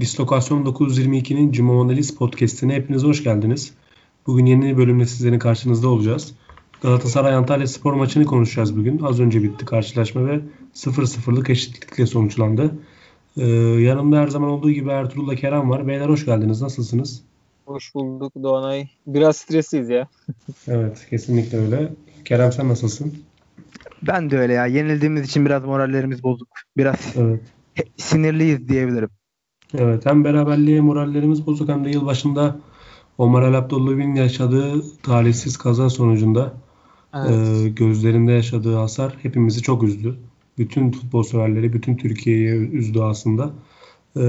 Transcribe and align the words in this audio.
Dislokasyon 0.00 0.64
922'nin 0.64 1.52
Cuma 1.52 1.82
Analiz 1.82 2.16
Podcast'ine 2.16 2.74
hepiniz 2.74 3.04
hoş 3.04 3.24
geldiniz. 3.24 3.74
Bugün 4.26 4.46
yeni 4.46 4.64
bir 4.64 4.76
bölümle 4.76 5.06
sizlerin 5.06 5.38
karşınızda 5.38 5.88
olacağız. 5.88 6.34
Galatasaray 6.82 7.34
Antalya 7.34 7.66
spor 7.66 7.92
maçını 7.92 8.24
konuşacağız 8.24 8.76
bugün. 8.76 8.98
Az 9.02 9.20
önce 9.20 9.42
bitti 9.42 9.64
karşılaşma 9.64 10.26
ve 10.26 10.40
0-0'lık 10.74 11.50
eşitlikle 11.50 12.06
sonuçlandı. 12.06 12.74
Ee, 13.36 13.46
yanımda 13.80 14.18
her 14.18 14.28
zaman 14.28 14.50
olduğu 14.50 14.70
gibi 14.70 14.90
Ertuğrul'la 14.90 15.34
Kerem 15.34 15.70
var. 15.70 15.88
Beyler 15.88 16.08
hoş 16.08 16.24
geldiniz. 16.24 16.62
Nasılsınız? 16.62 17.22
Hoş 17.66 17.94
bulduk 17.94 18.32
Doğanay. 18.42 18.88
Biraz 19.06 19.36
stresliyiz 19.36 19.88
ya. 19.88 20.08
evet 20.68 21.06
kesinlikle 21.10 21.58
öyle. 21.58 21.92
Kerem 22.24 22.52
sen 22.52 22.68
nasılsın? 22.68 23.14
Ben 24.02 24.30
de 24.30 24.38
öyle 24.38 24.52
ya. 24.52 24.66
Yenildiğimiz 24.66 25.28
için 25.28 25.46
biraz 25.46 25.64
morallerimiz 25.64 26.22
bozuk. 26.22 26.48
Biraz 26.76 26.96
evet. 27.16 27.40
sinirliyiz 27.96 28.68
diyebilirim. 28.68 29.17
Evet 29.74 30.06
hem 30.06 30.24
beraberliğe 30.24 30.80
morallerimiz 30.80 31.46
bozuk 31.46 31.68
hem 31.68 31.84
de 31.84 31.90
yılbaşında 31.90 32.60
Omar 33.18 33.42
El 33.42 33.58
Abdülhamid'in 33.58 34.14
yaşadığı 34.14 34.82
talihsiz 35.02 35.56
kaza 35.56 35.90
sonucunda 35.90 36.54
evet. 37.14 37.30
e, 37.30 37.68
gözlerinde 37.68 38.32
yaşadığı 38.32 38.76
hasar 38.76 39.16
hepimizi 39.22 39.62
çok 39.62 39.82
üzdü. 39.82 40.16
Bütün 40.58 40.90
futbol 40.90 41.22
severleri, 41.22 41.72
bütün 41.72 41.96
Türkiye'yi 41.96 42.70
üzdü 42.70 43.00
aslında. 43.00 43.50
E, 44.16 44.22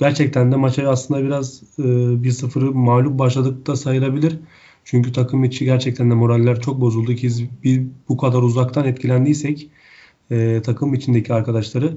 gerçekten 0.00 0.52
de 0.52 0.56
maça 0.56 0.90
aslında 0.90 1.22
biraz 1.22 1.62
e, 1.78 1.82
1-0'ı 1.82 2.74
mağlup 2.74 3.18
başladık 3.18 3.66
da 3.66 3.76
sayılabilir. 3.76 4.38
Çünkü 4.84 5.12
takım 5.12 5.44
içi 5.44 5.64
gerçekten 5.64 6.10
de 6.10 6.14
moraller 6.14 6.60
çok 6.60 6.80
bozuldu 6.80 7.14
ki 7.14 7.30
biz 7.64 7.82
bu 8.08 8.16
kadar 8.16 8.42
uzaktan 8.42 8.84
etkilendiysek 8.84 9.70
e, 10.30 10.62
takım 10.62 10.94
içindeki 10.94 11.34
arkadaşları 11.34 11.96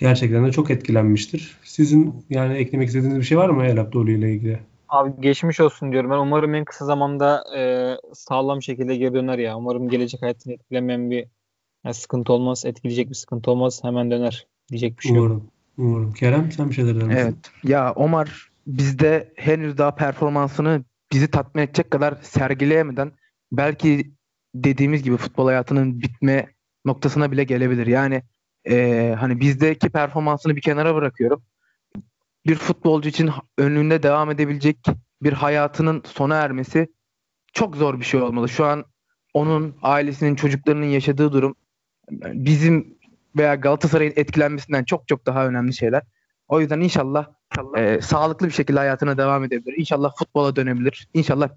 gerçekten 0.00 0.46
de 0.46 0.52
çok 0.52 0.70
etkilenmiştir. 0.70 1.56
Sizin 1.62 2.24
yani 2.30 2.56
eklemek 2.56 2.88
istediğiniz 2.88 3.18
bir 3.18 3.24
şey 3.24 3.38
var 3.38 3.48
mı 3.48 3.64
El 3.64 3.80
Abdolu 3.80 4.10
ile 4.10 4.32
ilgili? 4.32 4.58
Abi 4.88 5.12
geçmiş 5.20 5.60
olsun 5.60 5.92
diyorum. 5.92 6.10
Ben 6.10 6.18
umarım 6.18 6.54
en 6.54 6.64
kısa 6.64 6.84
zamanda 6.84 7.44
e, 7.56 7.94
sağlam 8.14 8.62
şekilde 8.62 8.96
geri 8.96 9.14
döner 9.14 9.38
ya. 9.38 9.56
Umarım 9.56 9.88
gelecek 9.88 10.22
hayatını 10.22 10.52
etkilemeyen 10.52 11.10
bir 11.10 11.26
yani 11.84 11.94
sıkıntı 11.94 12.32
olmaz, 12.32 12.64
etkileyecek 12.66 13.08
bir 13.08 13.14
sıkıntı 13.14 13.50
olmaz. 13.50 13.84
Hemen 13.84 14.10
döner. 14.10 14.46
Diyecek 14.70 14.98
bir 14.98 15.02
şey 15.02 15.18
umarım, 15.18 15.32
yok. 15.32 15.42
Umarım. 15.78 16.12
Kerem 16.12 16.52
sen 16.52 16.68
bir 16.68 16.74
şeyler 16.74 16.96
der 16.96 17.02
misin? 17.02 17.18
Evet. 17.18 17.34
Ya 17.64 17.92
Omar 17.92 18.50
bizde 18.66 19.32
henüz 19.36 19.78
daha 19.78 19.94
performansını 19.94 20.84
bizi 21.12 21.30
tatmin 21.30 21.62
edecek 21.62 21.90
kadar 21.90 22.18
sergileyemeden 22.22 23.12
belki 23.52 24.10
dediğimiz 24.54 25.02
gibi 25.02 25.16
futbol 25.16 25.46
hayatının 25.46 26.00
bitme 26.00 26.46
noktasına 26.84 27.32
bile 27.32 27.44
gelebilir. 27.44 27.86
Yani 27.86 28.22
e, 28.68 29.16
hani 29.20 29.40
bizdeki 29.40 29.90
performansını 29.90 30.56
bir 30.56 30.60
kenara 30.60 30.94
bırakıyorum. 30.94 31.42
Bir 32.46 32.54
futbolcu 32.54 33.08
için 33.08 33.30
önünde 33.58 34.02
devam 34.02 34.30
edebilecek 34.30 34.78
bir 35.22 35.32
hayatının 35.32 36.02
sona 36.06 36.36
ermesi 36.36 36.88
çok 37.52 37.76
zor 37.76 38.00
bir 38.00 38.04
şey 38.04 38.22
olmalı. 38.22 38.48
Şu 38.48 38.64
an 38.64 38.84
onun 39.34 39.76
ailesinin 39.82 40.34
çocuklarının 40.34 40.86
yaşadığı 40.86 41.32
durum 41.32 41.54
bizim 42.10 42.98
veya 43.36 43.54
Galatasaray'ın 43.54 44.12
etkilenmesinden 44.16 44.84
çok 44.84 45.08
çok 45.08 45.26
daha 45.26 45.46
önemli 45.46 45.74
şeyler. 45.74 46.02
O 46.48 46.60
yüzden 46.60 46.80
inşallah, 46.80 47.26
inşallah. 47.52 47.78
E, 47.78 48.00
sağlıklı 48.00 48.46
bir 48.46 48.52
şekilde 48.52 48.78
hayatına 48.78 49.18
devam 49.18 49.44
edebilir. 49.44 49.74
İnşallah 49.78 50.12
futbola 50.18 50.56
dönebilir. 50.56 51.08
İnşallah 51.14 51.48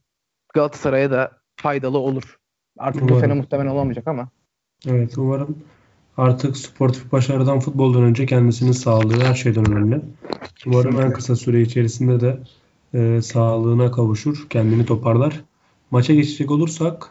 Galatasaray'a 0.53 1.11
da 1.11 1.31
faydalı 1.55 1.97
olur. 1.97 2.39
Artık 2.77 3.01
umarım. 3.01 3.17
bu 3.17 3.21
sene 3.21 3.33
muhtemelen 3.33 3.69
olamayacak 3.69 4.07
ama. 4.07 4.29
Evet 4.87 5.17
umarım 5.17 5.63
artık 6.17 6.57
sportif 6.57 7.11
başarıdan 7.11 7.59
futboldan 7.59 8.03
önce 8.03 8.25
kendisinin 8.25 8.71
sağlığı 8.71 9.23
her 9.23 9.35
şeyden 9.35 9.71
önemli. 9.71 10.01
Umarım 10.65 11.01
en 11.01 11.13
kısa 11.13 11.35
süre 11.35 11.61
içerisinde 11.61 12.19
de 12.19 12.39
e, 12.93 13.21
sağlığına 13.21 13.91
kavuşur, 13.91 14.47
kendini 14.49 14.85
toparlar. 14.85 15.41
Maça 15.91 16.13
geçecek 16.13 16.51
olursak 16.51 17.09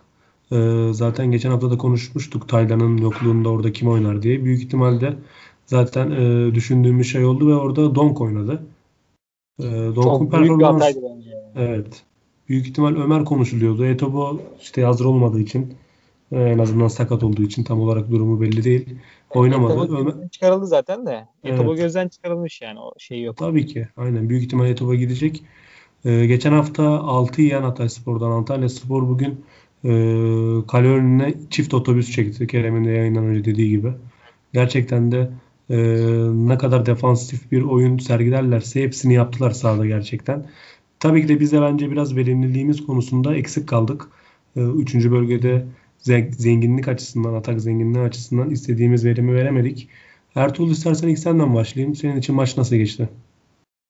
e, 0.53 0.89
zaten 0.93 1.31
geçen 1.31 1.51
hafta 1.51 1.71
da 1.71 1.79
konuşmuştuk 1.79 2.49
Taylan'ın 2.49 2.97
yokluğunda 2.97 3.49
orada 3.49 3.73
kim 3.73 3.89
oynar 3.89 4.23
diye. 4.23 4.45
Büyük 4.45 4.63
ihtimalle 4.63 5.17
zaten 5.67 6.11
e, 6.11 6.55
düşündüğümüz 6.55 7.13
şey 7.13 7.25
oldu 7.25 7.49
ve 7.49 7.55
orada 7.55 7.95
Donk 7.95 8.21
oynadı. 8.21 8.63
E, 9.59 9.65
Donk'un 9.65 10.27
performansı 10.27 11.03
Evet. 11.57 12.03
Büyük 12.49 12.67
ihtimal 12.67 12.97
Ömer 12.97 13.25
konuşuluyordu. 13.25 13.85
Etobo 13.85 14.41
işte 14.61 14.85
hazır 14.85 15.05
olmadığı 15.05 15.41
için 15.41 15.75
e, 16.33 16.41
en 16.41 16.59
azından 16.59 16.89
sakat 16.89 17.23
olduğu 17.23 17.43
için 17.43 17.65
tam 17.65 17.81
olarak 17.81 18.11
durumu 18.11 18.41
belli 18.41 18.65
değil. 18.65 18.97
Oynamadı. 19.31 19.73
Etobo 19.73 19.97
Ömer... 19.97 20.29
çıkarıldı 20.29 20.67
zaten 20.67 21.07
de. 21.07 21.29
Etobo 21.45 21.71
evet. 21.71 21.83
gözden 21.83 22.09
çıkarılmış 22.09 22.63
yani 22.63 22.81
o 22.81 22.93
şey 22.99 23.23
yok. 23.23 23.37
Tabii 23.37 23.67
ki. 23.67 23.89
Aynen. 23.97 24.29
Büyük 24.29 24.43
ihtimal 24.43 24.67
Etobo 24.69 24.95
gidecek. 24.95 25.43
Ee, 26.05 26.27
geçen 26.27 26.53
hafta 26.53 26.85
6 26.85 27.43
yiyen 27.43 27.63
Hatay 27.63 27.89
Spor'dan 27.89 28.31
Antalya 28.31 28.69
Spor 28.69 29.09
bugün 29.09 29.45
e, 29.85 29.91
kale 30.69 30.89
önüne 30.89 31.35
çift 31.51 31.75
otobüs 31.75 32.13
çekti. 32.13 32.47
Kerem'in 32.47 32.85
de 32.85 32.91
yayından 32.91 33.25
önce 33.25 33.45
dediği 33.45 33.71
gibi. 33.71 33.93
Gerçekten 34.53 35.13
de 35.13 35.31
e, 35.71 35.77
ne 36.49 36.59
kadar 36.59 36.87
defansif 36.87 37.53
bir 37.53 37.63
oyun 37.63 37.99
sergilerlerse 37.99 38.83
hepsini 38.83 39.15
yaptılar 39.15 39.51
sahada 39.51 39.87
gerçekten. 39.87 40.47
Tabii 41.01 41.23
ki 41.23 41.29
de 41.29 41.41
biz 41.41 41.53
de 41.53 41.63
bence 41.63 41.91
biraz 41.91 42.17
verimliliğimiz 42.17 42.87
konusunda 42.87 43.35
eksik 43.35 43.69
kaldık. 43.69 44.09
E, 44.57 44.61
üçüncü 44.61 45.13
bölgede 45.13 45.67
zenginlik 46.03 46.89
açısından, 46.89 47.35
atak 47.35 47.61
zenginliği 47.61 48.05
açısından 48.05 48.51
istediğimiz 48.51 49.05
verimi 49.05 49.35
veremedik. 49.35 49.89
Ertuğrul 50.35 50.71
istersen 50.71 51.09
ilk 51.09 51.19
senden 51.19 51.55
başlayayım. 51.55 51.95
Senin 51.95 52.17
için 52.17 52.35
maç 52.35 52.57
nasıl 52.57 52.77
geçti? 52.77 53.09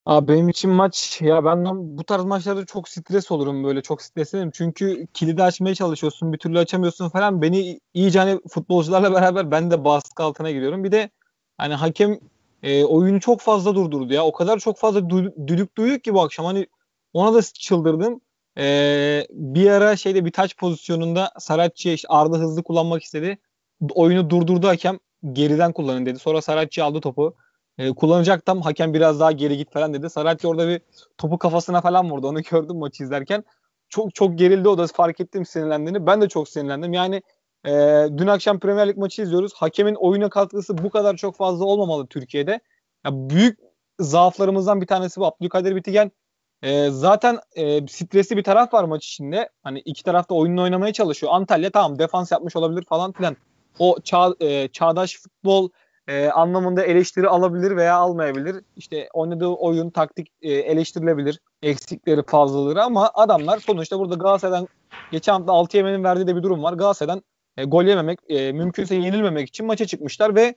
Abi 0.07 0.29
benim 0.29 0.49
için 0.49 0.71
maç 0.71 1.21
ya 1.23 1.45
ben 1.45 1.65
bu 1.99 2.05
tarz 2.05 2.25
maçlarda 2.25 2.67
çok 2.67 2.89
stres 2.89 3.31
olurum 3.31 3.65
böyle 3.65 3.83
çok 3.83 4.03
streslenirim. 4.03 4.51
Çünkü 4.51 5.07
kilidi 5.15 5.43
açmaya 5.43 5.75
çalışıyorsun 5.75 6.33
bir 6.33 6.39
türlü 6.39 6.59
açamıyorsun 6.59 7.09
falan. 7.09 7.43
Beni 7.43 7.81
iyice 7.95 8.19
hani 8.19 8.41
futbolcularla 8.49 9.13
beraber 9.15 9.51
ben 9.51 9.71
de 9.71 9.85
baskı 9.85 10.23
altına 10.23 10.51
giriyorum. 10.51 10.85
Bir 10.85 10.93
de 10.93 11.11
hani 11.59 11.75
hakem 11.75 12.19
e, 12.63 12.85
oyunu 12.85 13.21
çok 13.21 13.41
fazla 13.41 13.75
durdurdu 13.75 14.13
ya. 14.13 14.25
O 14.25 14.33
kadar 14.33 14.59
çok 14.59 14.79
fazla 14.79 15.11
düdük 15.47 15.77
duyuyor 15.77 15.99
ki 15.99 16.15
bu 16.15 16.23
akşam. 16.23 16.47
Hani 16.47 16.67
ona 17.13 17.35
da 17.35 17.43
çıldırdım. 17.43 18.21
E, 18.59 19.27
bir 19.31 19.71
ara 19.71 19.97
şeyde 19.97 20.25
bir 20.25 20.33
taç 20.33 20.57
pozisyonunda 20.57 21.31
Saratçı 21.39 21.89
işte 21.89 22.09
Arda 22.11 22.39
hızlı 22.39 22.63
kullanmak 22.63 23.03
istedi. 23.03 23.39
Oyunu 23.95 24.31
durdurdu 24.31 24.69
hakem. 24.69 24.99
Geriden 25.33 25.73
kullanın 25.73 26.07
dedi. 26.07 26.19
Sonra 26.19 26.43
Saratçı 26.43 26.85
aldı 26.85 27.01
topu 27.01 27.37
e, 27.79 27.91
kullanacaktım. 27.91 28.61
Hakem 28.61 28.95
biraz 28.95 29.21
daha 29.21 29.33
geri 29.33 29.57
git 29.57 29.73
falan 29.73 29.95
dedi. 29.95 30.11
Saratçı 30.11 30.49
orada 30.49 30.69
bir 30.69 30.81
topu 31.19 31.39
kafasına 31.39 31.81
falan 31.81 32.11
vurdu. 32.11 32.29
Onu 32.29 32.43
gördüm 32.51 32.77
maçı 32.77 33.03
izlerken. 33.03 33.45
Çok 33.89 34.15
çok 34.15 34.39
gerildi 34.39 34.69
o 34.69 34.79
da 34.79 34.87
fark 34.87 35.21
ettim 35.21 35.47
sinirlendiğini. 35.47 36.07
Ben 36.07 36.21
de 36.21 36.29
çok 36.29 36.49
sinirlendim. 36.49 36.93
Yani 36.93 37.23
e, 37.67 37.71
dün 38.17 38.27
akşam 38.27 38.59
Premier 38.59 38.89
Lig 38.89 38.97
maçı 38.97 39.23
izliyoruz. 39.23 39.53
Hakemin 39.55 39.95
oyuna 39.95 40.31
katkısı 40.31 40.79
bu 40.79 40.91
kadar 40.91 41.17
çok 41.17 41.37
fazla 41.37 41.65
olmamalı 41.65 42.07
Türkiye'de. 42.07 42.61
Ya 43.05 43.11
büyük 43.13 43.59
zaaflarımızdan 43.99 44.81
bir 44.81 44.87
tanesi 44.87 45.21
bu. 45.21 45.27
Abdülkadir 45.27 45.77
Bitigen 45.77 46.13
e, 46.63 46.91
zaten 46.91 47.39
e, 47.55 47.87
stresli 47.87 48.37
bir 48.37 48.45
taraf 48.45 48.75
var 48.75 48.85
maç 48.85 49.07
içinde. 49.07 49.49
Hani 49.63 49.79
iki 49.79 50.03
tarafta 50.03 50.35
oyununu 50.35 50.63
oynamaya 50.63 50.93
çalışıyor. 50.93 51.33
Antalya 51.35 51.71
tamam 51.71 51.99
defans 51.99 52.33
yapmış 52.33 52.57
olabilir 52.57 52.85
falan 52.89 53.13
filan. 53.13 53.37
O 53.79 53.97
çağ, 54.05 54.35
e, 54.41 54.69
çağdaş 54.69 55.19
futbol 55.21 55.69
e, 56.09 56.29
anlamında 56.29 56.83
eleştiri 56.85 57.29
alabilir 57.29 57.77
veya 57.77 57.97
almayabilir. 57.97 58.65
İşte 58.77 59.09
oynadığı 59.13 59.49
oyun, 59.49 59.91
taktik 59.91 60.29
e, 60.43 60.53
eleştirilebilir. 60.53 61.41
Eksikleri, 61.63 62.23
fazlaları 62.27 62.83
ama 62.83 63.11
adamlar 63.15 63.59
sonuçta 63.59 63.99
burada 63.99 64.15
Galatasaray'dan 64.15 64.69
geçen 65.11 65.33
hafta 65.33 65.53
6 65.53 65.77
yemenin 65.77 66.05
verdiği 66.05 66.27
de 66.27 66.37
bir 66.37 66.43
durum 66.43 66.63
var. 66.63 66.73
Galatasaray'dan 66.73 67.23
e, 67.57 67.65
gol 67.65 67.85
yememek, 67.85 68.19
e, 68.29 68.53
mümkünse 68.53 68.95
yenilmemek 68.95 69.49
için 69.49 69.67
maça 69.67 69.87
çıkmışlar 69.87 70.35
ve 70.35 70.55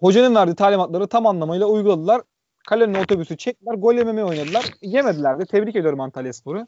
hocanın 0.00 0.34
verdiği 0.34 0.54
talimatları 0.54 1.06
tam 1.06 1.26
anlamıyla 1.26 1.66
uyguladılar. 1.66 2.22
Kalenin 2.66 2.94
otobüsü 2.94 3.36
çektiler, 3.36 3.74
gol 3.74 3.94
yememeye 3.94 4.24
oynadılar. 4.24 4.64
Yemediler 4.82 5.38
de. 5.38 5.46
Tebrik 5.46 5.76
ediyorum 5.76 6.00
Antalya 6.00 6.32
Sporu. 6.32 6.66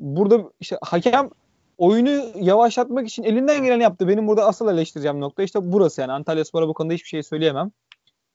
Burada 0.00 0.50
işte 0.60 0.78
hakem 0.82 1.30
oyunu 1.78 2.24
yavaşlatmak 2.40 3.08
için 3.08 3.22
elinden 3.22 3.64
geleni 3.64 3.82
yaptı. 3.82 4.08
Benim 4.08 4.28
burada 4.28 4.46
asıl 4.46 4.68
eleştireceğim 4.68 5.20
nokta 5.20 5.42
işte 5.42 5.58
burası 5.62 6.00
yani. 6.00 6.12
Antalya 6.12 6.44
Spor'a 6.44 6.68
bu 6.68 6.74
konuda 6.74 6.94
hiçbir 6.94 7.08
şey 7.08 7.22
söyleyemem. 7.22 7.70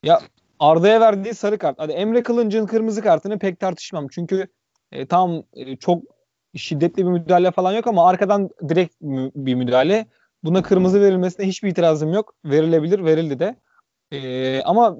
Ya 0.03 0.21
Arda'ya 0.59 1.01
verdiği 1.01 1.33
sarı 1.33 1.57
kart. 1.57 1.80
Hadi 1.80 1.92
Emre 1.92 2.24
Kılınç'ın 2.24 2.65
kırmızı 2.65 3.01
kartını 3.01 3.39
pek 3.39 3.59
tartışmam. 3.59 4.07
Çünkü 4.07 4.48
e, 4.92 5.06
tam 5.06 5.44
e, 5.53 5.75
çok 5.75 6.03
şiddetli 6.56 7.06
bir 7.06 7.12
müdahale 7.12 7.51
falan 7.51 7.74
yok 7.74 7.88
ama 7.88 8.07
arkadan 8.09 8.50
direkt 8.69 8.95
bir 9.36 9.56
müdahale. 9.56 10.07
Buna 10.44 10.62
kırmızı 10.62 11.01
verilmesine 11.01 11.48
hiçbir 11.48 11.69
itirazım 11.69 12.13
yok. 12.13 12.36
Verilebilir, 12.45 13.06
verildi 13.06 13.39
de. 13.39 13.56
Ee, 14.11 14.61
ama 14.65 14.97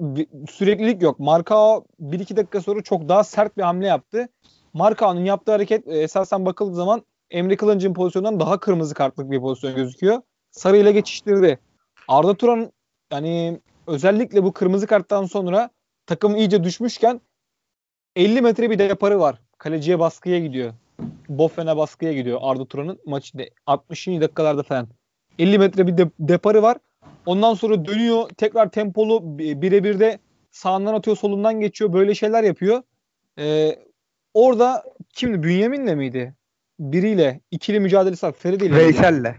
süreklilik 0.50 1.02
yok. 1.02 1.18
Marka 1.18 1.82
1-2 2.00 2.36
dakika 2.36 2.60
sonra 2.60 2.82
çok 2.82 3.08
daha 3.08 3.24
sert 3.24 3.56
bir 3.56 3.62
hamle 3.62 3.86
yaptı. 3.86 4.28
Markao'nun 4.72 5.24
yaptığı 5.24 5.52
hareket 5.52 5.88
e, 5.88 5.98
esasen 5.98 6.46
bakıldığı 6.46 6.74
zaman 6.74 7.02
Emre 7.30 7.56
Kılınç'ın 7.56 7.94
pozisyonundan 7.94 8.40
daha 8.40 8.60
kırmızı 8.60 8.94
kartlık 8.94 9.30
bir 9.30 9.40
pozisyon 9.40 9.74
gözüküyor. 9.74 10.22
Sarı 10.50 10.76
ile 10.76 10.92
geçiştirdi. 10.92 11.58
Arda 12.08 12.34
Turan 12.34 12.72
yani 13.12 13.60
özellikle 13.86 14.44
bu 14.44 14.52
kırmızı 14.52 14.86
karttan 14.86 15.24
sonra 15.24 15.70
takım 16.06 16.36
iyice 16.36 16.64
düşmüşken 16.64 17.20
50 18.16 18.42
metre 18.42 18.70
bir 18.70 18.78
deparı 18.78 19.20
var. 19.20 19.40
Kaleciye 19.58 19.98
baskıya 19.98 20.38
gidiyor. 20.38 20.72
Boffen'e 21.28 21.76
baskıya 21.76 22.12
gidiyor 22.12 22.38
Arda 22.42 22.64
Turan'ın 22.64 22.98
maçında 23.06 23.42
60. 23.66 24.06
dakikalarda 24.06 24.62
falan. 24.62 24.88
50 25.38 25.58
metre 25.58 25.86
bir 25.86 25.98
de, 25.98 26.10
deparı 26.18 26.62
var. 26.62 26.76
Ondan 27.26 27.54
sonra 27.54 27.84
dönüyor 27.84 28.28
tekrar 28.36 28.70
tempolu 28.70 29.38
birebir 29.38 30.00
de 30.00 30.18
sağından 30.50 30.94
atıyor 30.94 31.16
solundan 31.16 31.60
geçiyor 31.60 31.92
böyle 31.92 32.14
şeyler 32.14 32.42
yapıyor. 32.42 32.82
Ee, 33.38 33.78
orada 34.34 34.84
kimdi 35.14 35.42
Bünyamin'le 35.42 35.96
miydi? 35.96 36.34
Biriyle 36.78 37.40
ikili 37.50 37.80
mücadelesi 37.80 38.26
var. 38.26 38.32
Feride 38.32 38.66
ile. 38.66 38.76
Veysel'le. 38.76 39.34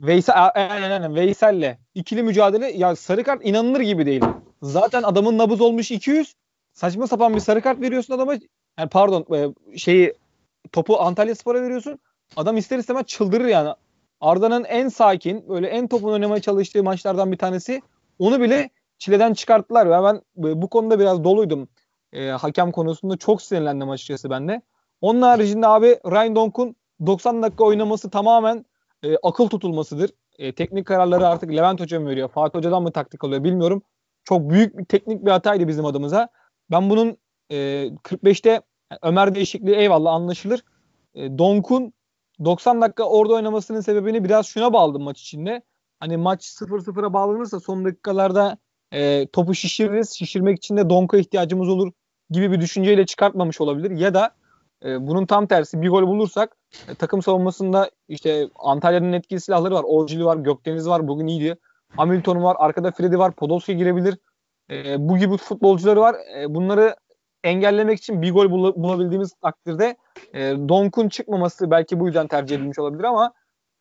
Veysel 0.00 0.50
aynen 0.54 0.90
aynen 0.90 1.14
Veysel'le 1.14 1.78
ikili 1.94 2.22
mücadele 2.22 2.70
ya 2.72 2.96
sarı 2.96 3.24
kart 3.24 3.46
inanılır 3.46 3.80
gibi 3.80 4.06
değil. 4.06 4.22
Zaten 4.62 5.02
adamın 5.02 5.38
nabız 5.38 5.60
olmuş 5.60 5.90
200. 5.90 6.34
Saçma 6.72 7.06
sapan 7.06 7.34
bir 7.34 7.40
sarı 7.40 7.60
kart 7.60 7.80
veriyorsun 7.80 8.14
adama. 8.14 8.34
Yani 8.78 8.88
pardon 8.90 9.26
e, 9.36 9.78
şeyi 9.78 10.14
topu 10.72 11.00
Antalya 11.00 11.34
Spor'a 11.34 11.62
veriyorsun. 11.62 11.98
Adam 12.36 12.56
ister 12.56 12.78
istemez 12.78 13.06
çıldırır 13.06 13.44
yani. 13.44 13.74
Arda'nın 14.22 14.64
en 14.64 14.88
sakin, 14.88 15.48
böyle 15.48 15.66
en 15.66 15.88
topun 15.88 16.12
oynamaya 16.12 16.42
çalıştığı 16.42 16.82
maçlardan 16.82 17.32
bir 17.32 17.38
tanesi. 17.38 17.82
Onu 18.18 18.40
bile 18.40 18.70
çileden 18.98 19.34
çıkarttılar. 19.34 19.86
Ve 19.86 20.04
ben 20.04 20.20
bu 20.36 20.68
konuda 20.68 20.98
biraz 20.98 21.24
doluydum. 21.24 21.68
E, 22.12 22.28
hakem 22.28 22.72
konusunda 22.72 23.16
çok 23.16 23.42
sinirlendim 23.42 23.90
açıkçası 23.90 24.30
ben 24.30 24.48
de. 24.48 24.62
Onun 25.00 25.22
haricinde 25.22 25.66
abi 25.66 25.86
Ryan 25.86 26.36
Donk'un 26.36 26.76
90 27.06 27.42
dakika 27.42 27.64
oynaması 27.64 28.10
tamamen 28.10 28.64
e, 29.02 29.16
akıl 29.22 29.48
tutulmasıdır. 29.48 30.10
E, 30.38 30.54
teknik 30.54 30.86
kararları 30.86 31.26
artık 31.26 31.50
Levent 31.50 31.80
Hoca 31.80 32.00
mı 32.00 32.08
veriyor? 32.08 32.28
Fatih 32.28 32.58
Hoca'dan 32.58 32.82
mı 32.82 32.92
taktik 32.92 33.24
alıyor 33.24 33.44
bilmiyorum. 33.44 33.82
Çok 34.24 34.50
büyük 34.50 34.78
bir 34.78 34.84
teknik 34.84 35.26
bir 35.26 35.30
hataydı 35.30 35.68
bizim 35.68 35.84
adımıza. 35.84 36.28
Ben 36.70 36.90
bunun 36.90 37.16
e, 37.50 37.56
45'te 37.86 38.60
Ömer 39.02 39.34
değişikliği 39.34 39.76
eyvallah 39.76 40.12
anlaşılır. 40.12 40.64
E, 41.14 41.38
Donk'un 41.38 41.92
90 42.44 42.80
dakika 42.82 43.04
orada 43.04 43.34
oynamasının 43.34 43.80
sebebini 43.80 44.24
biraz 44.24 44.46
şuna 44.46 44.72
bağladım 44.72 45.02
maç 45.02 45.20
içinde. 45.20 45.62
Hani 46.00 46.16
maç 46.16 46.44
0-0'a 46.44 47.12
bağlanırsa 47.12 47.60
son 47.60 47.84
dakikalarda 47.84 48.58
e, 48.92 49.26
topu 49.26 49.54
şişiririz. 49.54 50.10
Şişirmek 50.10 50.58
için 50.58 50.76
de 50.76 50.90
Donk'a 50.90 51.16
ihtiyacımız 51.16 51.68
olur 51.68 51.92
gibi 52.30 52.52
bir 52.52 52.60
düşünceyle 52.60 53.06
çıkartmamış 53.06 53.60
olabilir. 53.60 53.90
Ya 53.90 54.14
da 54.14 54.34
e, 54.84 55.06
bunun 55.06 55.26
tam 55.26 55.46
tersi 55.46 55.82
bir 55.82 55.88
gol 55.88 56.06
bulursak 56.06 56.56
e, 56.88 56.94
takım 56.94 57.22
savunmasında 57.22 57.90
işte 58.08 58.48
Antalya'nın 58.54 59.12
etkili 59.12 59.40
silahları 59.40 59.74
var. 59.74 59.84
Orcili 59.86 60.24
var, 60.24 60.36
Gökdeniz 60.36 60.88
var. 60.88 61.08
Bugün 61.08 61.26
iyiydi. 61.26 61.56
Hamilton 61.96 62.42
var. 62.42 62.56
Arkada 62.58 62.90
Freddy 62.90 63.18
var. 63.18 63.32
Podolski 63.32 63.76
girebilir. 63.76 64.18
E, 64.70 65.08
bu 65.08 65.18
gibi 65.18 65.36
futbolcuları 65.36 66.00
var. 66.00 66.16
E, 66.38 66.54
bunları 66.54 66.96
engellemek 67.44 67.98
için 67.98 68.22
bir 68.22 68.32
gol 68.32 68.50
bul- 68.50 68.82
bulabildiğimiz 68.82 69.32
takdirde 69.42 69.96
e, 70.34 70.40
Donk'un 70.68 71.08
çıkmaması 71.08 71.70
belki 71.70 72.00
bu 72.00 72.06
yüzden 72.06 72.26
tercih 72.26 72.56
edilmiş 72.56 72.78
olabilir 72.78 73.04
ama 73.04 73.32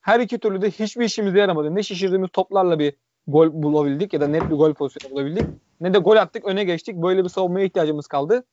her 0.02 0.20
iki 0.20 0.40
türlü 0.40 0.62
de 0.62 0.72
hiçbir 0.72 1.06
işimize 1.06 1.40
yaramadı. 1.40 1.76
Ne 1.76 1.84
şişirdiğimiz 1.84 2.30
toplarla 2.34 2.80
bir 2.80 2.94
gol 3.28 3.50
bulabildik 3.54 4.14
ya 4.14 4.22
da 4.22 4.28
net 4.28 4.50
bir 4.50 4.56
gol 4.56 4.74
pozisyonu 4.74 5.16
bulabildik. 5.16 5.46
Ne 5.82 5.94
de 5.94 5.98
gol 5.98 6.16
attık 6.16 6.46
öne 6.46 6.64
geçtik. 6.64 6.96
Böyle 6.96 7.24
bir 7.24 7.30
savunmaya 7.30 7.66
ihtiyacımız 7.66 8.08
kaldı. 8.08 8.44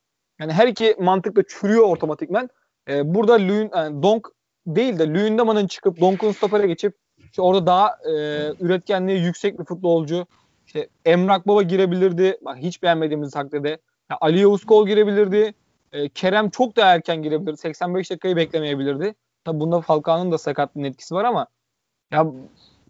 Yani 0.41 0.53
her 0.53 0.69
iki 0.69 0.97
mantık 1.01 1.37
da 1.37 1.43
çürüyor 1.49 1.89
otomatikmen. 1.89 2.49
Ee, 2.89 3.15
burada 3.15 3.35
Lüün, 3.35 3.71
yani 3.75 4.03
Donk 4.03 4.29
değil 4.67 4.99
de 4.99 5.09
Lüyendama'nın 5.09 5.67
çıkıp 5.67 6.01
Donk'un 6.01 6.33
stopere 6.33 6.67
geçip 6.67 6.95
işte 7.25 7.43
orada 7.43 7.67
daha 7.67 7.89
e, 7.89 8.13
üretkenliği 8.61 9.21
yüksek 9.21 9.59
bir 9.59 9.65
futbolcu. 9.65 10.27
İşte 10.67 10.89
Emrak 11.05 11.49
Baba 11.49 11.63
girebilirdi. 11.63 12.39
Bak 12.45 12.57
hiç 12.57 12.83
beğenmediğimiz 12.83 13.31
takdirde. 13.31 13.79
Yani 14.11 14.19
Ali 14.21 14.41
Yavuz 14.41 14.65
Kol 14.65 14.87
girebilirdi. 14.87 15.55
E, 15.93 16.09
Kerem 16.09 16.51
çok 16.51 16.77
da 16.77 16.95
erken 16.95 17.23
girebilirdi. 17.23 17.57
85 17.57 18.11
dakikayı 18.11 18.37
beklemeyebilirdi. 18.37 19.15
Tabi 19.45 19.61
bunda 19.61 19.81
Falcao'nun 19.81 20.33
da 20.33 20.39
sakatlığının 20.39 20.85
etkisi 20.85 21.15
var 21.15 21.25
ama 21.25 21.47
ya 22.13 22.27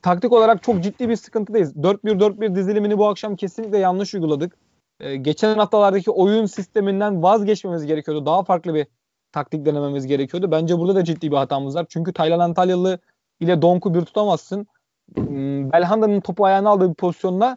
taktik 0.03 0.33
olarak 0.33 0.63
çok 0.63 0.83
ciddi 0.83 1.09
bir 1.09 1.17
sıkıntıdayız. 1.17 1.77
4-1-4-1 1.77 2.55
dizilimini 2.55 2.99
bu 2.99 3.09
akşam 3.09 3.37
kesinlikle 3.37 3.79
yanlış 3.79 4.15
uyguladık. 4.15 4.57
Ee, 5.01 5.17
geçen 5.17 5.59
haftalardaki 5.59 6.11
oyun 6.11 6.47
sisteminden 6.47 7.23
vazgeçmemiz 7.23 7.87
gerekiyordu. 7.87 8.27
Daha 8.27 8.45
farklı 8.45 8.75
bir 8.75 8.87
taktik 9.33 9.67
denememiz 9.67 10.07
gerekiyordu. 10.07 10.51
Bence 10.51 10.79
burada 10.79 10.95
da 10.95 11.05
ciddi 11.05 11.31
bir 11.31 11.37
hatamız 11.37 11.75
var. 11.75 11.87
Çünkü 11.89 12.13
Taylan 12.13 12.39
Antalyalı 12.39 12.99
ile 13.41 13.63
Donk'u 13.63 13.95
bir 13.95 14.01
tutamazsın. 14.01 14.67
Hmm, 15.15 15.73
Belhanda'nın 15.73 16.21
topu 16.21 16.45
ayağına 16.45 16.71
aldığı 16.71 16.91
bir 16.91 16.95
pozisyonda 16.95 17.57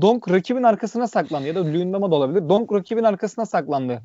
Donk 0.00 0.30
rakibin 0.30 0.62
arkasına 0.62 1.06
saklandı 1.06 1.46
ya 1.46 1.54
da 1.54 1.64
Lüyendama 1.64 2.10
da 2.10 2.14
olabilir. 2.14 2.48
Donk 2.48 2.72
rakibin 2.72 3.02
arkasına 3.02 3.46
saklandı. 3.46 4.00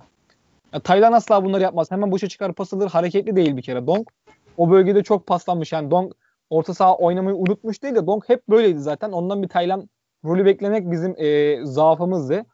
Ya, 0.73 0.79
Taylan 0.79 1.13
asla 1.13 1.45
bunları 1.45 1.63
yapmaz. 1.63 1.91
Hemen 1.91 2.11
boşa 2.11 2.27
çıkar 2.27 2.53
pas 2.53 2.73
alır. 2.73 2.89
Hareketli 2.89 3.35
değil 3.35 3.57
bir 3.57 3.61
kere 3.61 3.87
Donk. 3.87 4.11
O 4.57 4.71
bölgede 4.71 5.03
çok 5.03 5.27
paslanmış. 5.27 5.71
Yani 5.71 5.91
Donk 5.91 6.13
orta 6.49 6.73
saha 6.73 6.97
oynamayı 6.97 7.35
unutmuş 7.35 7.83
değil 7.83 7.95
de 7.95 8.07
Donk 8.07 8.29
hep 8.29 8.49
böyleydi 8.49 8.79
zaten. 8.79 9.11
Ondan 9.11 9.43
bir 9.43 9.47
Taylan 9.47 9.89
rolü 10.25 10.45
beklemek 10.45 10.91
bizim 10.91 11.15
e, 11.17 11.59
zaafımızdı. 11.65 12.45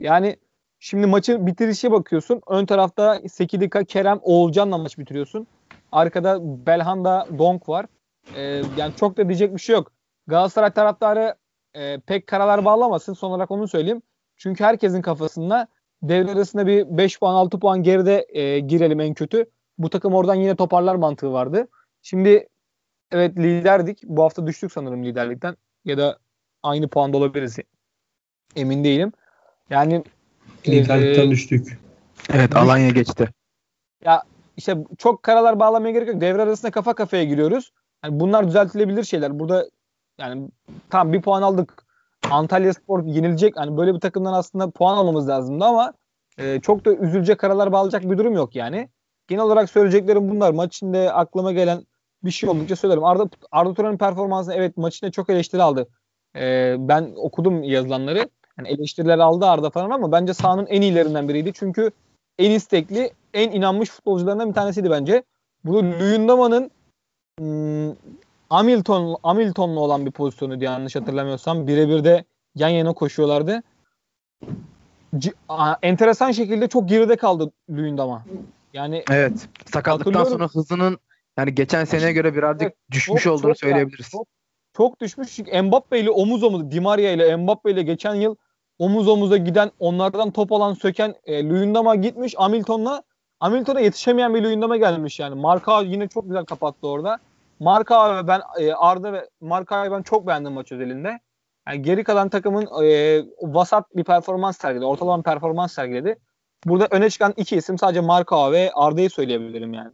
Yani 0.00 0.36
şimdi 0.78 1.06
maçın 1.06 1.46
bitirişe 1.46 1.92
bakıyorsun. 1.92 2.42
Ön 2.48 2.66
tarafta 2.66 3.20
Sekidika, 3.28 3.84
Kerem, 3.84 4.20
Oğulcan'la 4.22 4.78
maç 4.78 4.98
bitiriyorsun. 4.98 5.46
Arkada 5.92 6.38
Belhanda, 6.66 7.26
Donk 7.38 7.68
var. 7.68 7.86
E, 8.36 8.42
yani 8.76 8.92
çok 8.96 9.16
da 9.16 9.28
diyecek 9.28 9.54
bir 9.54 9.60
şey 9.60 9.74
yok. 9.74 9.92
Galatasaray 10.26 10.70
taraftarı 10.70 11.34
e, 11.74 12.00
pek 12.00 12.26
karalar 12.26 12.64
bağlamasın. 12.64 13.14
Son 13.14 13.30
olarak 13.30 13.50
onu 13.50 13.68
söyleyeyim. 13.68 14.02
Çünkü 14.36 14.64
herkesin 14.64 15.02
kafasında 15.02 15.68
devre 16.02 16.32
arasında 16.32 16.66
bir 16.66 16.86
5 16.98 17.18
puan 17.18 17.34
6 17.34 17.58
puan 17.58 17.82
geride 17.82 18.26
e, 18.28 18.60
girelim 18.60 19.00
en 19.00 19.14
kötü. 19.14 19.50
Bu 19.78 19.90
takım 19.90 20.14
oradan 20.14 20.34
yine 20.34 20.56
toparlar 20.56 20.94
mantığı 20.94 21.32
vardı. 21.32 21.68
Şimdi 22.02 22.48
evet 23.12 23.38
liderdik. 23.38 24.02
Bu 24.04 24.22
hafta 24.22 24.46
düştük 24.46 24.72
sanırım 24.72 25.04
liderlikten. 25.04 25.56
Ya 25.84 25.98
da 25.98 26.18
aynı 26.62 26.88
puanda 26.88 27.16
olabiliriz. 27.16 27.58
Emin 28.56 28.84
değilim. 28.84 29.12
Yani 29.70 30.04
liderlikten 30.68 31.26
e, 31.26 31.30
düştük. 31.30 31.78
Evet 32.32 32.56
Alanya 32.56 32.90
geçti. 32.90 33.28
Ya 34.04 34.22
işte 34.56 34.76
çok 34.98 35.22
karalar 35.22 35.60
bağlamaya 35.60 35.92
gerek 35.92 36.08
yok. 36.08 36.20
Devre 36.20 36.42
arasında 36.42 36.70
kafa 36.70 36.94
kafaya 36.94 37.24
giriyoruz. 37.24 37.72
Yani 38.04 38.20
bunlar 38.20 38.48
düzeltilebilir 38.48 39.04
şeyler. 39.04 39.38
Burada 39.38 39.70
yani 40.20 40.48
tam 40.90 41.12
bir 41.12 41.22
puan 41.22 41.42
aldık. 41.42 41.84
Antalya 42.30 42.74
Spor 42.74 43.04
yenilecek. 43.04 43.56
Hani 43.56 43.76
böyle 43.76 43.94
bir 43.94 44.00
takımdan 44.00 44.32
aslında 44.32 44.70
puan 44.70 44.96
almamız 44.96 45.28
lazımdı 45.28 45.64
ama 45.64 45.92
e, 46.38 46.60
çok 46.60 46.84
da 46.84 46.94
üzülecek 46.94 47.38
karalar 47.38 47.72
bağlayacak 47.72 48.10
bir 48.10 48.18
durum 48.18 48.34
yok 48.34 48.56
yani. 48.56 48.88
Genel 49.28 49.44
olarak 49.44 49.70
söyleyeceklerim 49.70 50.30
bunlar. 50.30 50.52
Maç 50.52 50.76
içinde 50.76 51.12
aklıma 51.12 51.52
gelen 51.52 51.86
bir 52.24 52.30
şey 52.30 52.50
oldukça 52.50 52.76
söylerim. 52.76 53.04
Arda, 53.04 53.28
Arda 53.50 53.74
Turan'ın 53.74 53.96
performansı 53.96 54.52
evet 54.52 54.76
maç 54.76 54.96
içinde 54.96 55.10
çok 55.10 55.30
eleştiri 55.30 55.62
aldı. 55.62 55.88
E, 56.36 56.76
ben 56.78 57.12
okudum 57.16 57.62
yazılanları. 57.62 58.28
Yani 58.58 58.68
eleştiriler 58.68 59.18
aldı 59.18 59.46
Arda 59.46 59.70
falan 59.70 59.90
ama 59.90 60.12
bence 60.12 60.34
sahanın 60.34 60.66
en 60.66 60.82
iyilerinden 60.82 61.28
biriydi. 61.28 61.52
Çünkü 61.54 61.90
en 62.38 62.50
istekli, 62.50 63.10
en 63.34 63.50
inanmış 63.50 63.90
futbolcularından 63.90 64.48
bir 64.48 64.54
tanesiydi 64.54 64.90
bence. 64.90 65.22
Bu 65.64 65.82
Luyendama'nın 65.82 66.70
hmm, 67.38 67.94
Hamilton 68.50 69.16
Hamilton'la 69.22 69.80
olan 69.80 70.06
bir 70.06 70.10
pozisyonu 70.10 70.60
diye 70.60 70.70
yanlış 70.70 70.96
hatırlamıyorsam 70.96 71.66
birebir 71.66 72.04
de 72.04 72.24
yan 72.54 72.68
yana 72.68 72.92
koşuyorlardı. 72.92 73.62
C- 75.18 75.32
a- 75.48 75.74
enteresan 75.82 76.32
şekilde 76.32 76.68
çok 76.68 76.88
geride 76.88 77.16
kaldı 77.16 77.52
Luyendama. 77.70 78.24
Yani 78.72 79.04
Evet. 79.10 79.48
Sakatlıktan 79.66 80.24
sonra 80.24 80.48
hızının 80.48 80.98
yani 81.38 81.54
geçen 81.54 81.84
seneye 81.84 82.12
göre 82.12 82.34
birazcık 82.34 82.62
evet, 82.62 82.74
düşmüş 82.90 83.22
çok, 83.22 83.32
olduğunu 83.32 83.50
çok 83.50 83.58
söyleyebiliriz. 83.58 84.10
Çok, 84.10 84.26
çok 84.76 85.00
düşmüş 85.00 85.34
çünkü 85.36 85.62
Mbappe 85.62 86.00
ile 86.00 86.10
omuz 86.10 86.42
omuz 86.42 86.70
Di 86.70 86.80
Maria 86.80 87.10
ile 87.10 87.36
Mbappe 87.36 87.70
ile 87.70 87.82
geçen 87.82 88.14
yıl 88.14 88.36
omuz 88.78 89.08
omuza 89.08 89.36
giden 89.36 89.70
onlardan 89.78 90.30
top 90.30 90.52
alan 90.52 90.74
söken 90.74 91.14
e, 91.24 91.48
Luyendama 91.48 91.94
gitmiş 91.94 92.34
Hamilton'la 92.34 93.02
Hamilton'a 93.40 93.80
yetişemeyen 93.80 94.34
bir 94.34 94.42
Luyendama 94.42 94.76
gelmiş 94.76 95.20
yani. 95.20 95.34
Marka 95.34 95.82
yine 95.82 96.08
çok 96.08 96.24
güzel 96.28 96.44
kapattı 96.44 96.88
orada. 96.88 97.18
Marka 97.60 98.16
ve 98.16 98.28
ben 98.28 98.40
e, 98.58 98.72
Arda 98.72 99.12
ve 99.12 99.28
Marka'yı 99.40 99.90
ben 99.90 100.02
çok 100.02 100.26
beğendim 100.26 100.52
maç 100.52 100.72
özelinde. 100.72 101.20
Yani 101.68 101.82
geri 101.82 102.04
kalan 102.04 102.28
takımın 102.28 102.84
e, 102.84 103.22
vasat 103.42 103.96
bir 103.96 104.04
performans 104.04 104.58
sergiledi. 104.58 104.84
Ortalama 104.84 105.18
bir 105.18 105.22
performans 105.22 105.72
sergiledi. 105.72 106.16
Burada 106.66 106.88
öne 106.90 107.10
çıkan 107.10 107.34
iki 107.36 107.56
isim 107.56 107.78
sadece 107.78 108.00
Marka 108.00 108.52
ve 108.52 108.70
Arda'yı 108.74 109.10
söyleyebilirim 109.10 109.74
yani. 109.74 109.90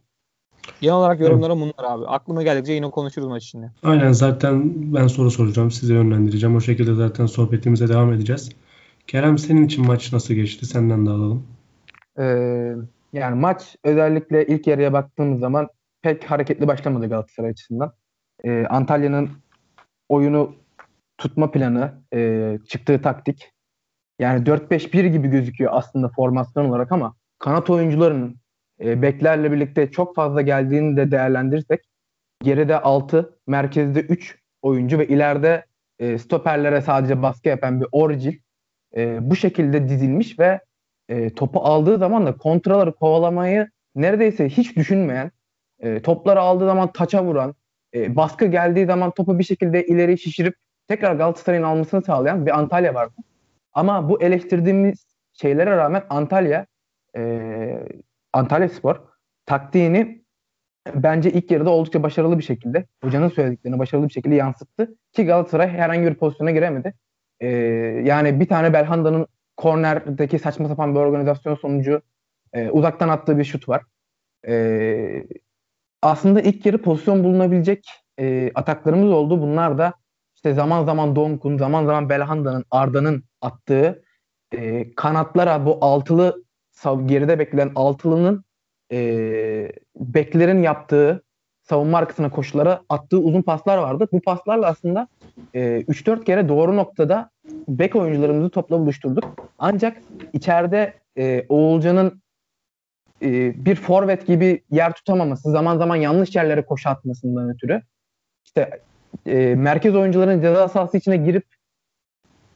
Genel 0.81 0.95
olarak 0.95 1.19
yorumlarım 1.19 1.61
bunlar 1.61 1.91
abi. 1.91 2.07
Aklıma 2.07 2.43
geldikçe 2.43 2.73
yine 2.73 2.89
konuşuruz 2.89 3.27
maç 3.27 3.43
içinde. 3.43 3.71
Aynen 3.83 4.11
zaten 4.11 4.73
ben 4.93 5.07
soru 5.07 5.31
soracağım. 5.31 5.71
Size 5.71 5.93
yönlendireceğim. 5.93 6.55
O 6.55 6.61
şekilde 6.61 6.93
zaten 6.93 7.25
sohbetimize 7.25 7.87
devam 7.87 8.13
edeceğiz. 8.13 8.49
Kerem 9.07 9.37
senin 9.37 9.65
için 9.65 9.85
maç 9.85 10.13
nasıl 10.13 10.33
geçti? 10.33 10.65
Senden 10.65 11.05
de 11.05 11.09
alalım. 11.09 11.47
Ee, 12.19 12.73
yani 13.13 13.35
maç 13.39 13.75
özellikle 13.83 14.47
ilk 14.47 14.67
yarıya 14.67 14.93
baktığımız 14.93 15.39
zaman 15.39 15.67
pek 16.07 16.31
hareketli 16.31 16.67
başlamadı 16.67 17.09
Galatasaray 17.09 17.49
açısından. 17.49 17.93
Ee, 18.43 18.65
Antalya'nın 18.69 19.29
oyunu 20.09 20.55
tutma 21.17 21.51
planı, 21.51 21.93
e, 22.13 22.57
çıktığı 22.67 23.01
taktik 23.01 23.51
yani 24.19 24.45
4-5-1 24.45 25.07
gibi 25.07 25.27
gözüküyor 25.27 25.71
aslında 25.73 26.09
formasyon 26.09 26.65
olarak 26.65 26.91
ama 26.91 27.15
kanat 27.39 27.69
oyuncularının 27.69 28.35
e, 28.81 29.01
beklerle 29.01 29.51
birlikte 29.51 29.91
çok 29.91 30.15
fazla 30.15 30.41
geldiğini 30.41 30.97
de 30.97 31.11
değerlendirirsek 31.11 31.81
geride 32.43 32.79
6, 32.79 33.39
merkezde 33.47 33.99
3 33.99 34.39
oyuncu 34.61 34.99
ve 34.99 35.07
ileride 35.07 35.65
e, 35.99 36.17
stoperlere 36.17 36.81
sadece 36.81 37.21
baskı 37.21 37.49
yapan 37.49 37.81
bir 37.81 37.87
Orcil 37.91 38.33
e, 38.95 39.29
bu 39.29 39.35
şekilde 39.35 39.89
dizilmiş 39.89 40.39
ve 40.39 40.59
e, 41.09 41.29
topu 41.29 41.59
aldığı 41.59 41.97
zaman 41.97 42.25
da 42.25 42.37
kontraları 42.37 42.93
kovalamayı 42.93 43.67
neredeyse 43.95 44.49
hiç 44.49 44.75
düşünmeyen, 44.75 45.31
e, 45.79 46.01
topları 46.01 46.39
aldığı 46.39 46.65
zaman 46.65 46.91
taça 46.91 47.23
vuran, 47.23 47.55
e, 47.95 48.15
baskı 48.15 48.45
geldiği 48.45 48.85
zaman 48.85 49.11
topu 49.11 49.39
bir 49.39 49.43
şekilde 49.43 49.85
ileri 49.85 50.17
şişirip 50.17 50.55
tekrar 50.87 51.15
Galatasaray'ın 51.15 51.63
almasını 51.63 52.01
sağlayan 52.01 52.45
bir 52.45 52.59
Antalya 52.59 52.93
vardı. 52.93 53.15
Ama 53.73 54.09
bu 54.09 54.21
eleştirdiğimiz 54.21 55.05
şeylere 55.33 55.77
rağmen 55.77 56.03
Antalya 56.09 56.65
e, 57.17 57.87
Antalya 58.33 58.69
Spor 58.69 58.95
taktiğini 59.45 60.21
bence 60.95 61.31
ilk 61.31 61.51
yarıda 61.51 61.69
oldukça 61.69 62.03
başarılı 62.03 62.37
bir 62.37 62.43
şekilde 62.43 62.85
hocanın 63.03 63.29
söylediklerini 63.29 63.79
başarılı 63.79 64.07
bir 64.07 64.13
şekilde 64.13 64.35
yansıttı 64.35 64.95
ki 65.13 65.25
Galatasaray 65.25 65.69
herhangi 65.69 66.03
bir 66.03 66.15
pozisyona 66.15 66.51
giremedi. 66.51 66.93
Ee, 67.39 67.47
yani 68.03 68.39
bir 68.39 68.47
tane 68.47 68.73
Belhanda'nın 68.73 69.27
kornerdeki 69.57 70.39
saçma 70.39 70.67
sapan 70.67 70.95
bir 70.95 70.99
organizasyon 70.99 71.55
sonucu 71.55 72.01
e, 72.53 72.69
uzaktan 72.69 73.09
attığı 73.09 73.37
bir 73.37 73.43
şut 73.43 73.69
var. 73.69 73.83
E, 74.47 75.23
aslında 76.07 76.41
ilk 76.41 76.65
yarı 76.65 76.81
pozisyon 76.81 77.23
bulunabilecek 77.23 77.89
e, 78.19 78.51
ataklarımız 78.55 79.11
oldu. 79.11 79.41
Bunlar 79.41 79.77
da 79.77 79.93
işte 80.35 80.53
zaman 80.53 80.85
zaman 80.85 81.15
Donkun, 81.15 81.57
zaman 81.57 81.85
zaman 81.85 82.09
Belhanda'nın, 82.09 82.65
Arda'nın 82.71 83.23
attığı 83.41 84.03
e, 84.53 84.93
kanatlara 84.95 85.65
bu 85.65 85.77
altılı 85.81 86.43
geride 87.05 87.39
bekleyen 87.39 87.71
altılının 87.75 88.43
e, 88.91 89.71
beklerin 89.95 90.63
yaptığı 90.63 91.23
savunma 91.63 91.97
arkasına 91.97 92.29
koşulara 92.29 92.81
attığı 92.89 93.17
uzun 93.17 93.41
paslar 93.41 93.77
vardı. 93.77 94.07
Bu 94.11 94.21
paslarla 94.21 94.67
aslında 94.67 95.07
e, 95.53 95.59
3-4 95.59 96.23
kere 96.23 96.49
doğru 96.49 96.75
noktada 96.75 97.29
bek 97.67 97.95
oyuncularımızı 97.95 98.49
topla 98.49 98.79
buluşturduk. 98.79 99.23
Ancak 99.59 99.97
içeride 100.33 100.93
e, 101.17 101.45
Oğulcan'ın 101.49 102.21
e, 103.21 103.65
bir 103.65 103.75
forvet 103.75 104.27
gibi 104.27 104.63
yer 104.71 104.93
tutamaması, 104.93 105.51
zaman 105.51 105.77
zaman 105.77 105.95
yanlış 105.95 106.35
yerlere 106.35 106.65
koşu 106.65 106.89
atmasından 106.89 107.49
ötürü 107.49 107.81
işte 108.45 108.81
e, 109.25 109.55
merkez 109.55 109.95
oyuncuların 109.95 110.41
ceza 110.41 110.67
sahası 110.67 110.97
içine 110.97 111.17
girip 111.17 111.45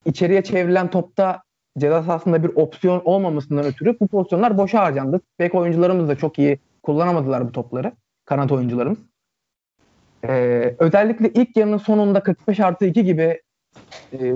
içeriye 0.06 0.44
çevrilen 0.44 0.90
topta 0.90 1.44
ceza 1.78 2.04
sahasında 2.04 2.44
bir 2.44 2.52
opsiyon 2.56 3.02
olmamasından 3.06 3.66
ötürü 3.66 4.00
bu 4.00 4.08
pozisyonlar 4.08 4.58
boşa 4.58 4.80
harcandı. 4.80 5.22
Bek 5.40 5.56
oyuncularımız 5.56 6.10
da 6.10 6.16
çok 6.16 6.40
iyi 6.40 6.60
kullanamadılar 6.84 7.48
bu 7.48 7.52
topları. 7.52 7.92
Kanat 8.26 8.52
oyuncularımız. 8.52 9.00
Ee, 10.28 10.76
özellikle 10.80 11.30
ilk 11.30 11.58
yarının 11.58 11.78
sonunda 11.78 12.24
45 12.24 12.60
artı 12.60 12.86
2 12.86 13.04
gibi 13.04 13.42
e, 14.14 14.34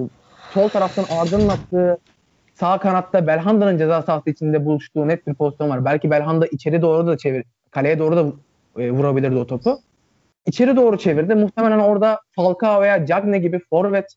sol 0.53 0.69
taraftan 0.69 1.05
Arda'nın 1.17 1.49
attığı 1.49 1.97
sağ 2.55 2.79
kanatta 2.79 3.27
Belhanda'nın 3.27 3.77
ceza 3.77 4.01
sahası 4.01 4.29
içinde 4.29 4.65
buluştuğu 4.65 5.07
net 5.07 5.27
bir 5.27 5.33
pozisyon 5.33 5.69
var. 5.69 5.85
Belki 5.85 6.11
Belhanda 6.11 6.47
içeri 6.47 6.81
doğru 6.81 7.07
da 7.07 7.17
çevir, 7.17 7.43
kaleye 7.71 7.99
doğru 7.99 8.15
da 8.15 8.33
e, 8.81 8.91
vurabilirdi 8.91 9.35
o 9.35 9.47
topu. 9.47 9.79
İçeri 10.45 10.75
doğru 10.75 10.97
çevirdi. 10.97 11.35
Muhtemelen 11.35 11.79
orada 11.79 12.19
Falcao 12.31 12.81
veya 12.81 13.05
Cagne 13.05 13.39
gibi 13.39 13.59
forvet 13.69 14.15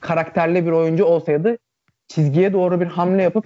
karakterli 0.00 0.66
bir 0.66 0.70
oyuncu 0.70 1.04
olsaydı 1.04 1.58
çizgiye 2.08 2.52
doğru 2.52 2.80
bir 2.80 2.86
hamle 2.86 3.22
yapıp 3.22 3.44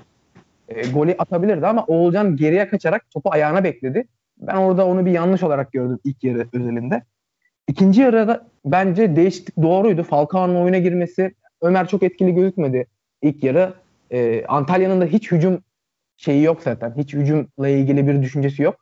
e, 0.68 0.90
golü 0.90 1.14
atabilirdi 1.18 1.66
ama 1.66 1.84
Oğulcan 1.84 2.36
geriye 2.36 2.68
kaçarak 2.68 3.10
topu 3.10 3.30
ayağına 3.32 3.64
bekledi. 3.64 4.04
Ben 4.38 4.56
orada 4.56 4.86
onu 4.86 5.06
bir 5.06 5.10
yanlış 5.10 5.42
olarak 5.42 5.72
gördüm 5.72 5.98
ilk 6.04 6.24
yarı 6.24 6.48
özelinde. 6.52 7.02
İkinci 7.68 8.00
yarıda 8.00 8.46
bence 8.64 9.16
değişiklik 9.16 9.56
doğruydu. 9.62 10.02
Falcao'nun 10.02 10.56
oyuna 10.56 10.78
girmesi 10.78 11.34
Ömer 11.62 11.88
çok 11.88 12.02
etkili 12.02 12.34
gözükmedi 12.34 12.86
ilk 13.22 13.44
yarı. 13.44 13.81
E, 14.12 14.44
Antalya'nın 14.48 15.00
da 15.00 15.04
hiç 15.04 15.32
hücum 15.32 15.64
şeyi 16.16 16.42
yok 16.42 16.62
zaten. 16.62 16.94
Hiç 16.96 17.14
hücumla 17.14 17.68
ilgili 17.68 18.06
bir 18.06 18.22
düşüncesi 18.22 18.62
yok. 18.62 18.76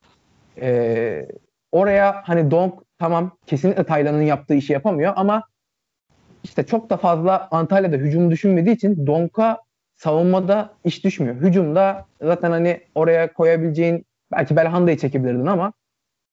E, 0.61 1.29
oraya 1.73 2.23
hani 2.25 2.51
Donk 2.51 2.75
tamam 2.99 3.37
kesinlikle 3.47 3.85
Taylan'ın 3.85 4.23
yaptığı 4.23 4.55
işi 4.55 4.73
yapamıyor 4.73 5.13
ama 5.17 5.43
işte 6.45 6.67
çok 6.67 6.91
da 6.91 6.97
fazla 6.97 7.49
Antalya'da 7.51 7.97
hücum 7.97 8.31
düşünmediği 8.31 8.77
için 8.77 9.07
Donk'a 9.07 9.59
savunmada 9.95 10.75
iş 10.85 11.05
düşmüyor. 11.05 11.37
Hücumda 11.37 12.07
zaten 12.23 12.51
hani 12.51 12.81
oraya 12.95 13.33
koyabileceğin 13.33 14.07
belki 14.33 14.57
Belhanda'yı 14.57 14.99
çekebilirdin 14.99 15.47
ama 15.47 15.73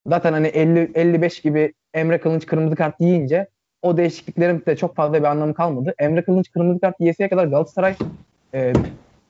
zaten 0.06 0.34
hani 0.34 0.48
50 0.48 0.92
55 0.96 1.42
gibi 1.42 1.74
Emre 1.94 2.20
Kılınç 2.20 2.46
kırmızı 2.46 2.75
kart 2.75 3.01
yiyince 3.01 3.48
o 3.82 3.98
değişikliklerin 3.98 4.63
de 4.66 4.75
çok 4.75 4.96
fazla 4.96 5.20
bir 5.20 5.27
anlamı 5.27 5.54
kalmadı. 5.54 5.94
Emre 6.00 6.24
Kılınç 6.24 6.51
kırmızı 6.51 6.80
kart 6.80 6.96
yiyesiye 7.00 7.30
kadar 7.30 7.48
Galatasaray 7.48 7.96
e, 8.54 8.74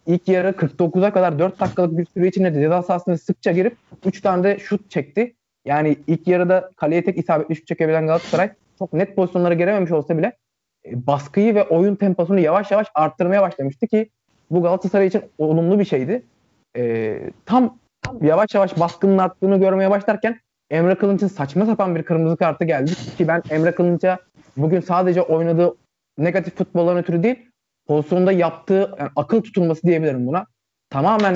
ilk 0.06 0.28
yarı 0.28 0.50
49'a 0.50 1.14
kadar 1.14 1.40
4 1.40 1.60
dakikalık 1.60 1.98
bir 1.98 2.06
süre 2.06 2.28
içinde 2.28 2.54
ceza 2.54 2.84
sahasına 2.84 3.18
sıkça 3.18 3.52
girip 3.52 3.78
3 4.06 4.22
tane 4.22 4.44
de 4.44 4.60
şut 4.60 4.92
çekti. 4.92 5.36
Yani 5.66 5.98
ilk 6.08 6.28
yarıda 6.28 6.72
kaleye 6.76 7.04
tek 7.04 7.18
isabetli 7.18 7.56
şut 7.56 7.68
çekebilen 7.68 8.08
Galatasaray 8.08 8.50
çok 8.80 8.94
net 8.94 9.16
pozisyonlara 9.16 9.54
girememiş 9.54 9.92
olsa 9.92 10.18
bile 10.18 10.38
e, 10.86 11.08
baskıyı 11.08 11.56
ve 11.56 11.64
oyun 11.64 11.96
temposunu 11.96 12.40
yavaş 12.40 12.72
yavaş 12.72 12.88
arttırmaya 12.96 13.42
başlamıştı 13.42 13.88
ki 13.88 14.10
bu 14.52 14.62
Galatasaray 14.62 15.08
için 15.08 15.22
olumlu 15.38 15.80
bir 15.80 15.86
şeydi. 15.86 16.24
E, 16.78 17.20
tam, 17.46 17.78
tam 18.02 18.24
yavaş 18.24 18.56
yavaş 18.56 18.80
baskının 18.80 19.18
arttığını 19.18 19.60
görmeye 19.60 19.90
başlarken 19.90 20.40
Emre 20.70 20.96
Kılınç'ın 20.96 21.28
saçma 21.28 21.66
sapan 21.66 21.96
bir 21.96 22.04
kırmızı 22.04 22.38
kartı 22.38 22.66
geldi 22.66 22.92
ki 23.18 23.28
ben 23.28 23.42
Emre 23.50 23.72
Kılınç'a 23.72 24.20
bugün 24.58 24.80
sadece 24.80 25.22
oynadığı 25.22 25.76
negatif 26.18 26.58
futboldan 26.58 26.98
ötürü 26.98 27.24
değil 27.24 27.50
pozisyonda 27.88 28.32
yaptığı 28.32 28.96
yani 29.00 29.10
akıl 29.16 29.42
tutulması 29.42 29.84
diyebilirim 29.84 30.28
buna. 30.28 30.46
Tamamen 30.90 31.36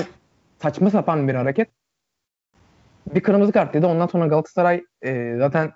saçma 0.61 0.89
sapan 0.89 1.27
bir 1.27 1.35
hareket. 1.35 1.69
Bir 3.15 3.23
kırmızı 3.23 3.51
kart 3.51 3.73
dedi. 3.73 3.85
Ondan 3.85 4.07
sonra 4.07 4.27
Galatasaray 4.27 4.83
e, 5.01 5.35
zaten 5.37 5.71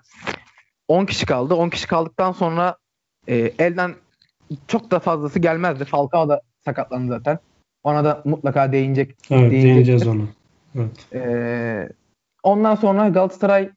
10 0.88 1.06
kişi 1.06 1.26
kaldı. 1.26 1.54
10 1.54 1.70
kişi 1.70 1.88
kaldıktan 1.88 2.32
sonra 2.32 2.76
e, 3.28 3.34
elden 3.36 3.94
çok 4.66 4.90
da 4.90 4.98
fazlası 4.98 5.38
gelmezdi. 5.38 5.84
Falcao 5.84 6.28
da 6.28 6.40
sakatlandı 6.64 7.08
zaten. 7.08 7.38
Ona 7.84 8.04
da 8.04 8.22
mutlaka 8.24 8.72
değinecek. 8.72 9.16
Evet 9.30 9.50
değineceğiz 9.50 10.06
ona. 10.06 10.22
Evet. 10.74 11.14
Ee, 11.14 11.88
ondan 12.42 12.74
sonra 12.74 13.08
Galatasaray 13.08 13.70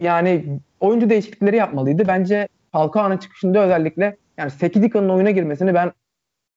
yani 0.00 0.60
oyuncu 0.80 1.10
değişiklikleri 1.10 1.56
yapmalıydı. 1.56 2.08
Bence 2.08 2.48
Falcao'nun 2.72 3.16
çıkışında 3.16 3.58
özellikle 3.64 4.16
yani 4.40 4.50
Sekidika'nın 4.50 5.08
oyuna 5.08 5.30
girmesini 5.30 5.74
ben 5.74 5.92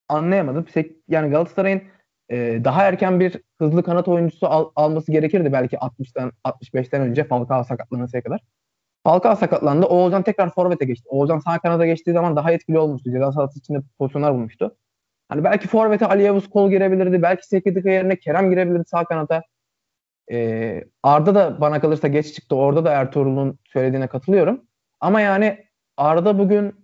anlayamadım. 0.10 0.66
Yani 1.08 1.30
Galatasaray'ın 1.30 1.82
e, 2.30 2.62
daha 2.64 2.84
erken 2.84 3.20
bir 3.20 3.42
hızlı 3.60 3.84
kanat 3.84 4.08
oyuncusu 4.08 4.48
al, 4.48 4.72
alması 4.76 5.12
gerekirdi 5.12 5.54
belki 5.54 5.76
60'tan 5.76 6.32
65'ten 6.46 7.02
önce 7.02 7.24
Falcao 7.24 7.64
sakatlanıncaya 7.64 8.24
kadar. 8.24 8.42
Falcao 9.04 9.36
sakatlandı. 9.36 9.86
Oğulcan 9.86 10.24
tekrar 10.24 10.50
forvete 10.54 10.86
geçti. 10.86 11.06
Oğulcan 11.10 11.40
sağ 11.40 11.60
kanada 11.60 11.86
geçtiği 11.86 12.14
zaman 12.14 12.36
daha 12.36 12.52
etkili 12.52 12.80
olmuştu. 12.80 13.12
Ceza 13.12 13.50
içinde 13.56 13.80
pozisyonlar 14.00 14.34
bulmuştu. 14.34 14.78
Hani 15.30 15.44
belki 15.44 15.68
forvete 15.68 16.06
Ali 16.06 16.24
Yavuz 16.24 16.50
kol 16.50 16.70
girebilirdi. 16.70 17.22
Belki 17.22 17.48
Sekidika 17.48 17.90
yerine 17.90 18.20
Kerem 18.20 18.50
girebilirdi 18.50 18.84
sağ 18.88 19.04
kanata. 19.04 19.42
Ee, 20.32 20.84
Arda 21.04 21.36
da 21.36 21.62
bana 21.62 21.82
kalırsa 21.82 22.08
geç 22.08 22.36
çıktı. 22.36 22.56
Orada 22.56 22.86
da 22.86 22.92
Ertuğrul'un 22.92 23.60
söylediğine 23.66 24.08
katılıyorum. 24.08 24.62
Ama 25.00 25.22
yani 25.22 25.66
Arda 25.98 26.40
bugün 26.40 26.83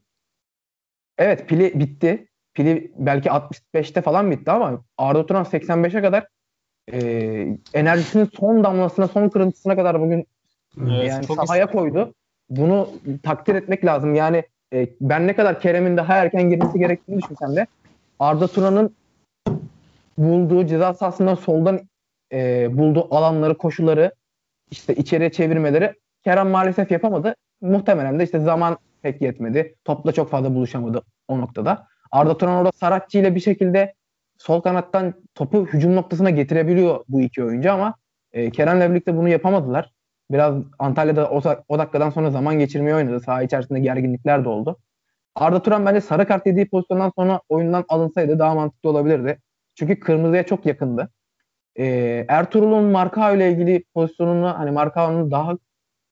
evet 1.19 1.47
pili 1.49 1.79
bitti. 1.79 2.25
Pili 2.53 2.91
belki 2.97 3.29
65'te 3.29 4.01
falan 4.01 4.31
bitti 4.31 4.51
ama 4.51 4.81
Arda 4.97 5.25
Turan 5.25 5.43
85'e 5.43 6.01
kadar 6.01 6.27
e, 6.93 6.99
enerjisinin 7.73 8.29
son 8.39 8.63
damlasına, 8.63 9.07
son 9.07 9.29
kırıntısına 9.29 9.75
kadar 9.75 10.01
bugün 10.01 10.27
Evet, 10.81 11.09
yani 11.09 11.25
sahaya 11.25 11.65
istedim. 11.65 11.79
koydu. 11.79 12.13
Bunu 12.49 12.89
takdir 13.23 13.55
etmek 13.55 13.85
lazım. 13.85 14.15
Yani 14.15 14.43
e, 14.73 14.89
ben 15.01 15.27
ne 15.27 15.35
kadar 15.35 15.59
Kerem'in 15.59 15.97
daha 15.97 16.15
erken 16.15 16.49
girmesi 16.49 16.79
gerektiğini 16.79 17.21
düşünsem 17.21 17.55
de 17.55 17.67
Arda 18.19 18.47
Turan'ın 18.47 18.95
bulduğu 20.17 20.65
ceza 20.65 20.93
sahasından 20.93 21.35
soldan 21.35 21.79
e, 22.33 22.69
bulduğu 22.77 23.15
alanları, 23.15 23.57
koşuları 23.57 24.11
işte 24.71 24.95
içeriye 24.95 25.31
çevirmeleri 25.31 25.93
Kerem 26.23 26.49
maalesef 26.49 26.91
yapamadı. 26.91 27.35
Muhtemelen 27.61 28.19
de 28.19 28.23
işte 28.23 28.39
zaman 28.39 28.77
pek 29.01 29.21
yetmedi. 29.21 29.75
Topla 29.85 30.11
çok 30.11 30.29
fazla 30.29 30.55
buluşamadı 30.55 31.01
o 31.27 31.41
noktada. 31.41 31.87
Arda 32.11 32.37
Turan 32.37 32.55
orada 32.55 32.71
Saratçı 32.71 33.17
ile 33.17 33.35
bir 33.35 33.39
şekilde 33.39 33.93
sol 34.37 34.61
kanattan 34.61 35.13
topu 35.35 35.65
hücum 35.65 35.95
noktasına 35.95 36.29
getirebiliyor 36.29 37.05
bu 37.09 37.21
iki 37.21 37.43
oyuncu 37.43 37.71
ama 37.71 37.95
e, 38.31 38.49
Kerem'le 38.51 38.89
birlikte 38.89 39.17
bunu 39.17 39.29
yapamadılar. 39.29 39.91
Biraz 40.31 40.55
Antalya'da 40.79 41.29
o, 41.29 41.41
o 41.67 41.79
dakikadan 41.79 42.09
sonra 42.09 42.31
zaman 42.31 42.59
geçirmeyi 42.59 42.95
oynadı. 42.95 43.19
Saha 43.19 43.43
içerisinde 43.43 43.79
gerginlikler 43.79 44.45
de 44.45 44.49
oldu. 44.49 44.77
Arda 45.35 45.61
Turan 45.61 45.85
bence 45.85 46.01
sarı 46.01 46.27
kart 46.27 46.45
yediği 46.47 46.69
pozisyondan 46.69 47.11
sonra 47.15 47.41
oyundan 47.49 47.85
alınsaydı 47.89 48.39
daha 48.39 48.55
mantıklı 48.55 48.89
olabilirdi. 48.89 49.39
Çünkü 49.75 49.99
kırmızıya 49.99 50.45
çok 50.45 50.65
yakındı. 50.65 51.09
e, 51.75 51.85
Ertuğrul'un 52.29 52.83
Marka 52.83 53.31
ile 53.31 53.51
ilgili 53.51 53.83
pozisyonunu 53.93 54.59
hani 54.59 54.71
Markao'nun 54.71 55.31
daha 55.31 55.57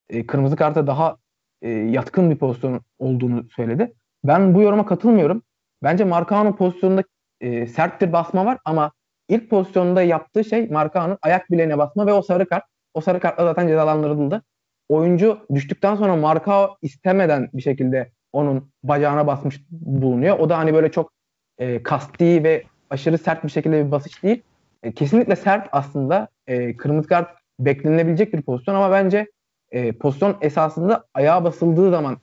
e, 0.09 0.27
kırmızı 0.27 0.55
karta 0.55 0.87
daha 0.87 1.17
e, 1.61 1.69
yatkın 1.69 2.31
bir 2.31 2.35
pozisyon 2.35 2.81
olduğunu 2.99 3.49
söyledi. 3.55 3.93
Ben 4.23 4.53
bu 4.53 4.61
yoruma 4.61 4.85
katılmıyorum. 4.85 5.43
Bence 5.83 6.03
Markao'nun 6.03 6.53
pozisyonunda 6.53 7.03
e, 7.41 7.67
sert 7.67 8.01
bir 8.01 8.13
basma 8.13 8.45
var 8.45 8.57
ama 8.65 8.91
ilk 9.29 9.49
pozisyonda 9.49 10.01
yaptığı 10.01 10.43
şey 10.43 10.67
Markao'nun 10.67 11.17
ayak 11.21 11.51
bileğine 11.51 11.77
basma 11.77 12.07
ve 12.07 12.13
o 12.13 12.21
sarı 12.21 12.49
kart. 12.49 12.63
O 12.93 13.01
sarı 13.01 13.19
kartla 13.19 13.43
zaten 13.43 13.67
cezalandırıldı. 13.67 14.43
Oyuncu 14.89 15.39
düştükten 15.53 15.95
sonra 15.95 16.15
Markao 16.15 16.77
istemeden 16.81 17.49
bir 17.53 17.61
şekilde 17.61 18.11
onun 18.33 18.71
bacağına 18.83 19.27
basmış 19.27 19.61
bulunuyor. 19.71 20.39
O 20.39 20.49
da 20.49 20.57
hani 20.57 20.73
böyle 20.73 20.91
çok 20.91 21.11
e, 21.57 21.83
kasti 21.83 22.43
ve 22.43 22.63
aşırı 22.89 23.17
sert 23.17 23.43
bir 23.43 23.49
şekilde 23.49 23.85
bir 23.85 23.91
basış 23.91 24.23
değil. 24.23 24.41
E, 24.83 24.91
kesinlikle 24.91 25.35
sert 25.35 25.69
aslında. 25.71 26.27
E, 26.47 26.77
kırmızı 26.77 27.07
kart 27.07 27.29
beklenilebilecek 27.59 28.33
bir 28.33 28.41
pozisyon 28.41 28.75
ama 28.75 28.91
bence 28.91 29.27
e, 29.71 29.91
pozisyon 29.91 30.37
esasında 30.41 31.03
ayağa 31.13 31.43
basıldığı 31.43 31.91
zaman 31.91 32.17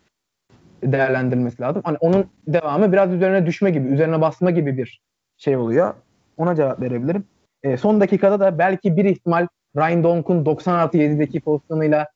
değerlendirilmesi 0.82 1.62
lazım. 1.62 1.82
Hani 1.84 1.96
onun 2.00 2.26
devamı 2.46 2.92
biraz 2.92 3.12
üzerine 3.12 3.46
düşme 3.46 3.70
gibi, 3.70 3.88
üzerine 3.88 4.20
basma 4.20 4.50
gibi 4.50 4.76
bir 4.76 5.00
şey 5.36 5.56
oluyor. 5.56 5.94
Ona 6.36 6.56
cevap 6.56 6.80
verebilirim. 6.80 7.24
E, 7.62 7.76
son 7.76 8.00
dakikada 8.00 8.40
da 8.40 8.58
belki 8.58 8.96
bir 8.96 9.04
ihtimal 9.04 9.46
Ryan 9.76 10.04
Donk'un 10.04 10.46
90 10.46 10.74
artı 10.74 10.98
7'deki 10.98 11.40
pozisyonuyla 11.40 12.08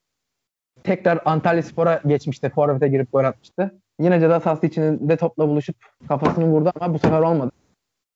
tekrar 0.85 1.18
Antalya 1.25 1.62
Spor'a 1.62 2.00
geçmişti. 2.06 2.50
Forvet'e 2.54 2.88
girip 2.88 3.12
gol 3.12 3.25
atmıştı. 3.25 3.75
Yine 4.00 4.20
ceza 4.20 4.40
sahası 4.40 4.66
içinde 4.66 5.16
topla 5.16 5.49
buluşup 5.49 5.76
kafasını 6.08 6.44
vurdu 6.44 6.73
ama 6.80 6.94
bu 6.94 6.99
sefer 6.99 7.20
olmadı. 7.20 7.52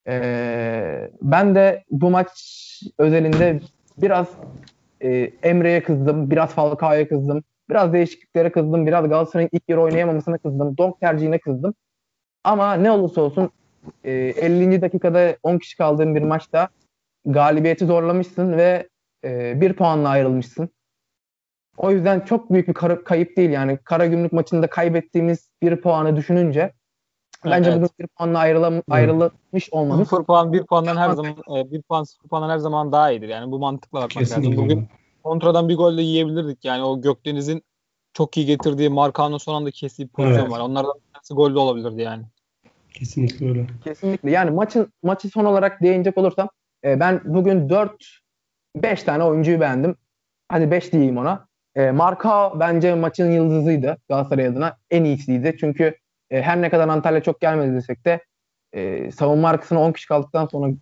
Ee, 0.08 1.10
ben 1.22 1.54
de 1.54 1.84
bu 1.90 2.10
maç 2.10 2.30
özelinde 2.98 3.60
biraz 3.98 4.26
e, 5.02 5.30
Emre'ye 5.42 5.82
kızdım, 5.82 6.30
biraz 6.30 6.50
Falcao'ya 6.50 7.08
kızdım, 7.08 7.42
biraz 7.70 7.92
değişikliklere 7.92 8.52
kızdım, 8.52 8.86
biraz 8.86 9.08
Galatasaray'ın 9.08 9.50
ilk 9.52 9.62
yarı 9.68 9.80
oynayamamasına 9.80 10.38
kızdım, 10.38 10.76
Donk 10.78 11.00
tercihine 11.00 11.38
kızdım. 11.38 11.74
Ama 12.44 12.74
ne 12.74 12.90
olursa 12.90 13.20
olsun 13.20 13.50
e, 14.04 14.12
50. 14.12 14.82
dakikada 14.82 15.36
10 15.42 15.58
kişi 15.58 15.76
kaldığın 15.76 16.14
bir 16.14 16.22
maçta 16.22 16.68
galibiyeti 17.26 17.86
zorlamışsın 17.86 18.56
ve 18.56 18.88
e, 19.24 19.60
bir 19.60 19.72
puanla 19.72 20.08
ayrılmışsın. 20.08 20.70
O 21.76 21.90
yüzden 21.90 22.20
çok 22.20 22.52
büyük 22.52 22.68
bir 22.68 22.74
kayıp 23.04 23.36
değil 23.36 23.50
yani. 23.50 23.78
Karagümrük 23.84 24.32
maçında 24.32 24.66
kaybettiğimiz 24.66 25.50
bir 25.62 25.76
puanı 25.76 26.16
düşününce 26.16 26.72
bence 27.44 27.70
evet. 27.70 27.76
bugün 27.76 27.90
bir 27.98 28.06
puanla 28.06 28.38
ayrılam 28.38 28.82
ayrılmış 28.90 29.70
olmamız. 29.70 30.08
Sıfır 30.08 30.24
puan 30.24 30.52
bir 30.52 30.66
puandan 30.66 30.96
her 30.96 31.10
zaman 31.10 31.32
e, 31.32 31.70
bir 31.70 31.82
puan 31.82 32.04
sıfır 32.04 32.28
puandan 32.28 32.50
her 32.50 32.58
zaman 32.58 32.92
daha 32.92 33.10
iyidir. 33.10 33.28
Yani 33.28 33.52
bu 33.52 33.58
mantıkla 33.58 33.96
bakmak 33.96 34.10
Kesinlikle. 34.10 34.50
lazım. 34.50 34.64
Bugün 34.64 34.88
kontradan 35.24 35.68
bir 35.68 35.76
gol 35.76 35.98
de 35.98 36.02
yiyebilirdik. 36.02 36.64
Yani 36.64 36.82
o 36.84 37.00
Gökdeniz'in 37.00 37.62
çok 38.14 38.36
iyi 38.36 38.46
getirdiği 38.46 38.88
Markan'ın 38.88 39.38
son 39.38 39.54
anda 39.54 39.70
kestiği 39.70 40.08
pozisyon 40.08 40.40
evet. 40.40 40.50
var. 40.50 40.60
Onlardan 40.60 40.94
bir 40.94 41.12
tanesi 41.12 41.34
gol 41.34 41.54
de 41.54 41.58
olabilirdi 41.58 42.02
yani. 42.02 42.24
Kesinlikle 42.94 43.48
öyle. 43.48 43.66
Kesinlikle. 43.84 44.30
Yani 44.30 44.50
maçın 44.50 44.92
maçı 45.02 45.28
son 45.28 45.44
olarak 45.44 45.82
değinecek 45.82 46.18
olursam 46.18 46.48
e, 46.84 47.00
ben 47.00 47.20
bugün 47.24 47.68
4 47.68 47.92
5 48.76 49.02
tane 49.02 49.24
oyuncuyu 49.24 49.60
beğendim. 49.60 49.96
Hadi 50.48 50.70
5 50.70 50.92
diyeyim 50.92 51.18
ona. 51.18 51.46
E, 51.74 51.90
Marka 51.90 52.60
bence 52.60 52.94
maçın 52.94 53.30
yıldızıydı 53.30 53.96
Galatasaray 54.08 54.46
adına. 54.46 54.76
En 54.90 55.04
iyisiydi. 55.04 55.56
Çünkü 55.60 55.96
e, 56.32 56.42
her 56.42 56.62
ne 56.62 56.70
kadar 56.70 56.88
Antalya 56.88 57.22
çok 57.22 57.40
gelmedi 57.40 57.74
desek 57.74 58.04
de 58.04 58.20
e, 58.72 59.10
savunma 59.10 59.48
arkasına 59.48 59.80
10 59.80 59.92
kişi 59.92 60.08
kaldıktan 60.08 60.46
sonra 60.46 60.72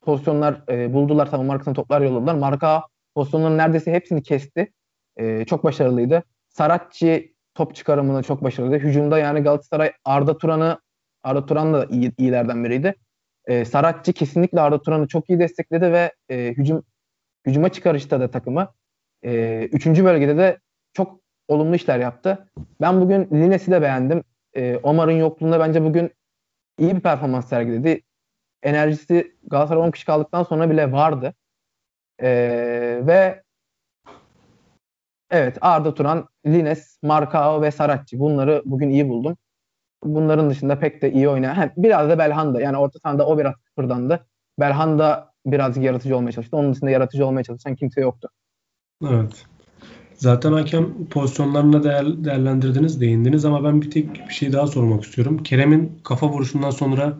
pozisyonlar 0.00 0.62
e, 0.68 0.92
buldular. 0.92 1.26
Savunma 1.26 1.52
arkasına 1.52 1.74
toplar 1.74 2.00
yolladılar. 2.00 2.34
Marka 2.34 2.82
pozisyonların 3.14 3.58
neredeyse 3.58 3.92
hepsini 3.92 4.22
kesti. 4.22 4.72
E, 5.16 5.44
çok 5.44 5.64
başarılıydı. 5.64 6.22
Saratçı 6.48 7.28
top 7.54 7.74
çıkarımını 7.74 8.22
çok 8.22 8.44
başarılıydı. 8.44 8.84
Hücumda 8.84 9.18
yani 9.18 9.40
Galatasaray 9.40 9.92
Arda 10.04 10.38
Turan'ı 10.38 10.80
Arda 11.22 11.46
Turan 11.46 11.74
da 11.74 11.86
iyi, 11.90 12.12
iyilerden 12.18 12.64
biriydi. 12.64 12.94
E, 13.46 13.64
Saratçı 13.64 14.12
kesinlikle 14.12 14.60
Arda 14.60 14.82
Turan'ı 14.82 15.08
çok 15.08 15.30
iyi 15.30 15.38
destekledi 15.38 15.92
ve 15.92 16.12
e, 16.28 16.48
hücum 16.48 16.82
hücuma 17.46 17.68
çıkarışta 17.68 18.20
da 18.20 18.30
takımı 18.30 18.72
e, 19.24 19.62
üçüncü 19.72 20.04
bölgede 20.04 20.36
de 20.36 20.58
çok 20.92 21.20
olumlu 21.48 21.76
işler 21.76 21.98
yaptı. 21.98 22.48
Ben 22.80 23.00
bugün 23.00 23.28
Lines'i 23.32 23.70
de 23.70 23.82
beğendim. 23.82 24.22
E, 24.56 24.76
Omar'ın 24.82 25.12
yokluğunda 25.12 25.60
bence 25.60 25.84
bugün 25.84 26.10
iyi 26.78 26.96
bir 26.96 27.00
performans 27.00 27.48
sergiledi. 27.48 28.02
Enerjisi 28.62 29.36
Galatasaray 29.46 29.82
10 29.82 29.90
kişi 29.90 30.06
kaldıktan 30.06 30.42
sonra 30.42 30.70
bile 30.70 30.92
vardı. 30.92 31.34
E, 32.18 32.28
ve 33.06 33.42
evet 35.30 35.58
Arda 35.60 35.94
Turan, 35.94 36.28
Lines, 36.46 36.98
Marcao 37.02 37.62
ve 37.62 37.70
Saratçı 37.70 38.18
bunları 38.18 38.62
bugün 38.64 38.90
iyi 38.90 39.08
buldum. 39.08 39.36
Bunların 40.04 40.50
dışında 40.50 40.78
pek 40.78 41.02
de 41.02 41.12
iyi 41.12 41.28
oynayan. 41.28 41.70
Biraz 41.76 42.08
da 42.08 42.18
Belhanda. 42.18 42.60
Yani 42.60 42.76
orta 42.76 42.98
sahada 42.98 43.26
o 43.26 43.38
biraz 43.38 43.54
kıpırdandı. 43.54 44.26
Belhanda 44.60 45.32
birazcık 45.46 45.84
yaratıcı 45.84 46.16
olmaya 46.16 46.32
çalıştı. 46.32 46.56
Onun 46.56 46.72
dışında 46.74 46.90
yaratıcı 46.90 47.26
olmaya 47.26 47.42
çalışan 47.42 47.74
kimse 47.74 48.00
yoktu. 48.00 48.28
Evet. 49.04 49.46
Zaten 50.24 50.52
hakem 50.52 51.08
pozisyonlarına 51.10 51.84
değer, 51.84 52.24
değerlendirdiniz, 52.24 53.00
değindiniz 53.00 53.44
ama 53.44 53.64
ben 53.64 53.82
bir 53.82 53.90
tek 53.90 54.28
bir 54.28 54.34
şey 54.34 54.52
daha 54.52 54.66
sormak 54.66 55.04
istiyorum. 55.04 55.42
Kerem'in 55.42 55.98
kafa 56.04 56.28
vuruşundan 56.28 56.70
sonra 56.70 57.16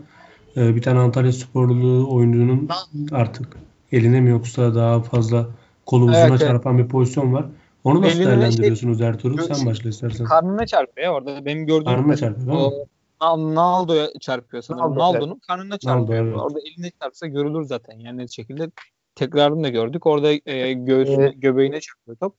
e, 0.57 0.77
bir 0.77 0.83
tane 0.83 0.99
Antalya 0.99 1.33
sporlu 1.33 2.15
oyuncunun 2.15 2.69
artık 3.13 3.57
eline 3.93 4.21
mi 4.21 4.31
yoksa 4.31 4.75
daha 4.75 5.03
fazla 5.03 5.47
kolu 5.87 6.05
uzuna 6.05 6.27
evet, 6.27 6.41
çarpan 6.41 6.75
evet. 6.75 6.85
bir 6.85 6.91
pozisyon 6.91 7.33
var. 7.33 7.47
Onu 7.85 8.03
nasıl 8.03 8.21
eline 8.21 8.31
değerlendiriyorsunuz 8.31 8.99
şey, 8.99 9.07
Ertuğrul? 9.07 9.39
Sen 9.39 9.67
başla 9.67 9.91
istersen. 9.91 10.27
Karnına 10.27 10.67
çarpıyor 10.67 11.13
orada. 11.13 11.45
Benim 11.45 11.67
gördüğüm 11.67 11.85
karnına 11.85 12.17
çarpıyor 12.17 12.57
mi? 12.57 13.55
Naldo'ya 13.55 14.09
çarpıyor 14.21 14.63
sanırım. 14.63 14.99
Naldo'nun 14.99 15.39
karnına 15.39 15.79
çarpıyor. 15.79 16.25
Naldo, 16.25 16.29
evet. 16.29 16.37
Orada 16.37 16.59
eline 16.61 16.91
çarpsa 17.03 17.27
görülür 17.27 17.65
zaten. 17.65 17.99
Yani 17.99 18.33
şekilde 18.33 18.71
tekrarını 19.15 19.65
da 19.65 19.69
gördük. 19.69 20.07
Orada 20.07 20.33
e, 20.47 20.73
göğsüne, 20.73 21.25
evet. 21.25 21.43
göbeğine 21.43 21.81
çarpıyor 21.81 22.17
top. 22.17 22.35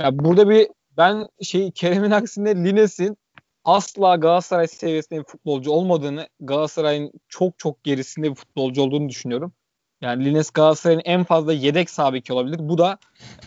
Ya 0.00 0.18
burada 0.18 0.50
bir 0.50 0.68
ben 0.96 1.28
şey 1.42 1.70
Kerem'in 1.70 2.10
aksine 2.10 2.54
Lines'in 2.54 3.16
asla 3.64 4.16
Galatasaray 4.16 4.66
seviyesinde 4.66 5.18
bir 5.20 5.24
futbolcu 5.24 5.70
olmadığını, 5.70 6.28
Galatasaray'ın 6.40 7.12
çok 7.28 7.58
çok 7.58 7.84
gerisinde 7.84 8.30
bir 8.30 8.34
futbolcu 8.34 8.82
olduğunu 8.82 9.08
düşünüyorum. 9.08 9.52
Yani 10.00 10.24
Lines 10.24 10.50
Galatasaray'ın 10.50 11.02
en 11.04 11.24
fazla 11.24 11.52
yedek 11.52 11.90
sabiki 11.90 12.32
olabilir. 12.32 12.58
Bu 12.60 12.78
da 12.78 12.98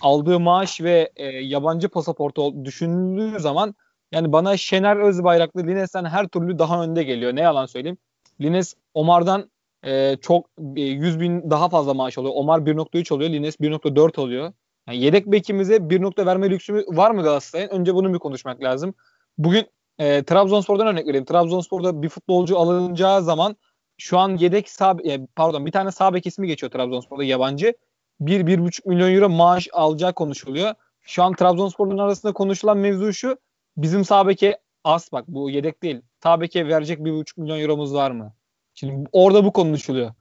aldığı 0.02 0.40
maaş 0.40 0.82
ve 0.82 1.12
e, 1.16 1.26
yabancı 1.26 1.90
pasaportu 1.90 2.66
düşünüldüğü 2.66 3.40
zaman 3.40 3.76
yani 4.12 4.32
bana 4.32 4.58
Şener 4.58 4.98
Özbayraklı 4.98 5.68
Lines'ten 5.68 6.06
her 6.06 6.28
türlü 6.28 6.60
daha 6.60 6.84
önde 6.84 7.04
geliyor. 7.04 7.36
Ne 7.36 7.42
yalan 7.42 7.66
söyleyeyim. 7.66 7.98
Lines 8.42 8.74
Omar'dan 8.94 9.52
e, 9.86 10.18
çok 10.22 10.50
e, 10.76 10.82
100 10.82 11.20
bin 11.20 11.52
daha 11.52 11.70
fazla 11.70 11.94
maaş 11.94 12.18
alıyor. 12.18 12.34
Omar 12.36 12.60
1.3 12.60 13.14
oluyor. 13.14 13.30
Lines 13.30 13.60
1.4 13.60 14.22
oluyor. 14.22 14.54
Yani 14.88 14.98
yedek 14.98 15.28
bekimize 15.28 15.90
bir 15.90 16.02
nokta 16.02 16.26
verme 16.26 16.50
lüksü 16.50 16.74
var 16.88 17.12
mı 17.12 17.24
Galatasaray'ın? 17.24 17.70
Önce 17.70 17.96
bunu 17.96 18.14
bir 18.14 18.20
konuşmak 18.20 18.64
lazım. 18.64 18.94
Bugün 19.38 19.66
e, 20.00 20.24
Trabzonspor'dan 20.24 20.88
örnek 20.88 21.08
vereyim. 21.08 21.26
Trabzonspor'da 21.26 22.02
bir 22.02 22.10
futbolcu 22.10 22.58
alınacağı 22.58 23.24
zaman 23.24 23.56
şu 23.98 24.20
an 24.20 24.38
yedek 24.38 24.70
sağ 24.70 24.98
e, 25.06 25.26
pardon 25.36 25.66
bir 25.66 25.72
tane 25.72 25.92
sağ 25.92 26.14
bek 26.14 26.28
ismi 26.28 26.48
geçiyor 26.48 26.72
Trabzonspor'da 26.72 27.24
yabancı. 27.24 27.74
1-1,5 28.22 28.90
milyon 28.90 29.12
euro 29.12 29.30
maaş 29.30 29.68
alacağı 29.74 30.14
konuşuluyor. 30.14 30.74
Şu 31.02 31.24
an 31.24 31.34
Trabzonspor'un 31.34 31.98
arasında 31.98 32.34
konuşulan 32.34 32.78
mevzu 32.78 33.14
şu. 33.14 33.38
Bizim 33.78 34.06
sağ 34.06 34.28
beke 34.28 34.58
az 34.84 35.10
bak 35.12 35.28
bu 35.28 35.50
yedek 35.50 35.84
değil. 35.84 36.02
Sağ 36.24 36.42
beke 36.42 36.68
verecek 36.68 37.00
1,5 37.00 37.42
milyon 37.42 37.60
euromuz 37.60 37.94
var 37.94 38.12
mı? 38.12 38.34
Şimdi 38.74 39.10
orada 39.12 39.46
bu 39.46 39.54
konuşuluyor. 39.54 40.14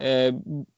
Ee, 0.00 0.32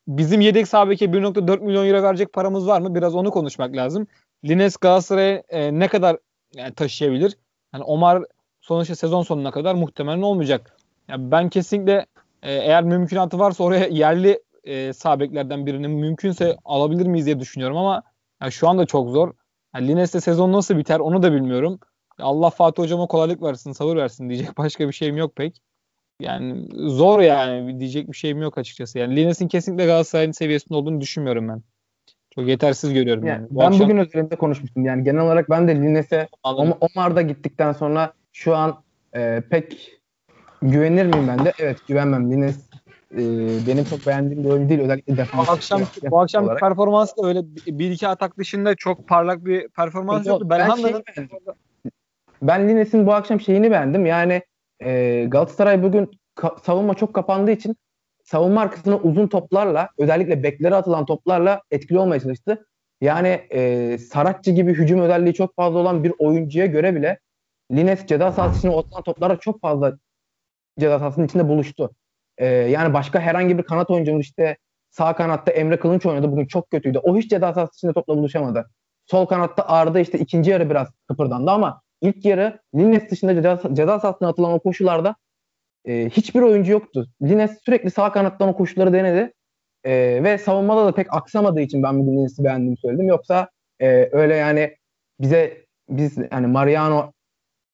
bizim 0.08 0.40
yedek 0.40 0.68
sağ 0.68 0.90
beke 0.90 1.04
1.4 1.04 1.60
milyon 1.60 1.86
euro 1.86 2.02
verecek 2.02 2.32
paramız 2.32 2.66
var 2.66 2.80
mı? 2.80 2.94
Biraz 2.94 3.14
onu 3.14 3.30
konuşmak 3.30 3.76
lazım. 3.76 4.06
Lines 4.44 4.76
Galatasaray'a 4.76 5.42
e, 5.48 5.78
ne 5.78 5.88
kadar 5.88 6.16
yani 6.54 6.74
taşıyabilir? 6.74 7.36
Yani 7.74 7.84
Omar 7.84 8.24
sonuçta 8.60 8.94
sezon 8.94 9.22
sonuna 9.22 9.50
kadar 9.50 9.74
muhtemelen 9.74 10.22
olmayacak. 10.22 10.76
Yani 11.08 11.30
ben 11.30 11.48
kesinlikle 11.48 12.06
e, 12.42 12.52
eğer 12.52 12.84
mümkünatı 12.84 13.38
varsa 13.38 13.64
oraya 13.64 13.86
yerli 13.90 14.42
e, 14.64 14.92
sağ 14.92 15.20
beklerden 15.20 15.66
birini 15.66 15.88
mümkünse 15.88 16.56
alabilir 16.64 17.06
miyiz 17.06 17.26
diye 17.26 17.40
düşünüyorum 17.40 17.76
ama 17.76 18.02
yani 18.42 18.52
şu 18.52 18.68
anda 18.68 18.86
çok 18.86 19.10
zor. 19.10 19.32
Yani 19.74 19.88
Lines'te 19.88 20.20
sezon 20.20 20.52
nasıl 20.52 20.76
biter 20.76 21.00
onu 21.00 21.22
da 21.22 21.32
bilmiyorum. 21.32 21.80
Allah 22.18 22.50
Fatih 22.50 22.82
Hocam'a 22.82 23.06
kolaylık 23.06 23.42
versin, 23.42 23.72
sabır 23.72 23.96
versin 23.96 24.28
diyecek 24.28 24.48
başka 24.58 24.88
bir 24.88 24.92
şeyim 24.92 25.16
yok 25.16 25.36
pek. 25.36 25.56
Yani 26.22 26.68
zor 26.72 27.20
yani 27.20 27.80
diyecek 27.80 28.08
bir 28.08 28.16
şeyim 28.16 28.42
yok 28.42 28.58
açıkçası. 28.58 28.98
Yani 28.98 29.16
Lines'in 29.16 29.48
kesinlikle 29.48 29.86
Galatasaray'ın 29.86 30.32
seviyesinde 30.32 30.74
olduğunu 30.74 31.00
düşünmüyorum 31.00 31.48
ben. 31.48 31.62
Çok 32.34 32.48
yetersiz 32.48 32.92
görüyorum 32.92 33.26
yani. 33.26 33.40
yani. 33.40 33.48
ben 33.50 33.64
akşam... 33.64 33.80
bugün 33.80 33.96
üzerinde 33.96 34.36
konuşmuştum. 34.36 34.84
Yani 34.84 35.04
genel 35.04 35.22
olarak 35.22 35.50
ben 35.50 35.68
de 35.68 35.74
Lines'e 35.74 36.28
Omar'da 36.80 37.22
gittikten 37.22 37.72
sonra 37.72 38.12
şu 38.32 38.56
an 38.56 38.82
e, 39.14 39.42
pek 39.50 39.92
güvenir 40.62 41.06
miyim 41.06 41.28
ben 41.28 41.44
de? 41.44 41.52
Evet 41.58 41.78
güvenmem. 41.88 42.32
Lines 42.32 42.56
e, 43.12 43.20
benim 43.66 43.84
çok 43.84 44.06
beğendiğim 44.06 44.44
bir 44.44 44.48
oyuncu 44.48 44.68
değil. 44.68 44.80
Özellikle 44.80 45.16
defans. 45.16 45.48
Bu 45.48 45.52
akşam 45.52 45.82
bu 46.10 46.20
akşam 46.20 46.44
olarak. 46.44 46.60
performans 46.60 47.16
da 47.16 47.26
öyle 47.26 47.40
bir 47.66 47.90
iki 47.90 48.08
atak 48.08 48.38
dışında 48.38 48.74
çok 48.74 49.08
parlak 49.08 49.44
bir 49.44 49.68
performans 49.68 50.26
yoktu. 50.26 50.50
Belhanda'nın 50.50 51.02
ben, 51.16 51.28
ben 52.42 52.68
Lines'in 52.68 53.06
bu 53.06 53.14
akşam 53.14 53.40
şeyini 53.40 53.70
beğendim. 53.70 54.06
Yani 54.06 54.42
e, 54.84 55.24
Galatasaray 55.28 55.82
bugün 55.82 56.10
ka- 56.36 56.64
savunma 56.64 56.94
çok 56.94 57.14
kapandığı 57.14 57.50
için 57.50 57.76
savunma 58.24 58.60
arkasına 58.60 58.96
uzun 58.96 59.26
toplarla 59.26 59.88
özellikle 59.98 60.42
beklere 60.42 60.74
atılan 60.74 61.06
toplarla 61.06 61.62
etkili 61.70 61.98
olmaya 61.98 62.20
çalıştı. 62.20 62.66
Yani 63.00 63.28
e, 63.28 63.98
Saratçı 63.98 64.50
gibi 64.50 64.74
hücum 64.74 65.00
özelliği 65.00 65.34
çok 65.34 65.56
fazla 65.56 65.78
olan 65.78 66.04
bir 66.04 66.12
oyuncuya 66.18 66.66
göre 66.66 66.94
bile 66.94 67.18
Lines 67.72 68.06
ceza 68.06 68.32
sahası 68.32 68.58
içine 68.58 68.76
atılan 68.76 69.02
toplarla 69.02 69.36
çok 69.36 69.60
fazla 69.60 69.98
ceza 70.80 70.98
sahasının 70.98 71.26
içinde 71.26 71.48
buluştu. 71.48 71.90
E, 72.38 72.46
yani 72.46 72.94
başka 72.94 73.20
herhangi 73.20 73.58
bir 73.58 73.62
kanat 73.62 73.90
oyuncumuz 73.90 74.22
işte 74.22 74.56
sağ 74.90 75.16
kanatta 75.16 75.52
Emre 75.52 75.78
Kılınç 75.78 76.06
oynadı. 76.06 76.32
Bugün 76.32 76.46
çok 76.46 76.70
kötüydü. 76.70 76.98
O 76.98 77.16
hiç 77.16 77.30
ceza 77.30 77.54
sahası 77.54 77.72
içinde 77.76 77.92
topla 77.92 78.16
buluşamadı. 78.16 78.70
Sol 79.06 79.26
kanatta 79.26 79.68
Arda 79.68 80.00
işte 80.00 80.18
ikinci 80.18 80.50
yarı 80.50 80.70
biraz 80.70 80.88
kıpırdandı 81.08 81.50
ama 81.50 81.82
ilk 82.02 82.24
yarı 82.24 82.58
Lines 82.74 83.10
dışında 83.10 83.34
ceza, 83.34 83.60
ceza 83.72 84.00
sahasına 84.00 84.28
atılan 84.28 84.52
o 84.52 84.60
koşularda 84.60 85.16
e, 85.84 86.08
hiçbir 86.10 86.40
oyuncu 86.42 86.72
yoktu. 86.72 87.06
Lines 87.22 87.58
sürekli 87.64 87.90
sağ 87.90 88.12
kanattan 88.12 88.48
o 88.48 88.56
koşuları 88.56 88.92
denedi. 88.92 89.32
E, 89.84 90.20
ve 90.24 90.38
savunmada 90.38 90.86
da 90.86 90.94
pek 90.94 91.14
aksamadığı 91.14 91.60
için 91.60 91.82
ben 91.82 91.98
bugün 91.98 92.12
Lines'i 92.12 92.44
beğendiğimi 92.44 92.76
söyledim. 92.76 93.06
Yoksa 93.06 93.48
e, 93.80 94.08
öyle 94.12 94.34
yani 94.34 94.76
bize 95.20 95.64
biz 95.88 96.18
yani 96.32 96.46
Mariano 96.46 97.12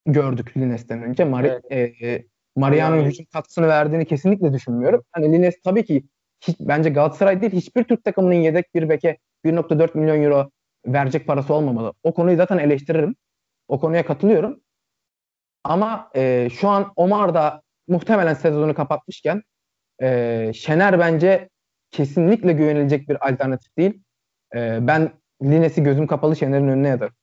gördük 0.05 0.57
Lines'ten 0.57 1.03
önce. 1.03 1.23
Mari, 1.23 1.59
evet. 1.69 2.01
e, 2.03 2.25
Mariano'nun 2.55 3.05
hücum 3.05 3.25
katkısını 3.33 3.67
verdiğini 3.67 4.05
kesinlikle 4.05 4.53
düşünmüyorum. 4.53 5.03
Hani 5.11 5.33
Lines 5.33 5.55
tabii 5.63 5.85
ki 5.85 6.03
hiç, 6.41 6.55
bence 6.59 6.89
Galatasaray 6.89 7.41
değil 7.41 7.53
hiçbir 7.53 7.83
Türk 7.83 8.03
takımının 8.03 8.33
yedek 8.33 8.75
bir 8.75 8.89
beke 8.89 9.17
1.4 9.45 9.97
milyon 9.97 10.23
euro 10.23 10.49
verecek 10.85 11.27
parası 11.27 11.53
olmamalı. 11.53 11.93
O 12.03 12.13
konuyu 12.13 12.37
zaten 12.37 12.57
eleştiririm. 12.57 13.15
O 13.69 13.79
konuya 13.79 14.05
katılıyorum. 14.05 14.61
Ama 15.63 16.11
e, 16.15 16.49
şu 16.49 16.69
an 16.69 16.93
Omar 16.95 17.33
da 17.33 17.61
muhtemelen 17.87 18.33
sezonu 18.33 18.73
kapatmışken 18.73 19.43
e, 20.01 20.51
Şener 20.53 20.99
bence 20.99 21.49
kesinlikle 21.91 22.53
güvenilecek 22.53 23.09
bir 23.09 23.29
alternatif 23.29 23.77
değil. 23.77 24.01
E, 24.55 24.87
ben 24.87 25.11
Lines'i 25.43 25.83
gözüm 25.83 26.07
kapalı 26.07 26.35
Şener'in 26.35 26.67
önüne 26.67 26.87
yatarım. 26.87 27.13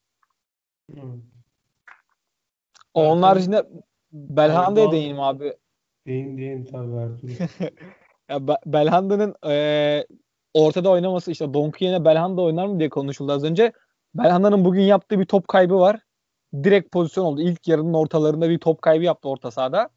Hmm. 0.93 1.23
Onun 2.95 3.23
haricinde 3.23 3.67
Belhanda'ya 4.13 4.93
değineyim 4.93 5.21
abi. 5.21 5.57
Değin 6.07 6.39
değin 6.39 6.65
tabii 6.65 6.97
Ertuğrul. 6.97 7.31
ya 8.29 8.49
Be- 8.49 8.61
Belhanda'nın 8.67 9.35
e, 9.47 10.07
ortada 10.55 10.91
oynaması 10.91 11.31
işte 11.31 11.45
yerine 11.81 12.05
Belhanda 12.05 12.43
oynar 12.43 12.67
mı 12.67 12.79
diye 12.79 12.89
konuşuldu 12.89 13.33
az 13.33 13.45
önce. 13.45 13.73
Belhanda'nın 14.15 14.65
bugün 14.65 14.83
yaptığı 14.83 15.21
bir 15.21 15.25
top 15.25 15.49
kaybı 15.49 15.79
var. 15.79 16.06
Direkt 16.65 16.93
pozisyon 16.93 17.25
oldu. 17.25 17.41
İlk 17.41 17.69
yarının 17.69 17.95
ortalarında 17.95 18.51
bir 18.51 18.59
top 18.59 18.83
kaybı 18.83 19.05
yaptı 19.05 19.29
orta 19.29 19.51
sahada. 19.51 19.91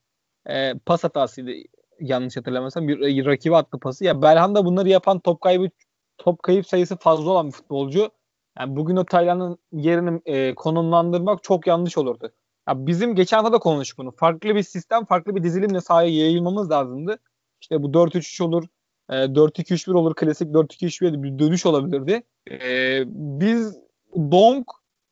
E, 0.50 0.74
pas 0.86 1.04
hatasıydı 1.04 1.52
yanlış 2.00 2.38
hatırlamıyorsam. 2.38 2.88
Bir, 2.88 3.00
bir 3.00 3.26
rakibi 3.26 3.56
attı 3.56 3.80
pası. 3.80 4.06
Ya 4.06 4.22
Belhanda 4.22 4.66
bunları 4.66 4.90
yapan 4.90 5.20
top 5.20 5.42
kaybı 5.42 5.70
top 6.18 6.44
kayıp 6.44 6.68
sayısı 6.68 6.98
fazla 6.98 7.32
olan 7.32 7.48
bir 7.48 7.52
futbolcu. 7.52 8.12
Yani 8.60 8.76
bugün 8.76 8.96
o 8.96 9.06
Taylan'ın 9.06 9.58
yerini 9.72 10.22
e, 10.26 10.56
konumlandırmak 10.56 11.44
çok 11.44 11.68
yanlış 11.68 11.98
olurdu. 11.98 12.32
Ya 12.70 12.88
bizim 12.88 13.16
geçen 13.16 13.38
hafta 13.38 13.54
da 13.54 13.60
konuştuk 13.60 13.98
bunu. 13.98 14.12
Farklı 14.12 14.56
bir 14.56 14.64
sistem, 14.64 15.06
farklı 15.06 15.36
bir 15.36 15.44
dizilimle 15.44 15.82
sahaya 15.82 16.10
yayılmamız 16.10 16.72
lazımdı. 16.72 17.20
İşte 17.62 17.84
bu 17.84 17.94
4-3-3 17.94 18.44
olur, 18.44 18.64
e, 19.10 19.16
4-2-3-1 19.36 19.94
olur, 19.94 20.16
klasik 20.16 20.54
4-2-3-1 20.54 21.24
bir 21.24 21.40
dönüş 21.40 21.66
olabilirdi. 21.66 22.24
E, 22.52 23.04
biz 23.08 23.78
Donk 24.16 24.66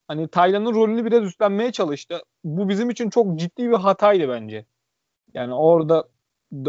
hani 0.08 0.28
Taylan'ın 0.28 0.74
rolünü 0.74 1.06
biraz 1.06 1.24
üstlenmeye 1.24 1.72
çalıştı. 1.72 2.22
Bu 2.43 2.70
bizim 2.70 2.89
için 2.89 3.10
çok 3.10 3.39
ciddi 3.39 3.70
bir 3.70 3.76
hataydı 3.76 4.30
bence. 4.30 4.65
Yani 5.34 5.54
orada 5.54 6.08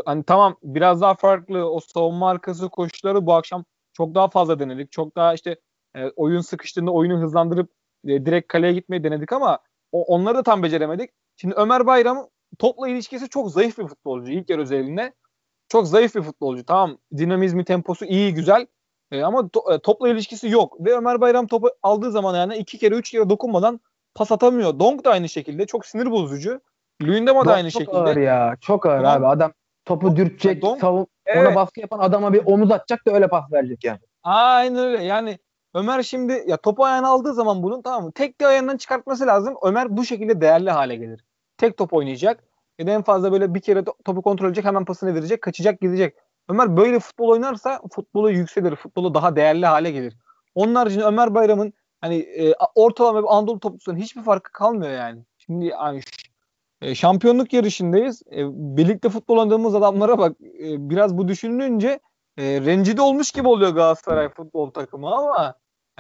hani 0.07 0.25
tamam 0.25 0.57
biraz 0.63 1.01
daha 1.01 1.15
farklı 1.15 1.71
o 1.71 1.81
savunma 1.81 2.31
arkası 2.31 2.69
koşuları 2.69 3.27
bu 3.27 3.35
akşam 3.35 3.65
çok 3.93 4.15
daha 4.15 4.29
fazla 4.29 4.59
denedik. 4.59 4.93
Çok 4.93 5.17
daha 5.17 5.35
işte 5.35 5.57
e, 5.97 6.05
oyun 6.17 6.41
sıkıştığında 6.41 6.91
oyunu 6.91 7.23
hızlandırıp 7.23 7.71
e, 8.07 8.27
direkt 8.27 8.49
kaleye 8.49 8.73
gitmeyi 8.73 9.05
denedik 9.05 9.33
ama 9.33 9.59
o, 9.93 10.05
onları 10.05 10.39
da 10.39 10.43
tam 10.43 10.63
beceremedik. 10.63 11.11
Şimdi 11.37 11.55
Ömer 11.55 11.87
Bayram 11.87 12.29
topla 12.59 12.89
ilişkisi 12.89 13.29
çok 13.29 13.51
zayıf 13.51 13.79
bir 13.79 13.87
futbolcu 13.87 14.33
ilk 14.33 14.51
yarı 14.51 14.63
özelinde. 14.63 15.15
Çok 15.69 15.89
zayıf 15.89 16.15
bir 16.15 16.23
futbolcu. 16.23 16.65
Tamam 16.65 16.99
dinamizmi, 17.17 17.65
temposu 17.65 18.05
iyi, 18.05 18.35
güzel. 18.35 18.67
E, 19.13 19.23
ama 19.23 19.49
to, 19.49 19.73
e, 19.73 19.79
topla 19.79 20.09
ilişkisi 20.09 20.49
yok. 20.49 20.77
Ve 20.81 20.97
Ömer 20.97 21.21
Bayram 21.21 21.47
topu 21.47 21.71
aldığı 21.83 22.11
zaman 22.11 22.35
yani 22.37 22.57
iki 22.57 22.79
kere, 22.79 22.95
üç 22.95 23.11
kere 23.11 23.31
dokunmadan 23.31 23.81
pas 24.15 24.33
atamıyor. 24.33 24.79
Donk 24.79 25.05
da 25.05 25.11
aynı 25.11 25.29
şekilde. 25.29 25.67
Çok 25.67 25.87
sinir 25.87 26.11
bozucu. 26.11 26.61
Luyendama 27.03 27.47
da 27.47 27.55
aynı 27.55 27.71
çok 27.71 27.83
şekilde. 27.83 27.97
Çok 27.97 28.09
ağır 28.09 28.17
ya. 28.17 28.57
Çok 28.61 28.87
ağır 28.87 29.05
Donk, 29.05 29.17
abi. 29.17 29.27
Adam 29.27 29.53
topu 29.85 30.17
dürtecek, 30.17 30.63
Donk, 30.63 30.81
savun, 30.81 31.07
evet. 31.27 31.47
ona 31.47 31.55
baskı 31.55 31.81
yapan 31.81 31.99
adama 31.99 32.33
bir 32.33 32.43
omuz 32.47 32.71
atacak 32.71 33.07
da 33.07 33.13
öyle 33.13 33.29
pas 33.29 33.53
verecek 33.53 33.85
yani. 33.85 33.99
Aynen 34.23 34.85
öyle. 34.85 35.05
Yani 35.05 35.39
Ömer 35.75 36.03
şimdi 36.03 36.45
ya 36.47 36.57
topu 36.57 36.85
ayağına 36.85 37.09
aldığı 37.09 37.35
zaman 37.35 37.63
bunun 37.63 37.83
tamam 37.83 38.05
mı? 38.05 38.13
Tek 38.13 38.41
de 38.41 38.47
ayağından 38.47 38.77
çıkartması 38.77 39.27
lazım. 39.27 39.55
Ömer 39.63 39.97
bu 39.97 40.05
şekilde 40.05 40.41
değerli 40.41 40.71
hale 40.71 40.97
gelir. 40.97 41.25
Tek 41.57 41.77
top 41.77 41.93
oynayacak. 41.93 42.45
Ya 42.79 42.87
da 42.87 42.91
en 42.91 43.03
fazla 43.03 43.33
böyle 43.33 43.55
bir 43.55 43.61
kere 43.61 43.85
topu 44.05 44.23
kontrol 44.23 44.47
edecek 44.47 44.65
hemen 44.65 44.85
pasını 44.85 45.15
verecek. 45.15 45.43
Kaçacak 45.43 45.81
gidecek. 45.81 46.17
Ömer 46.49 46.77
böyle 46.77 47.01
futbol 47.01 47.29
oynarsa 47.29 47.81
futbolu 47.93 48.31
yükselir. 48.31 48.77
Futbolu 48.77 49.15
daha 49.15 49.37
değerli 49.37 49.67
hale 49.67 49.91
gelir. 49.91 50.17
Onun 50.55 50.75
haricinde 50.75 51.05
Ömer 51.05 51.35
Bayram'ın 51.35 51.73
hani 52.01 52.17
e, 52.17 52.55
ortalama 52.75 53.23
bir 53.23 53.37
Anadolu 53.37 53.61
topçusunun 53.61 53.97
hiçbir 53.97 54.23
farkı 54.23 54.53
kalmıyor 54.53 54.93
yani. 54.93 55.25
Şimdi 55.39 55.67
yani 55.67 56.01
e, 56.83 56.95
şampiyonluk 56.95 57.53
yarışındayız. 57.53 58.23
E, 58.33 58.39
birlikte 58.77 59.09
futbol 59.09 59.39
oynadığımız 59.39 59.75
adamlara 59.75 60.19
bak 60.19 60.37
e, 60.41 60.91
biraz 60.91 61.19
bu 61.19 61.29
düşünülünce 61.29 62.01
e, 62.39 62.61
rencide 62.61 63.03
olmuş 63.03 63.33
gibi 63.33 63.49
oluyor 63.49 63.71
Galatasaray 63.71 64.29
futbol 64.29 64.71
takımı 64.71 65.15
ama 65.15 65.55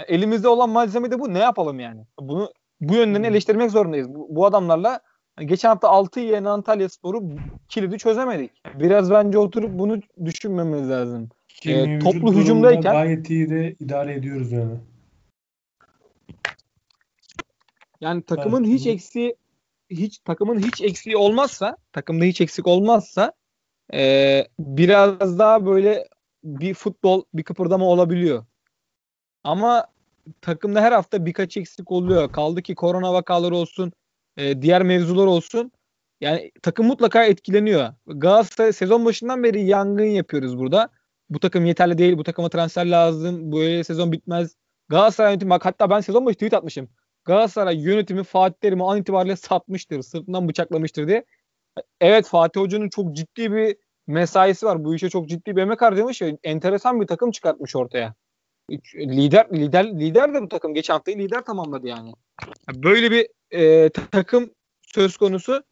elimizde 0.07 0.49
olan 0.49 0.71
malzeme 0.71 1.11
de 1.11 1.21
bu. 1.21 1.35
Ne 1.35 1.39
yapalım 1.39 1.81
yani? 1.81 2.07
Bunu 2.21 2.53
bu 2.81 2.95
yönden 2.95 3.19
hmm. 3.19 3.25
eleştirmek 3.25 3.71
zorundayız. 3.71 4.15
Bu, 4.15 4.27
bu 4.31 4.47
adamlarla 4.47 5.01
geçen 5.45 5.69
hafta 5.69 5.89
6 5.89 6.21
yiyen 6.21 6.45
Antalya 6.45 6.89
Sporu 6.89 7.23
kilidi 7.69 7.99
çözemedik. 7.99 8.51
Biraz 8.75 9.11
bence 9.11 9.39
oturup 9.39 9.79
bunu 9.79 10.01
düşünmemiz 10.25 10.91
lazım. 10.91 11.29
Ee, 11.67 11.99
toplu 11.99 12.35
hücumdayken 12.35 12.93
gayet 12.93 13.31
iyi 13.31 13.51
de 13.51 13.77
idare 13.81 14.15
ediyoruz 14.15 14.53
yani. 14.53 14.75
Yani 18.01 18.23
takımın 18.23 18.65
evet. 18.65 18.75
hiç 18.75 18.87
eksiği 18.87 19.37
hiç 19.91 20.19
takımın 20.19 20.59
hiç 20.59 20.81
eksiği 20.81 21.17
olmazsa, 21.17 21.77
takımda 21.93 22.25
hiç 22.25 22.41
eksik 22.41 22.67
olmazsa 22.67 23.33
e, 23.95 24.45
biraz 24.59 25.39
daha 25.39 25.67
böyle 25.67 26.09
bir 26.45 26.75
futbol, 26.75 27.23
bir 27.35 27.43
kıpırdama 27.43 27.85
olabiliyor. 27.85 28.45
Ama 29.45 29.87
takımda 30.41 30.81
her 30.81 30.93
hafta 30.93 31.27
birkaç 31.27 31.57
eksik 31.57 31.93
oluyor. 31.93 32.33
Kaldı 32.33 32.63
ki 32.63 32.75
korona 32.75 33.13
vakaları 33.13 33.57
olsun, 33.57 33.93
e, 34.39 34.63
diğer 34.63 34.83
mevzular 34.83 35.27
olsun. 35.27 35.73
Yani 36.21 36.53
takım 36.63 36.87
mutlaka 36.87 37.25
etkileniyor. 37.25 37.89
Galatasaray 38.07 38.73
sezon 38.73 39.05
başından 39.05 39.45
beri 39.45 39.65
yangın 39.65 40.05
yapıyoruz 40.05 40.59
burada. 40.59 40.91
Bu 41.31 41.41
takım 41.41 41.67
yeterli 41.67 41.99
değil, 41.99 42.19
bu 42.19 42.25
takıma 42.25 42.49
transfer 42.49 42.87
lazım, 42.87 43.53
böyle 43.53 43.85
sezon 43.85 44.13
bitmez. 44.13 44.57
Galatasaray 44.89 45.31
yönetimi 45.31 45.51
bak 45.51 45.65
hatta 45.65 45.91
ben 45.91 46.01
sezon 46.01 46.27
başı 46.27 46.35
tweet 46.35 46.55
atmışım. 46.55 46.89
Galatasaray 47.25 47.79
yönetimi 47.81 48.25
Fatih 48.25 48.59
Terim'i 48.61 48.85
an 48.85 49.01
itibariyle 49.01 49.37
satmıştır, 49.37 50.03
sırtından 50.03 50.49
bıçaklamıştır 50.49 51.09
diye. 51.09 51.25
Evet 52.01 52.27
Fatih 52.27 52.61
Hoca'nın 52.61 52.89
çok 52.89 53.17
ciddi 53.17 53.53
bir 53.53 53.77
mesaisi 54.07 54.67
var. 54.67 54.85
Bu 54.85 54.95
işe 54.95 55.11
çok 55.11 55.29
ciddi 55.29 55.57
bir 55.57 55.63
emek 55.63 55.83
harcamış. 55.83 56.23
Enteresan 56.43 57.01
bir 57.01 57.07
takım 57.07 57.31
çıkartmış 57.31 57.77
ortaya. 57.77 58.15
Lider 58.97 59.47
lider 59.53 59.85
lider 59.85 60.35
de 60.35 60.43
bu 60.43 60.49
takım 60.49 60.75
geçen 60.75 60.95
haftayı 60.95 61.19
lider 61.19 61.45
tamamladı 61.45 61.87
yani. 61.87 62.13
Böyle 62.75 63.11
bir 63.11 63.29
e, 63.51 63.91
takım 64.11 64.51
söz 64.83 65.17
konusu. 65.17 65.63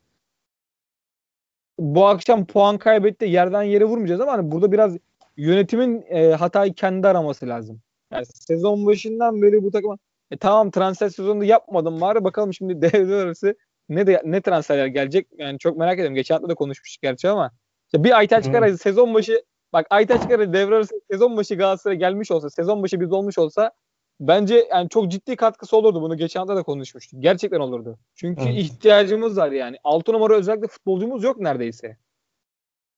Bu 1.79 2.07
akşam 2.07 2.47
puan 2.47 2.79
kaybetti. 2.79 3.25
Yerden 3.25 3.63
yere 3.63 3.85
vurmayacağız 3.85 4.21
ama 4.21 4.33
hani 4.33 4.51
burada 4.51 4.73
biraz 4.73 4.97
yönetimin 5.37 6.05
e, 6.09 6.33
hatayı 6.33 6.75
kendi 6.75 7.09
araması 7.09 7.49
lazım. 7.49 7.81
Yani 8.13 8.27
sezon 8.27 8.87
başından 8.87 9.43
beri 9.43 9.63
bu 9.63 9.71
takım 9.71 9.99
e, 10.31 10.37
tamam 10.37 10.71
transfer 10.71 11.09
sezonunda 11.09 11.45
yapmadım 11.45 12.01
var. 12.01 12.25
Bakalım 12.25 12.55
şimdi 12.55 12.83
devre 12.93 13.15
arası 13.15 13.57
ne 13.89 14.07
de 14.07 14.23
ne 14.25 14.41
transferler 14.41 14.87
gelecek. 14.87 15.29
Yani 15.39 15.59
çok 15.59 15.77
merak 15.77 15.95
ediyorum. 15.95 16.15
Geçen 16.15 16.35
hafta 16.35 16.49
da 16.49 16.55
konuşmuştuk 16.55 17.03
gerçi 17.03 17.29
ama 17.29 17.51
işte 17.87 18.05
bir 18.05 18.19
Aytaç 18.19 18.53
Karay 18.53 18.77
sezon 18.77 19.15
başı 19.15 19.43
bak 19.73 19.87
Aytaç 19.91 20.29
Karay 20.29 20.53
devre 20.53 20.75
arası 20.75 21.01
sezon 21.11 21.37
başı 21.37 21.55
Galatasaray'a 21.55 21.99
gelmiş 21.99 22.31
olsa, 22.31 22.51
sezon 22.51 22.83
başı 22.83 23.01
biz 23.01 23.13
olmuş 23.13 23.39
olsa 23.39 23.73
bence 24.21 24.67
yani 24.71 24.89
çok 24.89 25.11
ciddi 25.11 25.37
katkısı 25.37 25.77
olurdu. 25.77 26.03
Bunu 26.03 26.17
geçen 26.17 26.41
hafta 26.41 26.57
da 26.57 26.63
konuşmuştuk. 26.63 27.23
Gerçekten 27.23 27.61
olurdu. 27.61 27.99
Çünkü 28.15 28.43
evet. 28.43 28.59
ihtiyacımız 28.59 29.37
var 29.37 29.51
yani. 29.51 29.77
6 29.85 30.13
numara 30.13 30.35
özellikle 30.35 30.67
futbolcumuz 30.67 31.25
yok 31.25 31.41
neredeyse. 31.41 31.97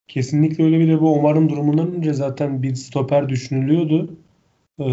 Kesinlikle 0.08 0.64
öyle 0.64 0.80
bir 0.80 0.88
de 0.88 1.00
bu 1.00 1.14
Omar'ın 1.14 1.48
durumundan 1.48 1.94
önce 1.94 2.12
zaten 2.12 2.62
bir 2.62 2.74
stoper 2.74 3.28
düşünülüyordu. 3.28 4.10
Ee, 4.80 4.84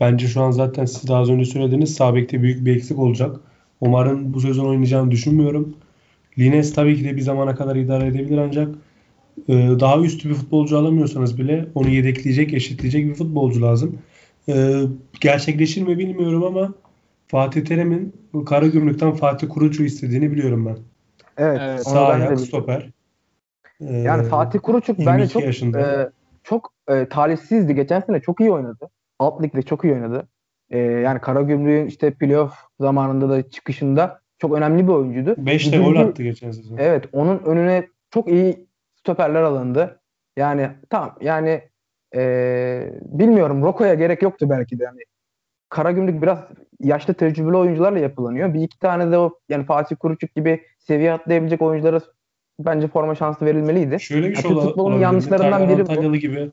bence 0.00 0.26
şu 0.26 0.42
an 0.42 0.50
zaten 0.50 0.84
siz 0.84 1.08
daha 1.08 1.20
az 1.20 1.30
önce 1.30 1.44
söylediğiniz 1.44 1.94
sağ 1.94 2.14
bekte 2.14 2.42
büyük 2.42 2.66
bir 2.66 2.76
eksik 2.76 2.98
olacak. 2.98 3.36
Omar'ın 3.80 4.34
bu 4.34 4.40
sezon 4.40 4.68
oynayacağını 4.68 5.10
düşünmüyorum. 5.10 5.76
Lines 6.38 6.74
tabii 6.74 6.96
ki 6.96 7.04
de 7.04 7.16
bir 7.16 7.20
zamana 7.20 7.54
kadar 7.54 7.76
idare 7.76 8.06
edebilir 8.06 8.38
ancak 8.38 8.74
e, 9.48 9.54
daha 9.80 10.00
üstü 10.00 10.28
bir 10.28 10.34
futbolcu 10.34 10.78
alamıyorsanız 10.78 11.38
bile 11.38 11.66
onu 11.74 11.88
yedekleyecek, 11.88 12.54
eşitleyecek 12.54 13.06
bir 13.06 13.14
futbolcu 13.14 13.62
lazım. 13.62 13.98
E, 14.48 14.82
gerçekleşir 15.20 15.82
mi 15.82 15.98
bilmiyorum 15.98 16.44
ama 16.44 16.74
Fatih 17.28 17.64
Terim'in 17.64 18.12
Karagümrük'ten 18.46 19.12
Fatih 19.12 19.48
Kuruç'u 19.48 19.84
istediğini 19.84 20.32
biliyorum 20.32 20.66
ben. 20.66 20.76
Evet. 21.36 21.60
evet 21.62 21.82
Sağ 21.82 22.06
ayak, 22.06 22.40
stoper. 22.40 22.90
Ee, 23.80 23.96
yani 23.96 24.28
Fatih 24.28 24.58
Kuruçuk 24.62 24.98
bence 24.98 25.28
çok 25.28 25.42
e, 25.76 26.10
çok 26.44 26.72
e, 26.88 27.08
talihsizdi. 27.08 27.74
Geçen 27.74 28.00
sene 28.00 28.20
çok 28.20 28.40
iyi 28.40 28.52
oynadı. 28.52 28.90
Alt 29.18 29.42
ligde 29.42 29.62
çok 29.62 29.84
iyi 29.84 29.92
oynadı. 29.92 30.28
E, 30.70 30.78
yani 30.78 31.20
Karagümrük'ün 31.20 31.86
işte 31.86 32.10
playoff 32.10 32.54
zamanında 32.80 33.28
da 33.28 33.50
çıkışında 33.50 34.20
çok 34.38 34.54
önemli 34.54 34.88
bir 34.88 34.92
oyuncuydu. 34.92 35.34
5 35.38 35.72
de 35.72 35.78
gol 35.78 35.96
attı 35.96 36.22
geçen 36.22 36.50
sezon. 36.50 36.76
Evet 36.76 37.04
onun 37.12 37.38
önüne 37.38 37.88
çok 38.10 38.28
iyi 38.28 38.66
stoperler 38.96 39.42
alındı. 39.42 40.00
Yani 40.36 40.70
tamam 40.90 41.16
yani 41.20 41.62
e, 42.14 42.92
bilmiyorum 43.02 43.62
Roko'ya 43.62 43.94
gerek 43.94 44.22
yoktu 44.22 44.46
belki 44.50 44.78
de. 44.78 44.84
Yani 44.84 45.00
Karagümrük 45.68 46.22
biraz 46.22 46.38
yaşlı 46.80 47.14
tecrübeli 47.14 47.56
oyuncularla 47.56 47.98
yapılanıyor. 47.98 48.54
Bir 48.54 48.60
iki 48.60 48.78
tane 48.78 49.12
de 49.12 49.18
o 49.18 49.38
yani 49.48 49.64
Fatih 49.64 49.96
Kuruçuk 49.96 50.34
gibi 50.34 50.62
seviye 50.78 51.12
atlayabilecek 51.12 51.62
oyunculara 51.62 52.00
bence 52.58 52.88
forma 52.88 53.14
şansı 53.14 53.46
verilmeliydi. 53.46 54.00
Şöyle 54.00 54.30
bir 54.30 54.36
şey 54.36 54.50
yani 54.50 54.60
futbolun 54.60 55.00
yanlışlarından 55.00 55.68
biri 55.68 56.12
bu. 56.12 56.16
gibi 56.16 56.50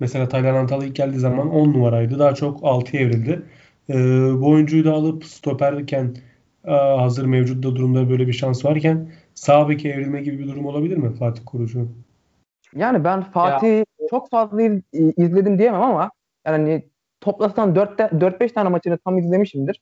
mesela 0.00 0.28
Taylan 0.28 0.54
Antalya 0.54 0.88
ilk 0.88 0.96
geldiği 0.96 1.18
zaman 1.18 1.50
10 1.50 1.72
numaraydı. 1.72 2.18
Daha 2.18 2.34
çok 2.34 2.60
6'ya 2.60 3.02
evrildi. 3.02 3.42
Ee, 3.88 3.94
bu 4.40 4.50
oyuncuyu 4.50 4.84
da 4.84 4.92
alıp 4.92 5.24
stoperken 5.24 6.14
hazır 6.72 7.24
mevcut 7.24 7.62
da 7.62 7.76
durumda 7.76 8.10
böyle 8.10 8.26
bir 8.26 8.32
şans 8.32 8.64
varken 8.64 9.12
sağ 9.34 9.68
beke 9.68 9.88
evrilme 9.88 10.22
gibi 10.22 10.38
bir 10.38 10.48
durum 10.48 10.66
olabilir 10.66 10.96
mi 10.96 11.14
Fatih 11.14 11.42
Kurucu? 11.46 11.88
Yani 12.74 13.04
ben 13.04 13.22
Fatih 13.22 13.78
ya. 13.78 13.84
Çok 14.10 14.30
fazla 14.30 14.62
izledim 14.92 15.58
diyemem 15.58 15.82
ama 15.82 16.10
yani 16.46 16.88
toplasan 17.20 17.74
4-5 17.74 18.52
tane 18.52 18.68
maçını 18.68 18.98
tam 18.98 19.18
izlemişimdir. 19.18 19.80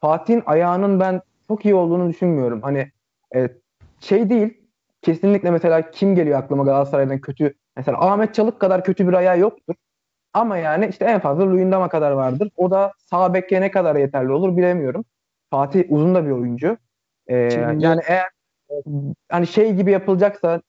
Fatih'in 0.00 0.42
ayağının 0.46 1.00
ben 1.00 1.20
çok 1.48 1.64
iyi 1.64 1.74
olduğunu 1.74 2.08
düşünmüyorum. 2.08 2.62
Hani 2.62 2.90
e, 3.34 3.48
şey 4.00 4.30
değil 4.30 4.64
kesinlikle 5.02 5.50
mesela 5.50 5.90
kim 5.90 6.14
geliyor 6.14 6.38
aklıma 6.38 6.64
Galatasaray'dan 6.64 7.20
kötü 7.20 7.54
mesela 7.76 7.98
Ahmet 8.00 8.34
Çalık 8.34 8.60
kadar 8.60 8.84
kötü 8.84 9.08
bir 9.08 9.12
ayağı 9.12 9.38
yoktur. 9.38 9.74
Ama 10.34 10.58
yani 10.58 10.86
işte 10.86 11.04
en 11.04 11.20
fazla 11.20 11.46
Luyendama 11.46 11.88
kadar 11.88 12.10
vardır. 12.10 12.50
O 12.56 12.70
da 12.70 12.92
sağ 12.98 13.34
bekke 13.34 13.60
ne 13.60 13.70
kadar 13.70 13.96
yeterli 13.96 14.32
olur 14.32 14.56
bilemiyorum. 14.56 15.04
Fatih 15.50 15.84
uzun 15.88 16.14
da 16.14 16.26
bir 16.26 16.30
oyuncu. 16.30 16.76
Ee, 17.26 17.50
Şimdi... 17.50 17.84
Yani 17.84 18.00
eğer 18.08 18.28
hani 19.28 19.46
şey 19.46 19.74
gibi 19.74 19.90
yapılacaksa 19.90 20.62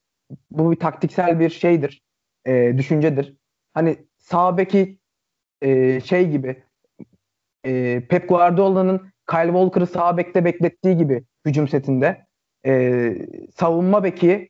bu 0.51 0.71
bir 0.71 0.79
taktiksel 0.79 1.39
bir 1.39 1.49
şeydir. 1.49 2.01
E, 2.47 2.77
düşüncedir. 2.77 3.35
Hani 3.73 3.97
sağ 4.17 4.57
beki 4.57 4.99
e, 5.61 6.01
şey 6.01 6.29
gibi 6.29 6.63
e, 7.65 8.01
Pep 8.09 8.29
Guardiola'nın 8.29 9.01
Kyle 9.29 9.47
Walker'ı 9.47 9.87
sağ 9.87 10.17
bekte 10.17 10.45
beklettiği 10.45 10.97
gibi 10.97 11.23
hücum 11.45 11.67
setinde 11.67 12.25
e, 12.65 13.13
savunma 13.55 14.03
beki 14.03 14.49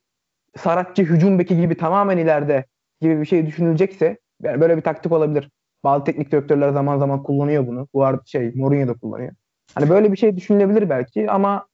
Saratçı 0.58 1.04
hücum 1.04 1.40
beki 1.40 1.58
gibi 1.58 1.78
tamamen 1.78 2.18
ileride 2.18 2.66
gibi 3.02 3.22
bir 3.22 3.26
şey 3.26 3.46
düşünülecekse 3.46 4.18
yani 4.44 4.62
böyle 4.62 4.78
bir 4.78 4.82
taktik 4.82 5.12
olabilir. 5.12 5.50
Bazı 5.84 6.04
teknik 6.04 6.32
direktörler 6.32 6.70
zaman 6.70 6.98
zaman 6.98 7.24
kullanıyor 7.24 7.68
bunu. 7.68 7.88
Bu 7.94 8.04
arada 8.04 8.22
şey 8.26 8.52
Mourinho 8.56 8.88
da 8.88 8.94
kullanıyor. 8.94 9.32
Hani 9.76 9.90
böyle 9.90 10.12
bir 10.12 10.18
şey 10.18 10.36
düşünülebilir 10.36 10.90
belki 10.90 11.32
ama 11.32 11.68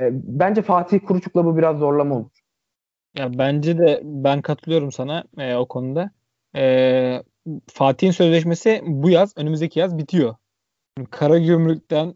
e, 0.00 0.10
bence 0.12 0.62
Fatih 0.62 1.00
Kuruçuk'la 1.06 1.44
bu 1.44 1.56
biraz 1.56 1.78
zorlama 1.78 2.14
olur. 2.14 2.41
Ya 3.18 3.38
bence 3.38 3.78
de 3.78 4.00
ben 4.04 4.42
katılıyorum 4.42 4.92
sana 4.92 5.24
e, 5.38 5.54
o 5.54 5.68
konuda. 5.68 6.10
E, 6.56 7.22
Fatih'in 7.72 8.10
sözleşmesi 8.10 8.82
bu 8.86 9.10
yaz, 9.10 9.32
önümüzdeki 9.36 9.80
yaz 9.80 9.98
bitiyor. 9.98 10.34
Kara 11.10 11.38
Gümrük'ten 11.38 12.14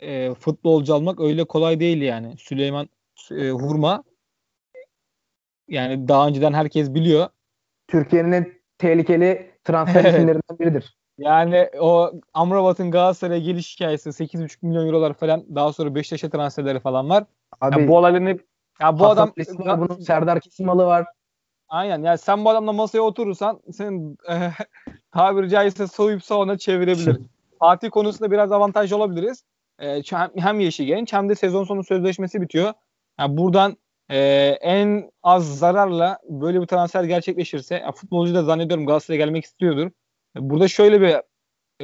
e, 0.00 0.34
futbolcu 0.34 0.94
almak 0.94 1.20
öyle 1.20 1.44
kolay 1.44 1.80
değil 1.80 2.02
yani. 2.02 2.34
Süleyman 2.38 2.88
e, 3.30 3.50
Hurma 3.50 4.04
yani 5.68 6.08
daha 6.08 6.28
önceden 6.28 6.52
herkes 6.52 6.94
biliyor. 6.94 7.28
Türkiye'nin 7.88 8.32
en 8.32 8.52
tehlikeli 8.78 9.50
transfer 9.64 10.04
isimlerinden 10.14 10.58
biridir. 10.60 10.98
Yani 11.18 11.68
o 11.80 12.12
Amrabat'ın 12.34 12.90
Galatasaray'a 12.90 13.40
geliş 13.40 13.74
hikayesi 13.74 14.08
8,5 14.08 14.56
milyon 14.62 14.86
eurolar 14.86 15.14
falan 15.14 15.44
daha 15.54 15.72
sonra 15.72 15.94
Beşiktaş'a 15.94 16.30
transferleri 16.30 16.80
falan 16.80 17.08
var. 17.08 17.24
Abi, 17.60 17.78
yani 17.78 17.88
bu 17.88 17.96
olayların 17.96 18.26
hep 18.26 18.47
ya 18.80 18.98
bu 18.98 19.06
adam 19.06 19.32
var, 19.58 19.80
bunun 19.80 20.00
Serdar 20.00 20.40
Kisimalı 20.40 20.84
var. 20.86 21.06
Aynen. 21.68 22.02
Yani 22.02 22.18
sen 22.18 22.44
bu 22.44 22.50
adamla 22.50 22.72
masaya 22.72 23.00
oturursan 23.00 23.60
senin 23.72 24.18
e, 24.30 24.50
tabiri 25.12 25.48
caizse 25.48 25.86
soyup 25.86 26.22
ona 26.30 26.58
çevirebilir. 26.58 27.18
Fatih 27.58 27.90
konusunda 27.90 28.30
biraz 28.30 28.52
avantajlı 28.52 28.96
olabiliriz. 28.96 29.44
E, 29.78 30.02
hem 30.36 30.60
yaşı 30.60 30.82
genç 30.82 31.12
hem 31.12 31.28
de 31.28 31.34
sezon 31.34 31.64
sonu 31.64 31.84
sözleşmesi 31.84 32.40
bitiyor. 32.40 32.72
Yani 33.20 33.36
buradan 33.36 33.76
e, 34.08 34.18
en 34.60 35.10
az 35.22 35.58
zararla 35.58 36.18
böyle 36.28 36.60
bir 36.60 36.66
transfer 36.66 37.04
gerçekleşirse 37.04 37.74
ya 37.74 37.92
futbolcu 37.92 38.34
da 38.34 38.42
zannediyorum 38.42 38.86
Galatasaray'a 38.86 39.24
gelmek 39.24 39.44
istiyordur. 39.44 39.90
Burada 40.36 40.68
şöyle 40.68 41.00
bir 41.00 41.16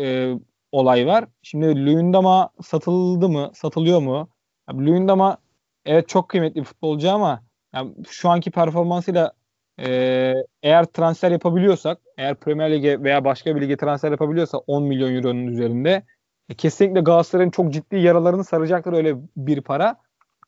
e, 0.03 0.35
olay 0.73 1.07
var. 1.07 1.25
Şimdi 1.43 1.87
Luyendama 1.87 2.51
satıldı 2.63 3.29
mı? 3.29 3.51
Satılıyor 3.55 4.01
mu? 4.01 4.29
Luyendama 4.73 5.39
evet 5.87 6.09
çok 6.09 6.29
kıymetli 6.29 6.61
bir 6.61 6.65
futbolcu 6.65 7.11
ama 7.11 7.43
yani 7.75 7.95
şu 8.09 8.29
anki 8.31 8.51
performansıyla 8.51 9.33
e, 9.81 10.35
eğer 10.63 10.85
transfer 10.85 11.31
yapabiliyorsak, 11.31 11.99
eğer 12.19 12.35
Premier 12.35 12.73
Lig'e 12.73 13.03
veya 13.03 13.25
başka 13.25 13.57
bir 13.57 13.61
lige 13.61 13.77
transfer 13.77 14.11
yapabiliyorsa 14.11 14.59
10 14.59 14.83
milyon 14.83 15.15
euronun 15.15 15.47
üzerinde 15.47 16.03
e, 16.49 16.55
kesinlikle 16.55 17.01
Galatasaray'ın 17.01 17.51
çok 17.51 17.73
ciddi 17.73 17.97
yaralarını 17.97 18.45
saracaktır 18.45 18.93
öyle 18.93 19.17
bir 19.37 19.61
para. 19.61 19.97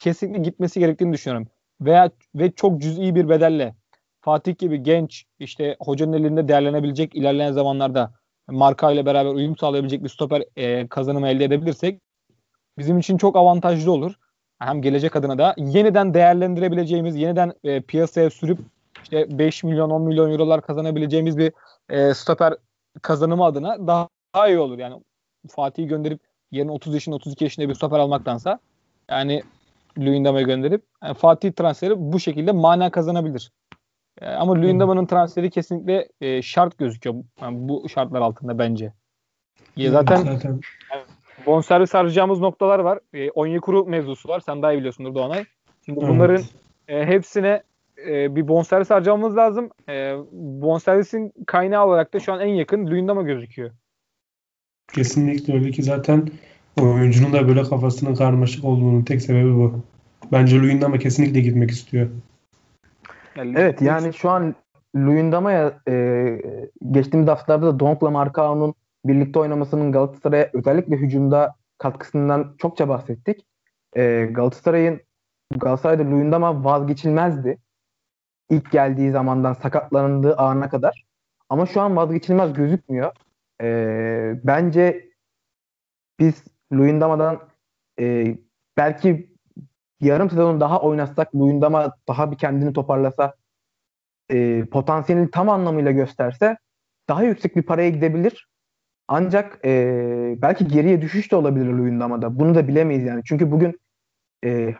Kesinlikle 0.00 0.42
gitmesi 0.42 0.80
gerektiğini 0.80 1.12
düşünüyorum. 1.12 1.48
Veya 1.80 2.10
ve 2.34 2.52
çok 2.52 2.80
cüz'i 2.82 3.14
bir 3.14 3.28
bedelle 3.28 3.74
Fatih 4.20 4.58
gibi 4.58 4.82
genç 4.82 5.24
işte 5.38 5.76
hocanın 5.80 6.12
elinde 6.12 6.48
değerlenebilecek 6.48 7.14
ilerleyen 7.14 7.52
zamanlarda 7.52 8.14
marka 8.48 8.92
ile 8.92 9.06
beraber 9.06 9.30
uyum 9.30 9.56
sağlayabilecek 9.56 10.04
bir 10.04 10.08
stoper 10.08 10.42
e, 10.56 10.88
kazanımı 10.88 11.28
elde 11.28 11.44
edebilirsek 11.44 12.00
bizim 12.78 12.98
için 12.98 13.18
çok 13.18 13.36
avantajlı 13.36 13.92
olur. 13.92 14.14
Hem 14.58 14.82
gelecek 14.82 15.16
adına 15.16 15.38
da 15.38 15.54
yeniden 15.58 16.14
değerlendirebileceğimiz, 16.14 17.16
yeniden 17.16 17.52
e, 17.64 17.80
piyasaya 17.80 18.30
sürüp 18.30 18.58
işte 19.02 19.38
5 19.38 19.64
milyon 19.64 19.90
10 19.90 20.02
milyon 20.02 20.30
eurolar 20.30 20.62
kazanabileceğimiz 20.62 21.38
bir 21.38 21.52
e, 21.88 22.14
stoper 22.14 22.54
kazanımı 23.02 23.44
adına 23.44 23.86
daha, 23.86 24.08
daha 24.34 24.48
iyi 24.48 24.58
olur. 24.58 24.78
Yani 24.78 25.02
Fatih'i 25.48 25.86
gönderip 25.86 26.20
yerine 26.50 26.70
30 26.70 26.94
yaşında 26.94 27.16
32 27.16 27.44
yaşında 27.44 27.68
bir 27.68 27.74
stoper 27.74 27.98
almaktansa 27.98 28.58
yani 29.10 29.42
Luyendama'yı 29.98 30.46
gönderip 30.46 30.82
yani 31.02 31.14
Fatih 31.14 31.52
transferi 31.52 31.94
bu 31.96 32.20
şekilde 32.20 32.52
mana 32.52 32.90
kazanabilir. 32.90 33.52
E, 34.20 34.26
ama 34.26 34.54
Luyendama'nın 34.54 35.06
transferi 35.06 35.50
kesinlikle 35.50 36.08
e, 36.20 36.42
şart 36.42 36.78
gözüküyor. 36.78 37.16
Yani 37.40 37.68
bu 37.68 37.88
şartlar 37.88 38.20
altında 38.20 38.58
bence. 38.58 38.92
Ya 39.76 39.90
zaten, 39.90 40.16
zaten. 40.16 40.60
Yani 40.92 41.02
bonservis 41.46 41.94
harcayacağımız 41.94 42.40
noktalar 42.40 42.78
var. 42.78 42.98
E, 43.14 43.30
Onyekuru 43.30 43.86
mevzusu 43.86 44.28
var. 44.28 44.40
Sen 44.40 44.62
daha 44.62 44.72
iyi 44.72 44.78
biliyorsundur 44.78 45.14
Doğanay. 45.14 45.44
Şimdi 45.86 46.00
bunların 46.00 46.42
evet. 46.88 47.08
e, 47.08 47.12
hepsine 47.14 47.62
e, 48.08 48.36
bir 48.36 48.48
bonservis 48.48 48.90
harcamamız 48.90 49.36
lazım. 49.36 49.70
E, 49.88 50.14
bonservisin 50.32 51.32
kaynağı 51.46 51.86
olarak 51.86 52.14
da 52.14 52.20
şu 52.20 52.32
an 52.32 52.40
en 52.40 52.54
yakın 52.54 52.86
Luyendama 52.86 53.22
gözüküyor. 53.22 53.70
Kesinlikle 54.92 55.54
öyle 55.54 55.70
ki 55.70 55.82
zaten 55.82 56.28
oyuncunun 56.80 57.32
da 57.32 57.48
böyle 57.48 57.62
kafasının 57.62 58.14
karmaşık 58.14 58.64
olduğunun 58.64 59.02
tek 59.02 59.22
sebebi 59.22 59.54
bu. 59.54 59.80
Bence 60.32 60.58
Luyendama 60.58 60.98
kesinlikle 60.98 61.40
gitmek 61.40 61.70
istiyor. 61.70 62.08
Yani 63.36 63.54
evet 63.56 63.82
yani 63.82 64.14
şu 64.14 64.30
an 64.30 64.54
Luyendama'ya 64.96 65.78
e, 65.88 65.94
geçtiğimiz 66.90 67.28
haftalarda 67.28 67.66
da 67.66 67.80
Donk'la 67.80 68.10
Markao'nun 68.10 68.74
birlikte 69.08 69.38
oynamasının 69.38 69.92
Galatasaray'a 69.92 70.50
özellikle 70.52 70.96
hücumda 70.96 71.54
katkısından 71.78 72.54
çokça 72.58 72.88
bahsettik. 72.88 73.46
E, 73.96 74.28
Galatasaray'ın 74.32 75.00
Galatasaray'da 75.56 76.10
Luyendama 76.10 76.64
vazgeçilmezdi. 76.64 77.58
İlk 78.50 78.72
geldiği 78.72 79.10
zamandan 79.10 79.52
sakatlandığı 79.52 80.36
ana 80.36 80.68
kadar. 80.68 81.04
Ama 81.48 81.66
şu 81.66 81.80
an 81.80 81.96
vazgeçilmez 81.96 82.52
gözükmüyor. 82.52 83.12
E, 83.62 84.40
bence 84.44 85.10
biz 86.18 86.44
Luyendama'dan 86.72 87.48
e, 88.00 88.36
belki 88.76 89.36
yarım 90.00 90.30
sezon 90.30 90.60
daha 90.60 90.80
oynatsak 90.80 91.34
Luyendama 91.34 91.92
daha 92.08 92.32
bir 92.32 92.38
kendini 92.38 92.72
toparlasa 92.72 93.34
e, 94.30 94.64
potansiyelini 94.64 95.30
tam 95.30 95.48
anlamıyla 95.48 95.90
gösterse 95.90 96.56
daha 97.08 97.22
yüksek 97.22 97.56
bir 97.56 97.62
paraya 97.62 97.90
gidebilir. 97.90 98.48
Ancak 99.08 99.60
e, 99.64 99.72
belki 100.42 100.68
geriye 100.68 101.02
düşüş 101.02 101.32
de 101.32 101.36
olabilir 101.36 101.66
Luyendama'da. 101.66 102.38
Bunu 102.38 102.54
da 102.54 102.68
bilemeyiz 102.68 103.04
yani. 103.04 103.22
Çünkü 103.24 103.50
bugün 103.50 103.80
e, 104.44 104.74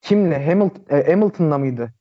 kimle 0.00 0.46
Hamilton, 0.46 0.96
e, 0.96 1.10
Hamilton'la 1.10 1.58
mıydı? 1.58 1.92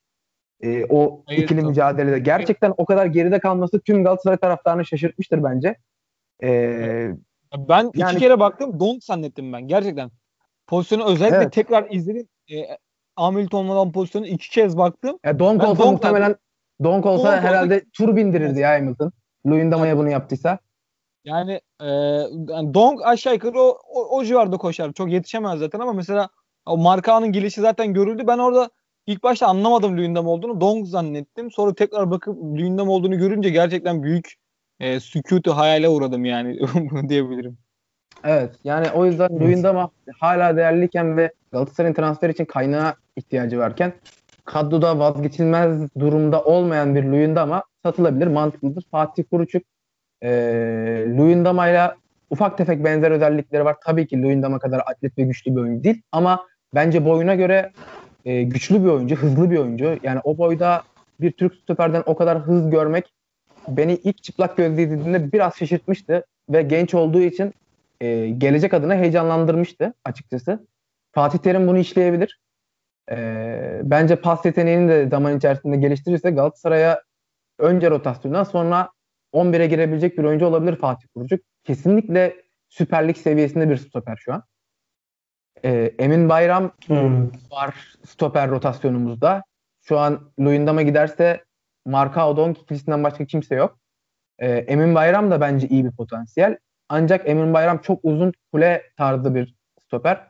E, 0.62 0.86
o 0.89 1.23
Hayır, 1.25 1.43
ikili 1.43 1.60
tabii. 1.60 1.69
mücadelede. 1.69 2.19
Gerçekten 2.19 2.73
o 2.77 2.86
kadar 2.86 3.06
geride 3.06 3.39
kalması 3.39 3.79
tüm 3.79 4.03
Galatasaray 4.03 4.38
taraftarını 4.38 4.86
şaşırtmıştır 4.86 5.43
bence. 5.43 5.75
E, 6.43 6.49
ben 7.58 7.91
yani, 7.95 8.12
iki 8.12 8.19
kere 8.19 8.39
baktım 8.39 8.79
donk 8.79 9.03
zannettim 9.03 9.53
ben 9.53 9.67
gerçekten. 9.67 10.12
Pozisyonu 10.67 11.06
özellikle 11.06 11.38
evet. 11.38 11.53
tekrar 11.53 11.91
izledim. 11.91 12.27
E, 12.51 12.56
Hamilton 13.15 13.65
olmadan 13.65 13.91
pozisyonu 13.91 14.27
iki 14.27 14.49
kez 14.49 14.77
baktım. 14.77 15.19
E, 15.23 15.39
donk 15.39 15.63
olsa 15.63 15.84
donk 15.84 15.91
muhtemelen 15.91 16.36
donk 16.84 17.06
olsa 17.06 17.32
donk 17.32 17.43
herhalde 17.43 17.75
olsa, 17.75 17.86
tur 17.93 18.15
bindirirdi 18.15 18.60
ya 18.60 18.73
Hamilton. 18.73 19.12
Luyendama'ya 19.47 19.97
bunu 19.97 20.10
yaptıysa. 20.10 20.60
Yani, 21.25 21.62
e, 21.81 21.86
yani 22.49 22.73
Dong 22.73 22.99
aşağı 23.03 23.33
yukarı 23.33 23.59
o, 23.59 23.79
o, 23.89 24.17
o 24.17 24.23
civarda 24.23 24.57
koşar. 24.57 24.93
Çok 24.93 25.12
yetişemez 25.12 25.59
zaten 25.59 25.79
ama 25.79 25.93
mesela 25.93 26.29
o 26.65 26.77
Marka'nın 26.77 27.31
gelişi 27.31 27.62
zaten 27.62 27.93
görüldü. 27.93 28.23
Ben 28.27 28.38
orada 28.38 28.69
ilk 29.07 29.23
başta 29.23 29.47
anlamadım 29.47 29.97
Luyendam 29.97 30.27
olduğunu. 30.27 30.62
Dong 30.62 30.88
zannettim. 30.88 31.51
Sonra 31.51 31.75
tekrar 31.75 32.12
bakıp 32.12 32.43
Luyendam 32.43 32.89
olduğunu 32.89 33.17
görünce 33.17 33.49
gerçekten 33.49 34.03
büyük 34.03 34.33
e, 34.79 34.99
sükutu 34.99 35.57
hayale 35.57 35.89
uğradım 35.89 36.25
yani 36.25 36.59
diyebilirim. 37.09 37.57
Evet 38.23 38.55
yani 38.63 38.88
o 38.95 39.05
yüzden. 39.05 39.39
Luyendam 39.39 39.91
hala 40.19 40.57
değerliyken 40.57 41.17
ve 41.17 41.33
Galatasaray'ın 41.51 41.95
transfer 41.95 42.29
için 42.29 42.45
kaynağa 42.45 42.95
ihtiyacı 43.15 43.59
varken 43.59 43.93
kadroda 44.45 44.99
vazgeçilmez 44.99 45.95
durumda 45.99 46.43
olmayan 46.43 46.95
bir 46.95 47.03
Luyendam'a 47.03 47.63
satılabilir, 47.83 48.27
mantıklıdır. 48.27 48.83
Fatih 48.91 49.23
Kuruçuk 49.31 49.63
e, 50.23 50.29
Luyendama 51.17 51.69
ile 51.69 51.91
ufak 52.29 52.57
tefek 52.57 52.83
benzer 52.83 53.12
özellikleri 53.12 53.65
var. 53.65 53.75
Tabii 53.86 54.07
ki 54.07 54.21
Luyendama 54.21 54.59
kadar 54.59 54.79
atlet 54.79 55.17
ve 55.17 55.23
güçlü 55.23 55.55
bir 55.55 55.62
oyuncu 55.62 55.83
değil 55.83 56.01
ama 56.12 56.45
bence 56.75 57.05
boyuna 57.05 57.36
göre 57.36 57.71
e, 58.25 58.43
güçlü 58.43 58.83
bir 58.83 58.89
oyuncu, 58.89 59.15
hızlı 59.15 59.51
bir 59.51 59.57
oyuncu. 59.57 59.97
Yani 60.03 60.19
o 60.23 60.38
boyda 60.38 60.83
bir 61.21 61.31
Türk 61.31 61.55
stoperden 61.55 62.03
o 62.05 62.15
kadar 62.15 62.39
hız 62.39 62.69
görmek 62.69 63.13
beni 63.67 63.93
ilk 63.93 64.23
çıplak 64.23 64.57
gözle 64.57 64.83
izlediğimde 64.83 65.31
biraz 65.31 65.55
şaşırtmıştı 65.55 66.25
ve 66.49 66.62
genç 66.62 66.93
olduğu 66.93 67.21
için 67.21 67.53
e, 68.01 68.29
gelecek 68.29 68.73
adına 68.73 68.95
heyecanlandırmıştı 68.95 69.93
açıkçası. 70.05 70.67
Fatih 71.12 71.39
Terim 71.39 71.67
bunu 71.67 71.77
işleyebilir. 71.77 72.39
E, 73.12 73.81
bence 73.83 74.15
pas 74.15 74.45
yeteneğini 74.45 74.89
de 74.89 75.09
zaman 75.09 75.38
içerisinde 75.38 75.77
geliştirirse 75.77 76.31
Galatasaray'a 76.31 77.01
önce 77.59 77.89
rotasyona 77.89 78.45
sonra 78.45 78.89
11'e 79.34 79.67
girebilecek 79.67 80.17
bir 80.17 80.24
oyuncu 80.24 80.46
olabilir 80.46 80.76
Fatih 80.76 81.08
Kurucuk. 81.15 81.39
Kesinlikle 81.63 82.36
Süper 82.69 83.08
Lig 83.08 83.17
seviyesinde 83.17 83.69
bir 83.69 83.78
stoper 83.78 84.15
şu 84.15 84.34
an. 84.34 84.43
Ee, 85.65 85.93
Emin 86.00 86.30
Bayram 86.30 86.72
hmm. 86.88 87.28
var 87.52 87.96
stoper 88.06 88.50
rotasyonumuzda. 88.50 89.43
Şu 89.82 90.00
an 90.00 90.32
Luyendam'a 90.39 90.82
giderse 90.82 91.43
Marka 91.86 92.30
Odonk 92.30 92.58
ikilisinden 92.58 93.04
başka 93.04 93.26
kimse 93.26 93.56
yok. 93.56 93.80
Ee, 94.39 94.50
Emin 94.50 94.96
Bayram 94.96 95.32
da 95.32 95.41
bence 95.41 95.67
iyi 95.67 95.86
bir 95.86 95.91
potansiyel. 95.91 96.58
Ancak 96.89 97.30
Emin 97.30 97.54
Bayram 97.54 97.78
çok 97.78 98.00
uzun 98.04 98.34
kule 98.52 98.84
tarzı 98.98 99.36
bir 99.36 99.56
stoper. 99.82 100.28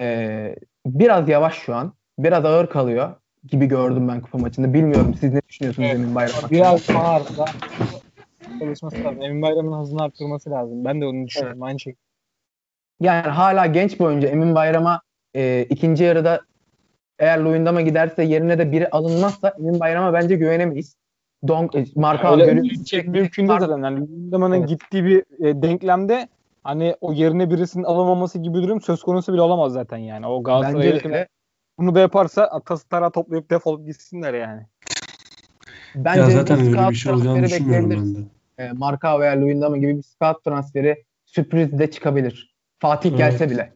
Ee, 0.00 0.56
biraz 0.86 1.28
yavaş 1.28 1.54
şu 1.54 1.74
an. 1.74 1.92
Biraz 2.18 2.44
ağır 2.44 2.70
kalıyor 2.70 3.14
gibi 3.44 3.66
gördüm 3.66 4.08
ben 4.08 4.20
kupa 4.20 4.38
maçında. 4.38 4.74
Bilmiyorum 4.74 5.14
siz 5.20 5.34
ne 5.34 5.40
düşünüyorsunuz. 5.48 5.88
Emin 5.88 6.14
Bayram 6.14 6.50
Biraz 6.50 6.90
ağır 6.90 7.36
da 7.36 7.44
çalışması 8.58 9.04
lazım. 9.04 9.22
Emin 9.22 9.42
Bayram'ın 9.42 9.80
hızını 9.80 10.02
arttırması 10.02 10.50
lazım. 10.50 10.84
Ben 10.84 11.00
de 11.00 11.06
onu 11.06 11.26
düşünüyorum. 11.26 11.58
Evet. 11.58 11.68
Aynı 11.68 11.80
şekilde. 11.80 12.02
Yani 13.00 13.28
hala 13.28 13.66
genç 13.66 14.00
bir 14.00 14.04
oyuncu. 14.04 14.26
Emin 14.26 14.54
Bayram'a 14.54 15.00
e, 15.36 15.66
ikinci 15.70 16.04
yarıda 16.04 16.40
eğer 17.18 17.38
Luyendam'a 17.38 17.80
giderse 17.80 18.22
yerine 18.22 18.58
de 18.58 18.72
biri 18.72 18.90
alınmazsa 18.90 19.54
Emin 19.58 19.80
Bayram'a 19.80 20.12
bence 20.12 20.36
güvenemeyiz. 20.36 20.96
Don, 21.48 21.70
e, 21.74 21.84
marka 21.94 22.36
yani. 22.36 22.86
Şey, 22.86 23.02
mümkün 23.02 23.48
değil 23.48 23.60
zaten. 23.60 23.82
Yani 23.82 24.00
Luyendam'ın 24.00 24.52
evet. 24.52 24.68
gittiği 24.68 25.04
bir 25.04 25.46
e, 25.46 25.62
denklemde 25.62 26.28
hani 26.64 26.96
o 27.00 27.12
yerine 27.12 27.50
birisinin 27.50 27.84
alınmaması 27.84 28.38
gibi 28.38 28.58
bir 28.58 28.62
durum 28.62 28.80
söz 28.80 29.02
konusu 29.02 29.32
bile 29.32 29.40
olamaz 29.40 29.72
zaten 29.72 29.96
yani. 29.96 30.26
O 30.26 30.42
Galatasaray'ı 30.42 31.26
bunu 31.78 31.94
da 31.94 32.00
yaparsa 32.00 32.60
tası 32.66 32.88
tara 32.88 33.10
toplayıp 33.10 33.50
defolup 33.50 33.86
gitsinler 33.86 34.34
yani. 34.34 34.62
Bence 35.94 36.20
ya 36.20 36.30
zaten 36.30 36.60
öyle 36.60 36.90
bir 36.90 36.94
şey 36.94 37.12
olacağını 37.12 37.42
düşünmüyorum 37.42 37.90
ben 37.90 38.14
de 38.14 38.18
e, 38.58 38.72
Marka 38.72 39.20
veya 39.20 39.40
Luyendama 39.40 39.76
gibi 39.76 39.96
bir 39.96 40.02
scout 40.02 40.44
transferi 40.44 41.04
sürpriz 41.26 41.78
de 41.78 41.90
çıkabilir. 41.90 42.54
Fatih 42.78 43.10
evet. 43.10 43.18
gelse 43.18 43.50
bile. 43.50 43.72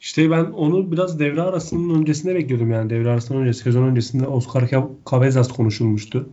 İşte 0.00 0.30
ben 0.30 0.44
onu 0.44 0.92
biraz 0.92 1.18
devre 1.18 1.42
arasının 1.42 2.00
öncesinde 2.00 2.34
bekliyordum 2.34 2.70
yani. 2.70 2.90
Devre 2.90 3.10
arasının 3.10 3.40
öncesi, 3.40 3.62
sezon 3.62 3.82
öncesinde 3.82 4.26
Oscar 4.26 4.70
Cabezas 5.10 5.48
konuşulmuştu. 5.48 6.28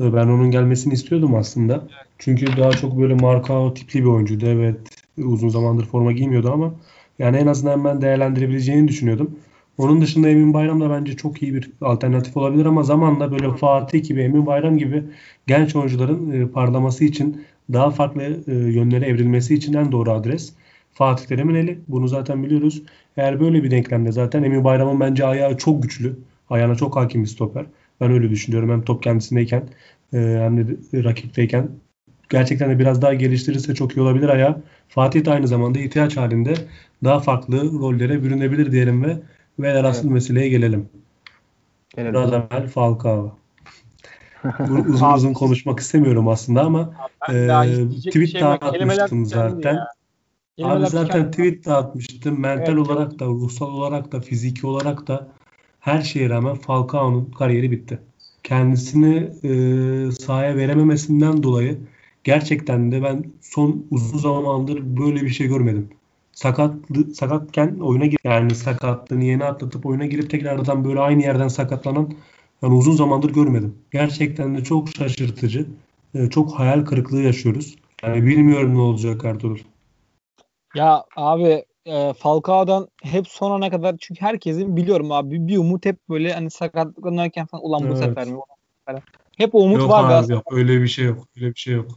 E, 0.00 0.12
ben 0.12 0.26
onun 0.26 0.50
gelmesini 0.50 0.94
istiyordum 0.94 1.34
aslında. 1.34 1.88
Çünkü 2.18 2.46
daha 2.56 2.70
çok 2.70 3.00
böyle 3.00 3.14
marka 3.14 3.74
tipli 3.74 4.00
bir 4.00 4.08
oyuncuydu. 4.08 4.46
Evet 4.46 4.76
uzun 5.18 5.48
zamandır 5.48 5.84
forma 5.84 6.12
giymiyordu 6.12 6.50
ama 6.52 6.74
yani 7.18 7.36
en 7.36 7.46
azından 7.46 7.84
ben 7.84 8.02
değerlendirebileceğini 8.02 8.88
düşünüyordum. 8.88 9.38
Onun 9.78 10.00
dışında 10.00 10.28
Emin 10.28 10.54
Bayram 10.54 10.80
da 10.80 10.90
bence 10.90 11.16
çok 11.16 11.42
iyi 11.42 11.54
bir 11.54 11.70
alternatif 11.80 12.36
olabilir 12.36 12.66
ama 12.66 12.82
zamanla 12.82 13.32
böyle 13.32 13.56
Fatih 13.56 14.04
gibi, 14.04 14.20
Emin 14.20 14.46
Bayram 14.46 14.78
gibi 14.78 15.04
genç 15.46 15.76
oyuncuların 15.76 16.30
e, 16.30 16.48
parlaması 16.48 17.04
için 17.04 17.44
daha 17.72 17.90
farklı 17.90 18.22
e, 18.22 18.52
yönlere 18.54 19.06
evrilmesi 19.06 19.54
için 19.54 19.72
en 19.74 19.92
doğru 19.92 20.12
adres 20.12 20.54
Fatih 20.92 21.26
Terim'in 21.26 21.54
eli. 21.54 21.78
Bunu 21.88 22.08
zaten 22.08 22.42
biliyoruz. 22.42 22.82
Eğer 23.16 23.40
böyle 23.40 23.62
bir 23.62 23.70
denklemde 23.70 24.12
zaten 24.12 24.42
Emin 24.42 24.64
Bayram'ın 24.64 25.00
bence 25.00 25.26
ayağı 25.26 25.58
çok 25.58 25.82
güçlü. 25.82 26.16
Ayağına 26.50 26.74
çok 26.74 26.96
hakim 26.96 27.22
bir 27.22 27.28
stoper. 27.28 27.66
Ben 28.00 28.10
öyle 28.10 28.30
düşünüyorum. 28.30 28.70
Hem 28.70 28.82
top 28.82 29.02
kendisindeyken 29.02 29.62
e, 30.12 30.18
hem 30.18 30.56
de 30.58 31.04
rakipteyken 31.04 31.68
gerçekten 32.30 32.70
de 32.70 32.78
biraz 32.78 33.02
daha 33.02 33.14
geliştirirse 33.14 33.74
çok 33.74 33.96
iyi 33.96 34.00
olabilir 34.00 34.28
ayağı. 34.28 34.62
Fatih 34.88 35.24
de 35.24 35.30
aynı 35.30 35.48
zamanda 35.48 35.78
ihtiyaç 35.78 36.16
halinde 36.16 36.54
daha 37.04 37.20
farklı 37.20 37.72
rollere 37.72 38.22
bürünebilir 38.22 38.72
diyelim 38.72 39.04
ve 39.04 39.16
ve 39.58 39.82
asıl 39.82 40.02
evet. 40.02 40.12
meseleye 40.12 40.48
gelelim. 40.48 40.88
gelelim. 41.96 42.14
Radamel 42.14 42.68
Falcao. 42.68 43.38
uzun 44.88 45.14
uzun 45.14 45.32
konuşmak 45.32 45.80
istemiyorum 45.80 46.28
aslında 46.28 46.62
ama 46.62 46.94
e, 47.32 47.48
tweet 48.06 48.28
şey 48.28 48.40
dağıtmıştım 48.40 49.26
zaten. 49.26 49.78
Abi 50.62 50.86
zaten 50.86 51.30
tweet 51.30 51.64
dağıtmıştım. 51.64 52.40
Mental 52.40 52.72
evet, 52.72 52.88
olarak 52.88 53.18
da, 53.18 53.26
ruhsal 53.26 53.66
olarak 53.66 54.12
da, 54.12 54.20
fiziki 54.20 54.66
olarak 54.66 55.06
da 55.06 55.28
her 55.80 56.02
şeye 56.02 56.28
rağmen 56.28 56.54
Falcao'nun 56.54 57.30
kariyeri 57.38 57.70
bitti. 57.70 57.98
Kendisini 58.42 59.16
e, 59.42 60.12
sahaya 60.12 60.56
verememesinden 60.56 61.42
dolayı 61.42 61.78
gerçekten 62.24 62.92
de 62.92 63.02
ben 63.02 63.24
son 63.40 63.86
uzun 63.90 64.18
zamandır 64.18 64.96
böyle 64.96 65.22
bir 65.22 65.28
şey 65.28 65.46
görmedim 65.46 65.88
sakatlı, 66.34 67.14
sakatken 67.14 67.78
oyuna 67.80 68.06
gir 68.06 68.18
yani 68.24 68.54
sakatlığını 68.54 69.24
yeni 69.24 69.44
atlatıp 69.44 69.86
oyuna 69.86 70.06
girip 70.06 70.30
tekrardan 70.30 70.84
böyle 70.84 71.00
aynı 71.00 71.22
yerden 71.22 71.48
sakatlanan 71.48 72.14
yani 72.62 72.74
uzun 72.74 72.92
zamandır 72.92 73.30
görmedim. 73.30 73.78
Gerçekten 73.92 74.56
de 74.56 74.64
çok 74.64 74.88
şaşırtıcı. 74.88 75.66
E, 76.14 76.30
çok 76.30 76.54
hayal 76.58 76.84
kırıklığı 76.84 77.22
yaşıyoruz. 77.22 77.76
Yani 78.02 78.26
bilmiyorum 78.26 78.74
ne 78.74 78.80
olacak 78.80 79.24
Ertuğrul. 79.24 79.58
Ya 80.74 81.04
abi 81.16 81.64
e, 81.86 82.12
Falcao'dan 82.12 82.88
hep 83.02 83.28
son 83.28 83.50
ana 83.50 83.70
kadar 83.70 83.96
çünkü 84.00 84.20
herkesin 84.20 84.76
biliyorum 84.76 85.12
abi 85.12 85.48
bir 85.48 85.58
umut 85.58 85.86
hep 85.86 86.08
böyle 86.08 86.32
hani 86.32 86.50
sakatlanırken 86.50 87.46
falan 87.46 87.64
ulan 87.64 87.82
bu 87.82 87.86
evet. 87.86 87.98
sefer 87.98 88.26
mi? 88.26 88.38
Hep 89.36 89.54
o 89.54 89.58
umut 89.58 89.78
yok 89.78 89.90
var 89.90 90.12
abi, 90.12 90.32
yok 90.32 90.52
öyle 90.52 90.82
bir 90.82 90.88
şey 90.88 91.04
yok. 91.04 91.28
Öyle 91.36 91.48
bir 91.48 91.58
şey 91.60 91.74
yok. 91.74 91.90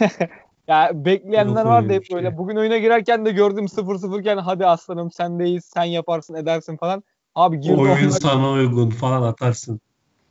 Ya 0.68 0.90
bekleyenler 0.94 1.64
var 1.64 1.88
da 1.88 1.92
hep 1.92 2.04
böyle. 2.12 2.28
Şey. 2.28 2.38
Bugün 2.38 2.56
oyuna 2.56 2.78
girerken 2.78 3.26
de 3.26 3.30
gördüm 3.30 3.64
0-0 3.64 4.20
iken 4.20 4.36
hadi 4.36 4.66
aslanım 4.66 5.10
sendeyiz 5.10 5.64
sen 5.64 5.84
yaparsın 5.84 6.34
edersin 6.34 6.76
falan. 6.76 7.02
Abi 7.34 7.60
girdi 7.60 7.80
Oyun 7.80 7.94
oyuna... 7.94 8.10
sana 8.10 8.50
uygun 8.50 8.90
falan 8.90 9.22
atarsın. 9.22 9.80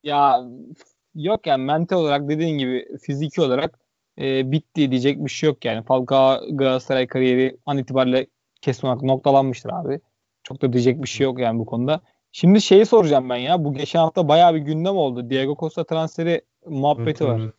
Ya 0.04 0.44
yok 1.16 1.48
yani 1.48 1.64
mental 1.64 1.98
olarak 1.98 2.30
dediğin 2.30 2.58
gibi 2.58 2.98
fiziki 3.02 3.42
olarak 3.42 3.80
e, 4.20 4.52
bitti 4.52 4.92
diyecek 4.92 5.26
bir 5.26 5.30
şey 5.30 5.48
yok 5.48 5.66
yani. 5.66 5.84
Falcao 5.84 6.40
Galatasaray 6.52 7.08
kariyeri 7.08 7.58
an 7.66 7.78
itibariyle 7.78 8.28
kesin 8.62 8.88
olarak 8.88 9.04
noktalanmıştır 9.04 9.70
abi. 9.74 10.00
Çok 10.44 10.62
da 10.62 10.74
diyecek 10.74 11.04
bir 11.04 11.08
şey 11.08 11.24
yok 11.24 11.40
yani 11.40 11.60
bu 11.60 11.66
konuda. 11.66 12.02
Şimdi 12.32 12.62
şeyi 12.62 12.86
soracağım 12.86 13.30
ben 13.30 13.36
ya. 13.36 13.64
Bu 13.64 13.74
geçen 13.74 14.00
hafta 14.00 14.28
bayağı 14.28 14.54
bir 14.54 14.60
gündem 14.60 14.96
oldu. 14.96 15.30
Diego 15.30 15.56
Costa 15.60 15.84
transferi 15.84 16.42
muhabbeti 16.66 17.24
evet, 17.24 17.34
var. 17.34 17.40
Evet. 17.40 17.54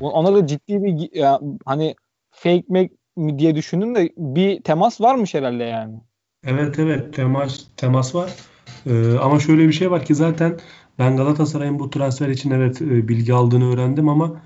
Ona 0.00 0.34
da 0.34 0.46
ciddi 0.46 0.82
bir 0.82 1.14
ya, 1.14 1.40
hani 1.64 1.94
fake 2.32 2.64
make 2.68 2.90
mi 3.16 3.38
diye 3.38 3.54
düşündüm 3.54 3.94
de 3.94 4.12
bir 4.16 4.62
temas 4.62 5.00
varmış 5.00 5.34
herhalde 5.34 5.64
yani. 5.64 6.00
Evet 6.44 6.78
evet 6.78 7.14
temas 7.14 7.66
temas 7.76 8.14
var. 8.14 8.34
Ee, 8.86 9.18
ama 9.18 9.40
şöyle 9.40 9.68
bir 9.68 9.72
şey 9.72 9.90
var 9.90 10.04
ki 10.04 10.14
zaten 10.14 10.58
ben 10.98 11.16
Galatasaray'ın 11.16 11.78
bu 11.78 11.90
transfer 11.90 12.28
için 12.28 12.50
evet 12.50 12.82
e, 12.82 13.08
bilgi 13.08 13.34
aldığını 13.34 13.72
öğrendim 13.72 14.08
ama 14.08 14.42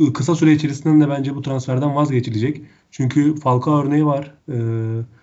e, 0.00 0.12
kısa 0.12 0.34
süre 0.34 0.52
içerisinde 0.52 1.04
de 1.04 1.10
bence 1.10 1.34
bu 1.34 1.42
transferden 1.42 1.96
vazgeçilecek. 1.96 2.62
Çünkü 2.90 3.34
Falcao 3.36 3.82
örneği 3.82 4.06
var. 4.06 4.34
Ee, 4.48 4.54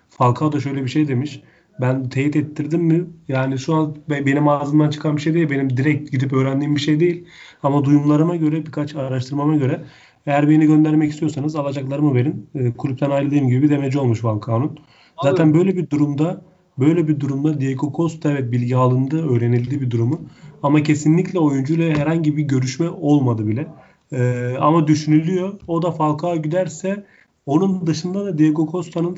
Falcao 0.09 0.51
da 0.51 0.59
şöyle 0.59 0.83
bir 0.83 0.89
şey 0.89 1.07
demiş. 1.07 1.41
Ben 1.81 2.09
teyit 2.09 2.35
ettirdim 2.35 2.81
mi? 2.81 3.05
Yani 3.27 3.59
şu 3.59 3.75
an 3.75 3.95
benim 4.09 4.47
ağzımdan 4.47 4.89
çıkan 4.89 5.17
bir 5.17 5.21
şey 5.21 5.33
değil. 5.33 5.49
Benim 5.49 5.77
direkt 5.77 6.11
gidip 6.11 6.33
öğrendiğim 6.33 6.75
bir 6.75 6.81
şey 6.81 6.99
değil. 6.99 7.25
Ama 7.63 7.85
duyumlarıma 7.85 8.35
göre 8.35 8.65
birkaç 8.65 8.95
araştırmama 8.95 9.55
göre 9.55 9.85
eğer 10.25 10.49
beni 10.49 10.65
göndermek 10.65 11.11
istiyorsanız 11.11 11.55
alacaklarımı 11.55 12.15
verin. 12.15 12.49
E, 12.55 12.71
kulüpten 12.71 13.09
ayrıldığım 13.09 13.47
gibi 13.47 13.63
bir 13.63 13.69
demeci 13.69 13.99
olmuş 13.99 14.19
Falcao'nun. 14.19 14.79
Zaten 15.23 15.53
böyle 15.53 15.75
bir 15.75 15.89
durumda 15.89 16.41
böyle 16.79 17.07
bir 17.07 17.19
durumda 17.19 17.61
Diego 17.61 17.93
Costa 17.95 18.31
evet 18.31 18.51
bilgi 18.51 18.75
alındı, 18.75 19.29
öğrenildi 19.29 19.81
bir 19.81 19.91
durumu. 19.91 20.21
Ama 20.63 20.83
kesinlikle 20.83 21.39
oyuncuyla 21.39 21.95
herhangi 21.97 22.37
bir 22.37 22.43
görüşme 22.43 22.89
olmadı 22.89 23.47
bile. 23.47 23.67
E, 24.11 24.49
ama 24.59 24.87
düşünülüyor. 24.87 25.53
O 25.67 25.81
da 25.81 25.91
Falcao 25.91 26.41
giderse 26.41 27.05
onun 27.45 27.87
dışında 27.87 28.25
da 28.25 28.37
Diego 28.37 28.67
Costa'nın 28.71 29.17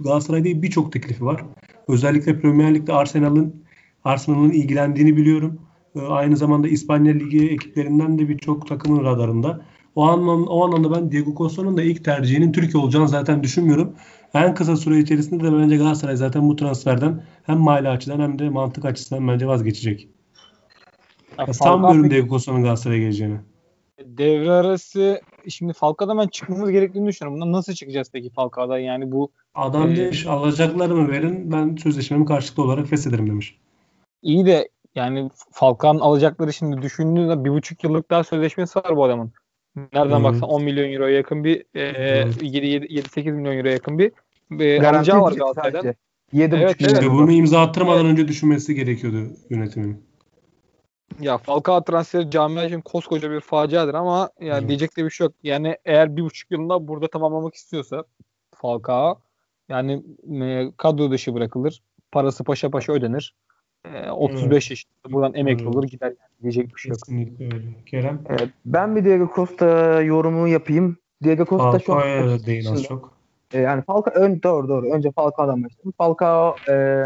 Galatasaray'da 0.00 0.62
birçok 0.62 0.92
teklifi 0.92 1.24
var. 1.24 1.44
Özellikle 1.88 2.40
Premier 2.40 2.74
Lig'de 2.74 2.92
Arsenal'ın 2.92 3.54
Arsenal'ın 4.04 4.50
ilgilendiğini 4.50 5.16
biliyorum. 5.16 5.60
E, 5.96 6.00
aynı 6.00 6.36
zamanda 6.36 6.68
İspanya 6.68 7.12
Ligi 7.12 7.48
ekiplerinden 7.48 8.18
de 8.18 8.28
birçok 8.28 8.68
takımın 8.68 9.04
radarında. 9.04 9.60
O 9.98 10.02
anlamda, 10.02 10.50
o 10.50 10.64
anlamda 10.64 10.96
ben 10.96 11.12
Diego 11.12 11.34
Costa'nın 11.34 11.76
da 11.76 11.82
ilk 11.82 12.04
tercihinin 12.04 12.52
Türkiye 12.52 12.82
olacağını 12.82 13.08
zaten 13.08 13.42
düşünmüyorum. 13.42 13.96
En 14.34 14.54
kısa 14.54 14.76
süre 14.76 14.98
içerisinde 14.98 15.44
de 15.44 15.52
bence 15.52 15.76
Galatasaray 15.76 16.16
zaten 16.16 16.48
bu 16.48 16.56
transferden 16.56 17.22
hem 17.42 17.58
mali 17.58 17.88
açıdan 17.88 18.20
hem 18.20 18.38
de 18.38 18.48
mantık 18.48 18.84
açısından 18.84 19.28
bence 19.28 19.46
vazgeçecek. 19.46 20.08
Ya, 21.38 21.44
ya 21.46 21.52
sanmıyorum 21.52 22.10
Diego 22.10 22.28
Costa'nın 22.28 22.62
Galatasaray'a 22.62 23.00
geleceğini. 23.00 23.36
Devre 24.04 24.50
arası 24.50 25.20
şimdi 25.48 25.72
Falcao'dan 25.72 26.18
ben 26.18 26.28
çıkmamız 26.28 26.70
gerektiğini 26.70 27.08
düşünüyorum. 27.08 27.40
Bundan 27.40 27.52
nasıl 27.52 27.72
çıkacağız 27.72 28.10
peki 28.12 28.30
Falcao'dan? 28.30 28.78
Yani 28.78 29.12
bu 29.12 29.30
Adam 29.54 29.92
e, 29.92 29.96
demiş 29.96 30.26
alacaklarımı 30.26 31.08
verin 31.08 31.52
ben 31.52 31.76
sözleşmemi 31.76 32.24
karşılıklı 32.24 32.62
olarak 32.62 32.86
feshederim 32.86 33.26
demiş. 33.26 33.58
İyi 34.22 34.46
de 34.46 34.68
yani 34.94 35.30
Falcao'nun 35.52 36.00
alacakları 36.00 36.52
şimdi 36.52 36.82
düşündüğünde 36.82 37.44
bir 37.44 37.50
buçuk 37.50 37.84
yıllık 37.84 38.10
daha 38.10 38.24
sözleşmesi 38.24 38.78
var 38.78 38.96
bu 38.96 39.04
adamın. 39.04 39.32
Nereden 39.92 40.24
baksan 40.24 40.48
10 40.48 40.62
milyon 40.62 40.92
euroya 40.92 41.16
yakın 41.16 41.44
bir 41.44 41.64
e, 41.74 42.22
7-8 42.22 43.32
milyon 43.32 43.56
euroya 43.56 43.72
yakın 43.72 43.98
bir 43.98 44.12
e, 44.60 44.88
alacağı 44.88 45.20
var 45.20 45.32
Galatasaray'dan. 45.32 45.94
7,5 46.34 46.56
evet, 46.56 46.76
evet. 46.80 47.04
Bunu 47.10 47.32
imza 47.32 47.60
attırmadan 47.60 48.00
evet. 48.00 48.12
önce 48.12 48.28
düşünmesi 48.28 48.74
gerekiyordu 48.74 49.30
yönetimin. 49.50 50.08
Ya 51.20 51.38
Falcao 51.38 51.84
transferi 51.84 52.30
camia 52.30 52.64
için 52.64 52.80
koskoca 52.80 53.30
bir 53.30 53.40
faciadır 53.40 53.94
ama 53.94 54.30
yani 54.40 54.58
evet. 54.58 54.68
diyecek 54.68 54.96
de 54.96 55.04
bir 55.04 55.10
şey 55.10 55.24
yok. 55.24 55.34
Yani 55.42 55.76
eğer 55.84 56.16
bir 56.16 56.22
buçuk 56.22 56.50
yılında 56.50 56.88
burada 56.88 57.08
tamamlamak 57.08 57.54
istiyorsa 57.54 58.04
Falcao 58.54 59.20
yani 59.68 60.02
e, 60.42 60.72
kadro 60.76 61.10
dışı 61.10 61.34
bırakılır. 61.34 61.82
Parası 62.12 62.44
paşa 62.44 62.70
paşa 62.70 62.92
ödenir. 62.92 63.34
E, 63.84 64.10
35 64.10 64.52
evet. 64.52 64.70
yaşında 64.70 65.12
buradan 65.12 65.34
emekli 65.34 65.62
evet. 65.62 65.74
olur 65.74 65.84
gider 65.84 66.06
yani. 66.06 66.42
Diyecek 66.42 66.74
bir 66.74 66.80
şey 66.80 66.90
yok. 66.90 66.98
Kesinlikle 66.98 67.44
öyle. 67.44 67.66
Kerem? 67.86 68.20
Evet, 68.28 68.48
ben 68.64 68.96
bir 68.96 69.04
Diego 69.04 69.30
Costa 69.34 70.00
yorumu 70.02 70.48
yapayım. 70.48 70.96
Diego 71.24 71.44
Costa 71.44 71.78
çok 71.78 72.02
değin 72.46 72.72
az 72.72 72.82
çok. 72.82 73.12
E, 73.52 73.60
yani 73.60 73.82
Falcao 73.82 74.14
ön, 74.14 74.42
doğru 74.42 74.68
doğru. 74.68 74.92
Önce 74.92 75.12
Falcao'dan 75.12 75.64
başlayalım. 75.64 75.92
Falcao 75.98 76.56
e, 76.68 77.04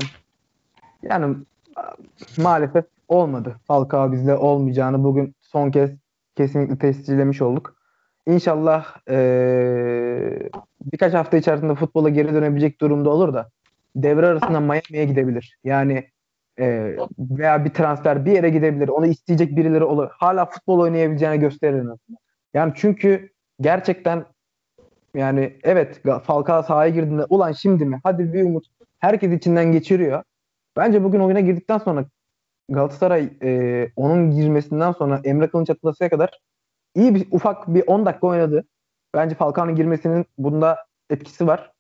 yani 1.03 1.37
maalesef 2.39 2.85
olmadı. 3.09 3.57
Falcao 3.67 4.13
bizde 4.13 4.37
olmayacağını 4.37 5.05
bugün 5.05 5.35
son 5.41 5.71
kez 5.71 5.91
kesinlikle 6.37 6.79
tescillemiş 6.79 7.43
olduk. 7.43 7.77
İnşallah 8.27 8.97
ee, 9.11 10.49
birkaç 10.93 11.15
hafta 11.15 11.37
içerisinde 11.37 11.75
futbola 11.75 12.09
geri 12.09 12.35
dönebilecek 12.35 12.81
durumda 12.81 13.11
olur 13.11 13.35
da 13.35 13.51
devre 13.97 14.27
arasında 14.27 14.61
Miami'ye 14.61 15.05
gidebilir. 15.05 15.59
Yani 15.65 16.09
e, 16.61 16.97
veya 17.19 17.65
bir 17.65 17.71
transfer 17.71 18.25
bir 18.25 18.33
yere 18.33 18.51
gidebilir. 18.51 18.89
Onu 18.89 19.07
isteyecek 19.07 19.57
birileri 19.57 19.85
olur. 19.85 20.09
Hala 20.13 20.47
futbol 20.47 20.79
oynayabileceğini 20.79 21.41
gösterir. 21.41 21.89
Yani 22.55 22.73
çünkü 22.77 23.31
gerçekten 23.61 24.25
yani 25.15 25.59
evet 25.63 26.03
Falcao 26.25 26.63
sahaya 26.63 26.91
girdiğinde 26.91 27.25
ulan 27.25 27.53
şimdi 27.53 27.85
mi? 27.85 28.01
Hadi 28.05 28.33
bir 28.33 28.43
umut. 28.43 28.67
Herkes 28.99 29.33
içinden 29.33 29.73
geçiriyor. 29.73 30.23
Bence 30.77 31.05
bugün 31.05 31.21
oyuna 31.21 31.41
girdikten 31.41 31.79
sonra 31.79 32.05
Galatasaray 32.69 33.31
e, 33.43 33.91
onun 33.97 34.31
girmesinden 34.31 34.93
sonra 34.93 35.21
Emre 35.25 35.51
Kılınç 35.51 35.71
atlasıya 35.71 36.11
kadar 36.11 36.41
iyi 36.95 37.15
bir 37.15 37.29
ufak 37.31 37.75
bir 37.75 37.85
10 37.87 38.07
dakika 38.07 38.27
oynadı. 38.27 38.65
Bence 39.15 39.35
Falcao'nun 39.35 39.75
girmesinin 39.75 40.27
bunda 40.39 40.87
etkisi 41.11 41.47
var. 41.47 41.73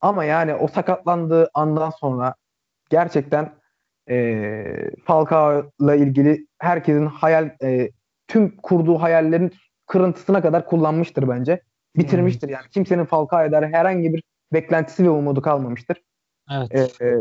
Ama 0.00 0.24
yani 0.24 0.54
o 0.54 0.68
sakatlandığı 0.68 1.50
andan 1.54 1.90
sonra 1.90 2.34
gerçekten 2.90 3.52
e, 4.10 4.90
Falcao'la 5.04 5.94
ilgili 5.94 6.46
herkesin 6.58 7.06
hayal 7.06 7.50
e, 7.62 7.90
tüm 8.28 8.56
kurduğu 8.56 9.02
hayallerin 9.02 9.52
kırıntısına 9.86 10.42
kadar 10.42 10.66
kullanmıştır 10.66 11.28
bence. 11.28 11.62
Bitirmiştir 11.96 12.48
yani. 12.48 12.64
Kimsenin 12.70 13.04
Falcao'ya 13.04 13.52
dair 13.52 13.72
herhangi 13.72 14.14
bir 14.14 14.22
beklentisi 14.52 15.04
ve 15.04 15.10
umudu 15.10 15.42
kalmamıştır. 15.42 16.02
Evet. 16.50 17.00
E, 17.00 17.06
e, 17.06 17.16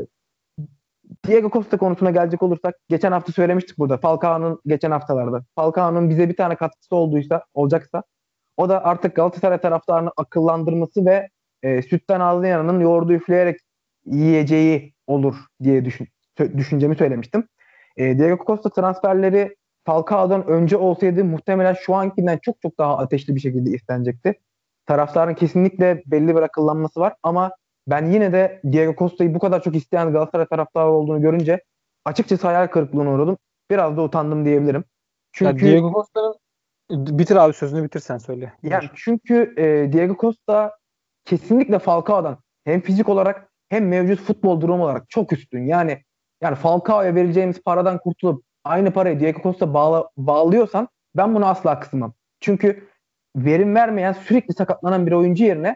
Diego 1.28 1.50
Costa 1.50 1.78
konusuna 1.78 2.12
gelecek 2.12 2.44
olursak 2.44 2.76
geçen 2.90 3.12
hafta 3.12 3.32
söylemiştik 3.32 3.78
burada. 3.78 3.98
Falcao'nun 3.98 4.62
geçen 4.66 4.92
haftalarda. 4.92 5.44
Falcao'nun 5.56 6.10
bize 6.10 6.30
bir 6.30 6.36
tane 6.36 6.56
katkısı 6.56 6.96
olduysa, 6.96 7.44
olacaksa 7.54 8.04
o 8.58 8.70
da 8.70 8.86
artık 8.86 9.16
Galatasaray 9.16 9.62
taraftarını 9.62 10.12
akıllandırması 10.18 11.06
ve 11.06 11.30
e, 11.64 11.82
sütten 11.82 12.20
ağlayanın 12.20 12.80
yoğurdu 12.80 13.14
üfleyerek 13.14 13.60
yiyeceği 14.06 14.94
olur 15.08 15.36
diye 15.64 15.86
düşün, 15.86 16.08
düşüncemi 16.38 16.96
söylemiştim. 16.96 17.48
E, 17.98 18.18
Diego 18.18 18.46
Costa 18.46 18.70
transferleri 18.70 19.56
Falcao'dan 19.86 20.48
önce 20.48 20.78
olsaydı 20.78 21.26
muhtemelen 21.26 21.74
şu 21.74 21.96
ankinden 21.96 22.38
çok 22.38 22.62
çok 22.62 22.78
daha 22.78 22.98
ateşli 22.98 23.36
bir 23.36 23.40
şekilde 23.40 23.70
istenecekti. 23.70 24.34
Taraftarın 24.86 25.34
kesinlikle 25.34 26.04
belli 26.06 26.36
bir 26.36 26.42
akıllanması 26.42 27.00
var 27.00 27.14
ama 27.24 27.52
ben 27.88 28.06
yine 28.06 28.34
de 28.34 28.62
Diego 28.72 28.96
Costa'yı 28.96 29.34
bu 29.34 29.40
kadar 29.40 29.64
çok 29.64 29.76
isteyen 29.76 30.12
Galatasaray 30.12 30.46
taraftarı 30.46 30.90
olduğunu 30.90 31.22
görünce 31.22 31.64
açıkçası 32.06 32.48
hayal 32.48 32.68
kırıklığına 32.68 33.12
uğradım. 33.12 33.38
Biraz 33.70 33.98
da 33.98 34.04
utandım 34.04 34.46
diyebilirim. 34.46 34.84
Çünkü 35.32 35.66
ya 35.66 35.72
Diego 35.72 35.94
Costa'nın 35.94 36.36
bitir 37.20 37.36
abi 37.36 37.54
sözünü 37.54 37.84
bitirsen 37.84 38.18
söyle. 38.18 38.54
Yani 38.64 38.90
çünkü 38.96 39.54
e, 39.58 39.94
Diego 39.94 40.16
Costa 40.20 40.78
kesinlikle 41.26 41.80
Falcao'dan 41.80 42.38
hem 42.64 42.82
fizik 42.82 43.10
olarak 43.10 43.50
hem 43.70 43.88
mevcut 43.88 44.20
futbol 44.20 44.62
durumu 44.62 44.84
olarak 44.84 45.10
çok 45.10 45.34
üstün. 45.34 45.66
Yani 45.66 46.04
yani 46.42 46.56
Falcao'ya 46.56 47.16
vereceğimiz 47.16 47.62
paradan 47.64 47.98
kurtulup 47.98 48.44
aynı 48.64 48.92
parayı 48.92 49.20
Diego 49.20 49.42
Costa 49.42 49.74
bağla, 49.74 50.10
bağlıyorsan 50.18 50.88
ben 51.16 51.36
bunu 51.36 51.46
asla 51.46 51.80
kısmam. 51.80 52.14
Çünkü 52.40 52.88
verim 53.36 53.76
vermeyen 53.76 54.14
sürekli 54.14 54.54
sakatlanan 54.54 55.08
bir 55.08 55.12
oyuncu 55.12 55.44
yerine 55.44 55.76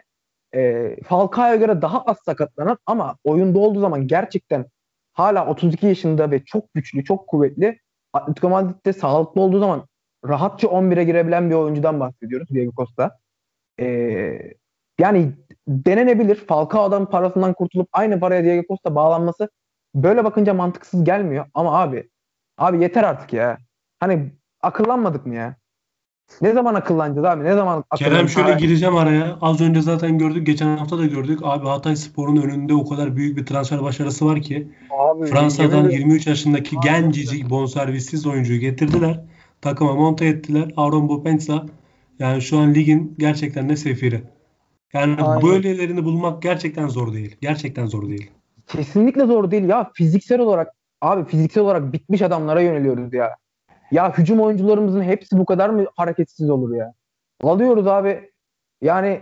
e, 0.54 0.96
Falcao'ya 1.02 1.56
göre 1.56 1.82
daha 1.82 2.02
az 2.02 2.16
sakatlanan 2.24 2.78
ama 2.86 3.16
oyunda 3.24 3.58
olduğu 3.58 3.80
zaman 3.80 4.06
gerçekten 4.06 4.66
hala 5.12 5.46
32 5.46 5.86
yaşında 5.86 6.30
ve 6.30 6.44
çok 6.44 6.74
güçlü, 6.74 7.04
çok 7.04 7.26
kuvvetli 7.26 7.78
Atletico 8.12 8.48
Madrid'de 8.48 8.92
sağlıklı 8.92 9.40
olduğu 9.40 9.58
zaman 9.58 9.86
rahatça 10.28 10.68
11'e 10.68 11.04
girebilen 11.04 11.50
bir 11.50 11.54
oyuncudan 11.54 12.00
bahsediyoruz 12.00 12.48
Diego 12.48 12.72
Costa. 12.76 13.18
Ee, 13.80 14.54
yani 15.00 15.32
denenebilir. 15.68 16.34
Falcao'dan 16.34 17.10
parasından 17.10 17.52
kurtulup 17.52 17.88
aynı 17.92 18.20
paraya 18.20 18.44
Diego 18.44 18.66
Costa 18.68 18.94
bağlanması 18.94 19.50
böyle 19.94 20.24
bakınca 20.24 20.54
mantıksız 20.54 21.04
gelmiyor. 21.04 21.46
Ama 21.54 21.80
abi 21.80 22.08
abi 22.58 22.82
yeter 22.82 23.02
artık 23.02 23.32
ya. 23.32 23.58
Hani 24.00 24.32
akıllanmadık 24.62 25.26
mı 25.26 25.34
ya? 25.34 25.56
Ne 26.40 26.52
zaman 26.52 26.74
akıllanacağız 26.74 27.26
abi? 27.26 27.44
Ne 27.44 27.54
zaman 27.54 27.84
Kerem 27.96 28.28
şöyle 28.28 28.54
gireceğim 28.54 28.96
araya. 28.96 29.38
Az 29.40 29.60
önce 29.60 29.82
zaten 29.82 30.18
gördük. 30.18 30.46
Geçen 30.46 30.76
hafta 30.76 30.98
da 30.98 31.06
gördük. 31.06 31.40
Abi 31.42 31.66
Hatay 31.66 31.96
Spor'un 31.96 32.36
önünde 32.36 32.74
o 32.74 32.88
kadar 32.88 33.16
büyük 33.16 33.36
bir 33.36 33.46
transfer 33.46 33.82
başarısı 33.82 34.26
var 34.26 34.42
ki. 34.42 34.68
Abi, 34.90 35.26
Fransa'dan 35.26 35.90
23 35.90 36.26
yaşındaki 36.26 36.78
abi, 36.78 36.86
gencicik 36.86 37.50
bonservissiz 37.50 38.26
oyuncuyu 38.26 38.60
getirdiler. 38.60 39.20
Takıma 39.60 39.94
monte 39.94 40.26
ettiler. 40.26 40.72
Aaron 40.76 41.08
Bopensa 41.08 41.66
yani 42.18 42.42
şu 42.42 42.58
an 42.58 42.74
ligin 42.74 43.14
gerçekten 43.18 43.68
de 43.68 43.76
sefiri. 43.76 44.22
Yani 44.92 45.22
Aynen. 45.22 45.42
böylelerini 45.42 46.04
bulmak 46.04 46.42
gerçekten 46.42 46.88
zor 46.88 47.12
değil. 47.12 47.36
Gerçekten 47.40 47.86
zor 47.86 48.08
değil. 48.08 48.30
Kesinlikle 48.72 49.26
zor 49.26 49.50
değil 49.50 49.68
ya. 49.68 49.90
Fiziksel 49.94 50.40
olarak 50.40 50.74
abi 51.00 51.24
fiziksel 51.24 51.62
olarak 51.62 51.92
bitmiş 51.92 52.22
adamlara 52.22 52.60
yöneliyoruz 52.60 53.14
ya. 53.14 53.36
Ya 53.90 54.18
hücum 54.18 54.40
oyuncularımızın 54.40 55.02
hepsi 55.02 55.38
bu 55.38 55.46
kadar 55.46 55.68
mı 55.70 55.84
hareketsiz 55.96 56.50
olur 56.50 56.74
ya? 56.74 56.94
Alıyoruz 57.42 57.86
abi. 57.86 58.30
Yani 58.80 59.20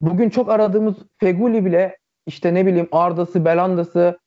bugün 0.00 0.30
çok 0.30 0.50
aradığımız 0.50 0.94
Feguli 1.18 1.64
bile 1.64 1.98
işte 2.26 2.54
ne 2.54 2.66
bileyim 2.66 2.88
Arda'sı, 2.92 3.44
Belanda'sı 3.44 4.18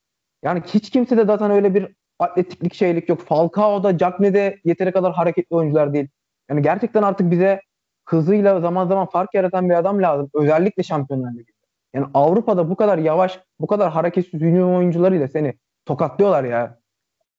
Yani 0.44 0.62
hiç 0.66 0.90
kimse 0.90 1.16
de 1.16 1.24
zaten 1.24 1.50
öyle 1.50 1.74
bir 1.74 1.94
atletiklik 2.18 2.74
şeylik 2.74 3.08
yok. 3.08 3.20
Falcao'da, 3.20 3.98
Cagney'de 3.98 4.60
yeteri 4.64 4.92
kadar 4.92 5.12
hareketli 5.12 5.56
oyuncular 5.56 5.92
değil. 5.92 6.08
Yani 6.50 6.62
gerçekten 6.62 7.02
artık 7.02 7.30
bize 7.30 7.60
hızıyla 8.04 8.60
zaman 8.60 8.88
zaman 8.88 9.06
fark 9.06 9.34
yaratan 9.34 9.68
bir 9.70 9.74
adam 9.74 10.02
lazım. 10.02 10.30
Özellikle 10.34 10.82
Şampiyonlar 10.82 11.32
Ligi'nde. 11.32 11.57
Yani 11.94 12.06
Avrupa'da 12.14 12.70
bu 12.70 12.76
kadar 12.76 12.98
yavaş, 12.98 13.40
bu 13.60 13.66
kadar 13.66 13.92
hareketsiz 13.92 14.40
hücum 14.40 14.74
oyuncularıyla 14.76 15.28
seni 15.28 15.54
tokatlıyorlar 15.86 16.44
ya. 16.44 16.78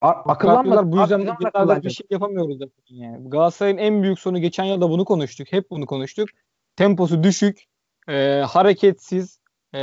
A- 0.02 0.08
akıllanma. 0.10 0.92
Bu 0.92 0.98
yüzden 0.98 1.20
akıllanma- 1.20 1.70
biraz 1.70 1.84
bir 1.84 1.90
şey 1.90 2.08
yapamıyoruz 2.10 2.60
yani. 2.90 3.30
Galatasaray'ın 3.30 3.78
en 3.78 4.04
büyük 4.04 4.20
sorunu 4.20 4.40
geçen 4.40 4.64
yıl 4.64 4.82
da 4.82 4.90
bunu 4.90 5.06
konuştuk. 5.06 5.48
Hep 5.52 5.70
bunu 5.72 5.86
konuştuk. 5.86 6.30
Temposu 6.76 7.24
düşük, 7.24 7.64
e, 8.10 8.44
hareketsiz, 8.48 9.40
e, 9.76 9.80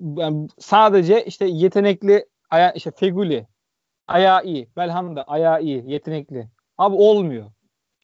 yani 0.00 0.48
sadece 0.58 1.24
işte 1.24 1.44
yetenekli 1.46 2.26
aya, 2.50 2.72
işte 2.72 2.90
Feguli 2.90 3.46
ayağı 4.08 4.44
iyi, 4.44 4.68
Belhanda 4.76 5.22
ayağı 5.22 5.62
iyi, 5.62 5.90
yetenekli. 5.90 6.48
Abi 6.78 6.96
olmuyor. 6.96 7.46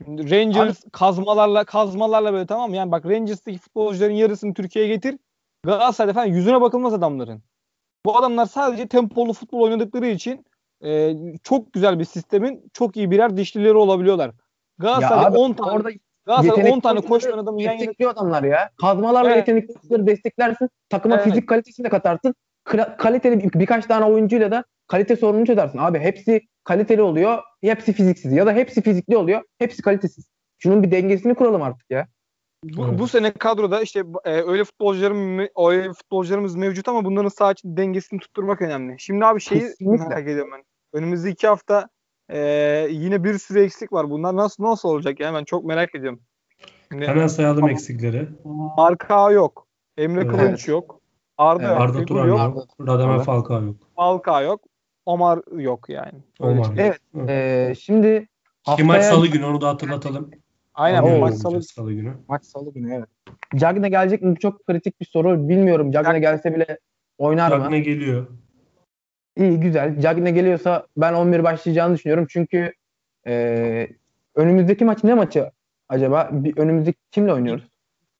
Şimdi 0.05 0.30
Rangers 0.30 0.84
kazmalarla 0.93 1.64
kazmalarla 1.64 2.32
böyle 2.32 2.47
tamam 2.47 2.70
mı? 2.70 2.76
Yani 2.76 2.91
bak 2.93 3.07
Rangers'taki 3.07 3.59
futbolcuların 3.59 4.14
yarısını 4.14 4.55
Türkiye'ye 4.55 4.95
getir. 4.95 5.18
Galatasaray'da 5.65 6.13
falan 6.13 6.27
yüzüne 6.27 6.61
bakılmaz 6.61 6.95
adamların. 6.95 7.43
Bu 8.07 8.19
adamlar 8.19 8.47
sadece 8.47 8.89
tempolu 8.89 9.33
futbol 9.33 9.61
oynadıkları 9.61 10.07
için 10.07 10.45
e, 10.85 11.15
çok 11.43 11.73
güzel 11.73 11.99
bir 11.99 12.05
sistemin 12.05 12.71
çok 12.73 12.97
iyi 12.97 13.11
birer 13.11 13.37
dişlileri 13.37 13.75
olabiliyorlar. 13.75 14.31
Galatasaray'da 14.79 15.27
abi 15.27 15.39
10 15.39 15.53
tane 15.53 15.71
orada 15.71 15.91
Galatasaray 16.27 16.55
10 16.55 16.57
yetenekli 16.59 16.83
tane 16.83 17.01
koşan 17.01 17.39
adamı 17.39 17.63
yan 17.63 17.79
yana 17.99 18.11
adamlar 18.11 18.43
ya. 18.43 18.71
Kazmalarla 18.81 19.31
Evet. 19.31 19.49
yetenekli 19.49 20.07
desteklersin. 20.07 20.69
Takıma 20.89 21.15
Evet. 21.15 21.25
fizik 21.25 21.49
kalitesini 21.49 21.85
de 21.85 21.89
katarsın. 21.89 22.35
Kla- 22.67 22.97
kaliteli 22.97 23.41
bir- 23.41 23.61
birkaç 23.61 23.87
tane 23.87 24.05
oyuncuyla 24.05 24.51
da 24.51 24.65
kalite 24.87 25.17
sorununu 25.17 25.47
çözersin. 25.47 25.79
Abi 25.79 25.99
hepsi 25.99 26.41
kaliteli 26.65 27.03
oluyor. 27.03 27.39
Hepsi 27.61 27.93
fiziksiz. 27.93 28.33
Ya 28.33 28.47
da 28.47 28.53
hepsi 28.53 28.83
fizikli 28.83 29.17
oluyor. 29.17 29.43
Hepsi 29.59 29.83
kalitesiz. 29.83 30.29
Şunun 30.59 30.83
bir 30.83 30.91
dengesini 30.91 31.35
kuralım 31.35 31.63
artık 31.63 31.91
ya. 31.91 32.07
Bu, 32.65 32.87
Evet. 32.89 32.99
bu 32.99 33.09
sene 33.09 33.33
kadroda 33.33 33.81
işte 33.83 34.05
e, 34.25 34.31
öyle 34.43 34.65
futbolcularım 34.65 35.39
öyle 35.57 35.93
futbolcularımız 35.93 36.55
mevcut 36.57 36.89
ama 36.89 37.05
bunların 37.05 37.29
sağ 37.29 37.53
için 37.53 37.77
dengesini 37.77 38.21
tutturmak 38.21 38.63
önemli. 38.63 38.97
Şimdi 38.99 39.25
abi 39.25 39.41
şeyi 39.41 39.61
Kesinlikle. 39.61 40.09
merak 40.09 40.29
ediyorum 40.29 40.51
ben. 40.55 40.63
Önümüzdeki 40.93 41.33
iki 41.33 41.47
hafta 41.47 41.89
e, 42.29 42.39
yine 42.91 43.25
bir 43.25 43.39
sürü 43.39 43.61
eksik 43.61 43.93
var. 43.93 44.11
Bunlar 44.11 44.37
nasıl 44.37 44.65
nasıl 44.65 44.89
olacak 44.89 45.21
ya? 45.21 45.35
Ben 45.35 45.45
çok 45.45 45.65
merak 45.65 45.95
ediyorum. 45.95 46.21
Şimdi 46.93 47.07
Hemen 47.07 47.27
sayalım 47.27 47.57
Tamam. 47.57 47.71
eksikleri. 47.71 48.29
Marka 48.77 49.31
yok. 49.31 49.67
Emre 49.99 50.21
Evet. 50.21 50.31
Kılınç 50.31 50.69
yok. 50.69 51.01
Arda 51.39 51.63
Evet. 51.63 51.73
yok. 51.73 51.81
Arda 51.81 52.05
Turan 52.05 52.27
yok. 52.29 52.39
yok. 52.57 52.69
Radamel. 52.89 53.19
Falcao 53.21 53.63
yok. 53.63 53.77
Falcao 53.97 54.43
yok. 54.43 54.61
Omar 55.07 55.41
yok 55.57 55.89
yani. 55.89 56.13
Öyle 56.41 56.53
Omar. 56.53 56.65
çıkıyor. 56.65 56.97
Evet. 57.17 57.29
Ee, 57.31 57.75
şimdi 57.75 58.29
Ki 58.77 58.85
maç 58.85 58.97
haftaya 58.97 59.03
salı 59.03 59.27
günü 59.27 59.45
onu 59.45 59.61
da 59.61 59.69
hatırlatalım. 59.69 60.31
Aynen 60.79 61.03
bu 61.05 61.18
maç 61.18 61.35
salı. 61.35 61.62
salı 61.62 61.93
günü. 61.93 62.12
maç 62.29 62.45
salı 62.45 62.72
günü 62.72 62.95
evet. 62.95 63.09
Cagne 63.57 63.89
gelecek 63.89 64.22
mi? 64.22 64.37
Bu 64.37 64.39
çok 64.39 64.66
kritik 64.66 65.01
bir 65.01 65.07
soru. 65.07 65.49
Bilmiyorum. 65.49 65.93
Cagne 65.93 66.18
gelse 66.18 66.55
bile 66.55 66.79
oynar 67.18 67.53
mı? 67.53 67.62
Cagne 67.64 67.81
geliyor. 67.81 68.26
İyi 69.37 69.61
güzel. 69.61 70.01
Cagne 70.01 70.31
geliyorsa 70.31 70.87
ben 70.97 71.12
11 71.12 71.45
başlayacağını 71.45 71.95
düşünüyorum. 71.95 72.26
Çünkü 72.31 72.72
e, 73.26 73.89
önümüzdeki 74.35 74.85
maç 74.85 75.05
ne 75.05 75.14
maçı 75.14 75.51
acaba? 75.89 76.29
Bir, 76.33 76.57
önümüzdeki 76.57 76.99
kimle 77.11 77.33
oynuyoruz? 77.33 77.68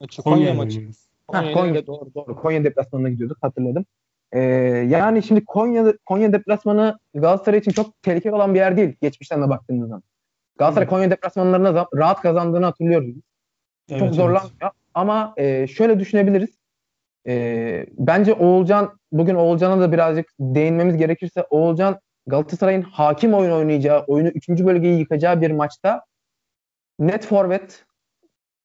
Maçı, 0.00 0.22
Konya 0.22 0.36
Konya'yla 0.36 0.54
maçı. 0.54 0.76
oynuyoruz. 0.76 1.09
Ha, 1.32 1.40
Konya, 1.40 1.52
Konya 1.52 1.86
doğru 1.86 2.14
doğru. 2.14 2.36
Konya 2.36 2.64
deplasmanına 2.64 3.09
gidiyorduk 3.09 3.38
hatırladım. 3.40 3.84
E, 4.32 4.40
yani 4.88 5.22
şimdi 5.22 5.44
Konya 5.44 5.94
Konya 6.06 6.32
deplasmanı 6.32 6.98
Galatasaray 7.14 7.59
için 7.59 7.70
çok 7.70 8.02
tehlikeli 8.02 8.34
olan 8.34 8.54
bir 8.54 8.59
yer 8.59 8.76
değil. 8.76 8.96
Geçmişten 9.02 9.42
de 9.42 9.48
baktığımız 9.48 9.88
zaman. 9.88 10.02
Galatasaray. 10.59 10.88
Konya 10.88 11.11
deplasmanlarına 11.11 11.86
rahat 11.94 12.22
kazandığını 12.22 12.64
hatırlıyoruz. 12.64 13.14
Evet, 13.90 13.98
çok 13.98 14.09
evet. 14.09 14.14
zorlanmıyor. 14.14 14.70
Ama 14.94 15.34
e, 15.36 15.66
şöyle 15.66 16.00
düşünebiliriz. 16.00 16.59
E, 17.26 17.86
bence 17.98 18.32
Oğulcan 18.32 18.98
bugün 19.12 19.34
Oğulcan'a 19.34 19.80
da 19.80 19.92
birazcık 19.92 20.26
değinmemiz 20.40 20.96
gerekirse 20.96 21.42
Oğulcan 21.42 22.00
Galatasaray'ın 22.26 22.82
hakim 22.82 23.34
oyun 23.34 23.50
oynayacağı, 23.50 24.04
oyunu 24.06 24.28
3. 24.28 24.48
bölgeyi 24.48 24.98
yıkacağı 24.98 25.40
bir 25.40 25.50
maçta 25.50 26.04
net 26.98 27.26
forvet 27.26 27.84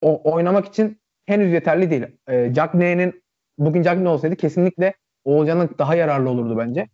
o, 0.01 0.31
oynamak 0.31 0.65
için 0.65 1.01
henüz 1.25 1.53
yeterli 1.53 1.89
değil. 1.89 2.05
E, 2.27 2.53
Cagney'in 2.53 3.23
bugün 3.57 3.81
Cagney 3.81 4.07
olsaydı 4.07 4.35
kesinlikle 4.35 4.93
Oğulcan'ın 5.23 5.69
daha 5.79 5.95
yararlı 5.95 6.29
olurdu 6.29 6.57
bence. 6.57 6.87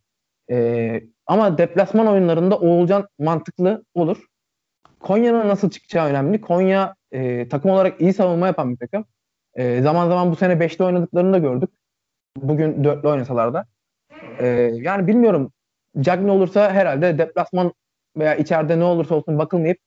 E, 0.52 1.02
ama 1.28 1.58
deplasman 1.58 2.08
oyunlarında 2.08 2.60
Oğulcan 2.60 3.08
mantıklı 3.20 3.84
olur. 3.94 4.29
Konya'nın 5.00 5.48
nasıl 5.48 5.70
çıkacağı 5.70 6.08
önemli. 6.10 6.42
Konya 6.42 6.96
e, 7.12 7.50
takım 7.50 7.72
olarak 7.72 8.02
iyi 8.02 8.14
savunma 8.14 8.48
yapan 8.48 8.72
bir 8.72 8.78
takım. 8.78 9.06
E, 9.56 9.82
zaman 9.82 10.10
zaman 10.10 10.32
bu 10.32 10.36
sene 10.36 10.54
5'li 10.54 10.84
oynadıklarını 10.84 11.34
da 11.34 11.38
gördük. 11.38 11.70
Bugün 12.38 12.84
4'lü 12.84 13.08
oynasalar 13.08 13.54
da. 13.54 13.66
E, 14.40 14.48
yani 14.74 15.08
bilmiyorum. 15.08 15.52
Cagney 16.00 16.32
olursa 16.32 16.72
herhalde 16.72 17.18
deplasman 17.18 17.74
veya 18.18 18.36
içeride 18.36 18.80
ne 18.80 18.84
olursa 18.84 19.16
olsun 19.16 19.38
bakılmayıp 19.38 19.78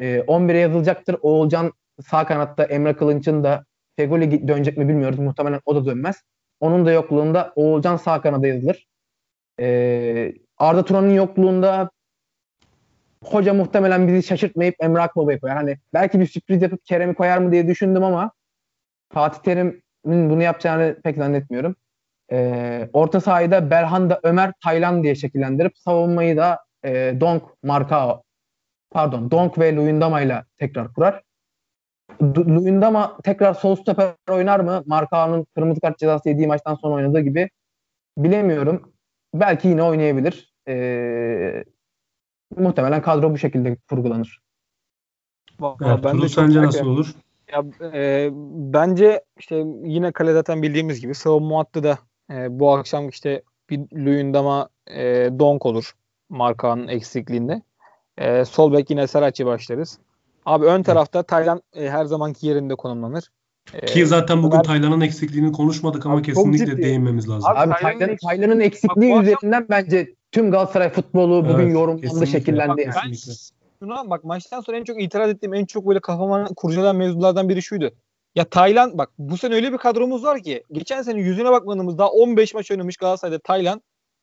e, 0.00 0.18
11'e 0.18 0.58
yazılacaktır. 0.58 1.16
Oğulcan 1.22 1.72
sağ 2.06 2.26
kanatta 2.26 2.64
Emre 2.64 2.96
Kılınç'ın 2.96 3.44
da 3.44 3.64
Fegoli 3.96 4.48
dönecek 4.48 4.76
mi 4.76 4.88
bilmiyoruz. 4.88 5.18
Muhtemelen 5.18 5.60
o 5.64 5.74
da 5.74 5.86
dönmez. 5.86 6.22
Onun 6.60 6.86
da 6.86 6.92
yokluğunda 6.92 7.52
Oğulcan 7.56 7.96
sağ 7.96 8.20
kanada 8.20 8.46
yazılır. 8.46 8.86
E, 9.60 10.32
Arda 10.58 10.84
Turan'ın 10.84 11.14
yokluğunda 11.14 11.90
hoca 13.22 13.54
muhtemelen 13.54 14.08
bizi 14.08 14.22
şaşırtmayıp 14.22 14.74
Emre 14.80 15.00
Akbaba'yı 15.00 15.40
koyar. 15.40 15.56
Hani 15.56 15.76
belki 15.94 16.20
bir 16.20 16.26
sürpriz 16.26 16.62
yapıp 16.62 16.84
Kerem'i 16.84 17.14
koyar 17.14 17.38
mı 17.38 17.52
diye 17.52 17.68
düşündüm 17.68 18.04
ama 18.04 18.32
Fatih 19.12 19.38
Terim'in 19.38 20.30
bunu 20.30 20.42
yapacağını 20.42 20.96
pek 21.04 21.16
zannetmiyorum. 21.16 21.76
Ee, 22.32 22.88
orta 22.92 23.20
sahayı 23.20 23.50
da 23.50 23.70
Berhanda 23.70 24.20
Ömer 24.22 24.52
Taylan 24.64 25.02
diye 25.02 25.14
şekillendirip 25.14 25.78
savunmayı 25.78 26.36
da 26.36 26.58
e, 26.84 27.20
Donk 27.20 27.42
Marka 27.62 28.22
pardon 28.90 29.30
Donk 29.30 29.58
ve 29.58 29.76
Luyendama 29.76 30.20
ile 30.20 30.44
tekrar 30.58 30.94
kurar. 30.94 31.22
Luyendama 32.22 33.18
tekrar 33.24 33.54
sol 33.54 33.76
stoper 33.76 34.14
oynar 34.30 34.60
mı? 34.60 34.82
Markao'nun 34.86 35.46
kırmızı 35.54 35.80
kart 35.80 35.98
cezası 35.98 36.28
yediği 36.28 36.46
maçtan 36.46 36.74
sonra 36.74 36.94
oynadığı 36.94 37.20
gibi 37.20 37.50
bilemiyorum. 38.18 38.92
Belki 39.34 39.68
yine 39.68 39.82
oynayabilir. 39.82 40.54
Ee, 40.68 41.64
muhtemelen 42.56 43.02
kadro 43.02 43.30
bu 43.32 43.38
şekilde 43.38 43.76
kurgulanır. 43.88 44.40
Vallahi 45.60 46.04
ben 46.04 46.22
de 46.22 46.28
sence 46.28 46.62
nasıl 46.62 46.86
olur? 46.86 47.14
Ya, 47.52 47.64
e, 47.92 48.30
bence 48.72 49.24
işte 49.38 49.64
yine 49.84 50.12
kale 50.12 50.32
zaten 50.32 50.62
bildiğimiz 50.62 51.00
gibi 51.00 51.14
savunma 51.14 51.58
hattı 51.58 51.82
da 51.82 51.98
e, 52.30 52.58
bu 52.60 52.72
akşam 52.72 53.08
işte 53.08 53.42
bir 53.70 53.80
Luyendama 54.04 54.68
e, 54.86 55.04
Donk 55.38 55.66
olur 55.66 55.92
markanın 56.28 56.88
eksikliğinde. 56.88 57.62
E, 58.18 58.44
sol 58.44 58.72
bek 58.72 58.90
yine 58.90 59.06
Saracchi 59.06 59.46
başlarız. 59.46 59.98
Abi 60.46 60.66
ön 60.66 60.82
tarafta 60.82 61.22
Taylan 61.22 61.62
e, 61.74 61.90
her 61.90 62.04
zamanki 62.04 62.46
yerinde 62.46 62.74
konumlanır. 62.74 63.24
E, 63.74 63.86
Ki 63.86 64.06
zaten 64.06 64.42
bugün 64.42 64.56
Ömer- 64.56 64.64
Taylan'ın 64.64 65.00
eksikliğini 65.00 65.52
konuşmadık 65.52 66.06
ama 66.06 66.14
Abi 66.14 66.22
kesinlikle 66.22 66.66
ciddi. 66.66 66.82
değinmemiz 66.82 67.28
lazım. 67.28 67.50
Abi 67.50 67.58
Abi 67.58 67.80
Taylan'ın 67.80 68.16
Taylan'ın 68.16 68.60
eksikliği 68.60 69.14
Bak 69.14 69.22
üzerinden 69.22 69.66
bence 69.70 70.14
tüm 70.32 70.50
Galatasaray 70.50 70.90
futbolu 70.90 71.44
bugün 71.48 71.64
Evet, 71.64 71.74
yorumlandı, 71.74 72.02
kesinlikle. 72.02 72.26
şekillendi. 72.26 72.86
Bak 72.88 73.02
ben 73.04 73.12
şuna 73.80 74.10
bak 74.10 74.24
maçtan 74.24 74.60
sonra 74.60 74.76
en 74.76 74.84
çok 74.84 75.02
itiraz 75.02 75.30
ettiğim, 75.30 75.54
en 75.54 75.64
çok 75.64 75.88
böyle 75.88 76.00
kafama 76.00 76.44
kurcalayan 76.56 76.96
mevzulardan 76.96 77.48
biri 77.48 77.62
şuydu. 77.62 77.90
Ya 78.34 78.44
Taylan 78.44 78.98
bak 78.98 79.10
bu 79.18 79.36
sene 79.36 79.54
öyle 79.54 79.72
bir 79.72 79.78
kadromuz 79.78 80.24
var 80.24 80.42
ki 80.42 80.64
geçen 80.72 81.02
sene 81.02 81.20
yüzüne 81.20 81.50
bakmadığımız 81.50 81.98
daha 81.98 82.08
15 82.08 82.54
maç 82.54 82.70
oynamış 82.70 82.96
Galatasaray'da 82.96 83.38
Taylan. 83.38 83.82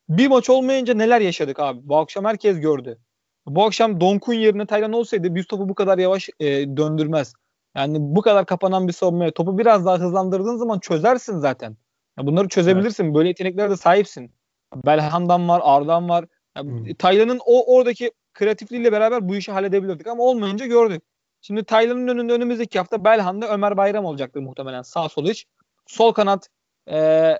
Bir 0.09 0.27
maç 0.27 0.49
olmayınca 0.49 0.93
neler 0.93 1.21
yaşadık 1.21 1.59
abi. 1.59 1.79
Bu 1.83 1.97
akşam 1.97 2.25
herkes 2.25 2.59
gördü. 2.59 2.97
Bu 3.45 3.63
akşam 3.65 4.01
Donk'un 4.01 4.33
yerine 4.33 4.65
Taylan 4.65 4.93
olsaydı 4.93 5.35
bir 5.35 5.43
topu 5.43 5.69
bu 5.69 5.75
kadar 5.75 5.97
yavaş 5.97 6.29
e, 6.39 6.45
döndürmez. 6.77 7.33
Yani 7.77 7.97
bu 7.99 8.21
kadar 8.21 8.45
kapanan 8.45 8.87
bir 8.87 8.93
savunmaya 8.93 9.31
topu 9.31 9.57
biraz 9.57 9.85
daha 9.85 9.97
hızlandırdığın 9.99 10.57
zaman 10.57 10.79
çözersin 10.79 11.37
zaten. 11.37 11.77
Ya 12.19 12.25
bunları 12.27 12.47
çözebilirsin. 12.47 13.13
Böyle 13.15 13.27
yeteneklere 13.27 13.69
de 13.69 13.77
sahipsin. 13.77 14.31
Belhandan 14.75 15.49
var, 15.49 15.61
Ardan 15.63 16.09
var. 16.09 16.25
Ya, 16.57 16.63
Hı. 16.63 16.95
Taylan'ın 16.99 17.39
o 17.45 17.75
oradaki 17.75 18.11
kreatifliğiyle 18.33 18.91
beraber 18.91 19.29
bu 19.29 19.35
işi 19.35 19.51
halledebilirdik 19.51 20.07
ama 20.07 20.23
olmayınca 20.23 20.65
gördük. 20.65 21.03
Şimdi 21.41 21.63
Taylan'ın 21.63 22.07
önünde 22.07 22.33
önümüzdeki 22.33 22.79
hafta 22.79 23.03
Belhanda 23.03 23.47
Ömer 23.53 23.77
Bayram 23.77 24.05
olacaktır 24.05 24.41
muhtemelen 24.41 24.81
sağ 24.81 25.09
sol 25.09 25.25
iç. 25.25 25.45
Sol 25.87 26.11
kanat 26.11 26.47
e, 26.91 27.37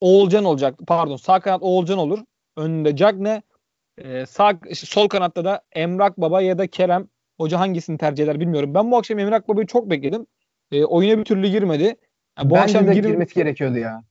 Oğulcan 0.00 0.44
olacak. 0.44 0.74
Pardon 0.86 1.16
sağ 1.16 1.40
kanat 1.40 1.62
Oğulcan 1.62 1.98
olur. 1.98 2.18
Önünde 2.56 2.96
Cagne. 2.96 3.42
E, 3.98 4.26
sağ 4.26 4.58
sol 4.74 5.08
kanatta 5.08 5.44
da 5.44 5.62
Emrak 5.72 6.18
Baba 6.18 6.40
ya 6.40 6.58
da 6.58 6.66
Kerem. 6.66 7.08
Hoca 7.40 7.58
hangisini 7.60 7.98
tercih 7.98 8.24
eder 8.24 8.40
bilmiyorum. 8.40 8.74
Ben 8.74 8.90
bu 8.90 8.96
akşam 8.96 9.18
Emrak 9.18 9.48
Baba'yı 9.48 9.66
çok 9.66 9.90
bekledim. 9.90 10.26
E, 10.72 10.84
oyuna 10.84 11.18
bir 11.18 11.24
türlü 11.24 11.48
girmedi. 11.48 11.96
Ya 12.38 12.50
bu 12.50 12.54
Bence 12.54 12.62
akşam 12.62 12.88
de 12.88 12.94
gir- 12.94 13.04
girmesi 13.04 13.34
gerekiyordu 13.34 13.78
ya. 13.78 14.04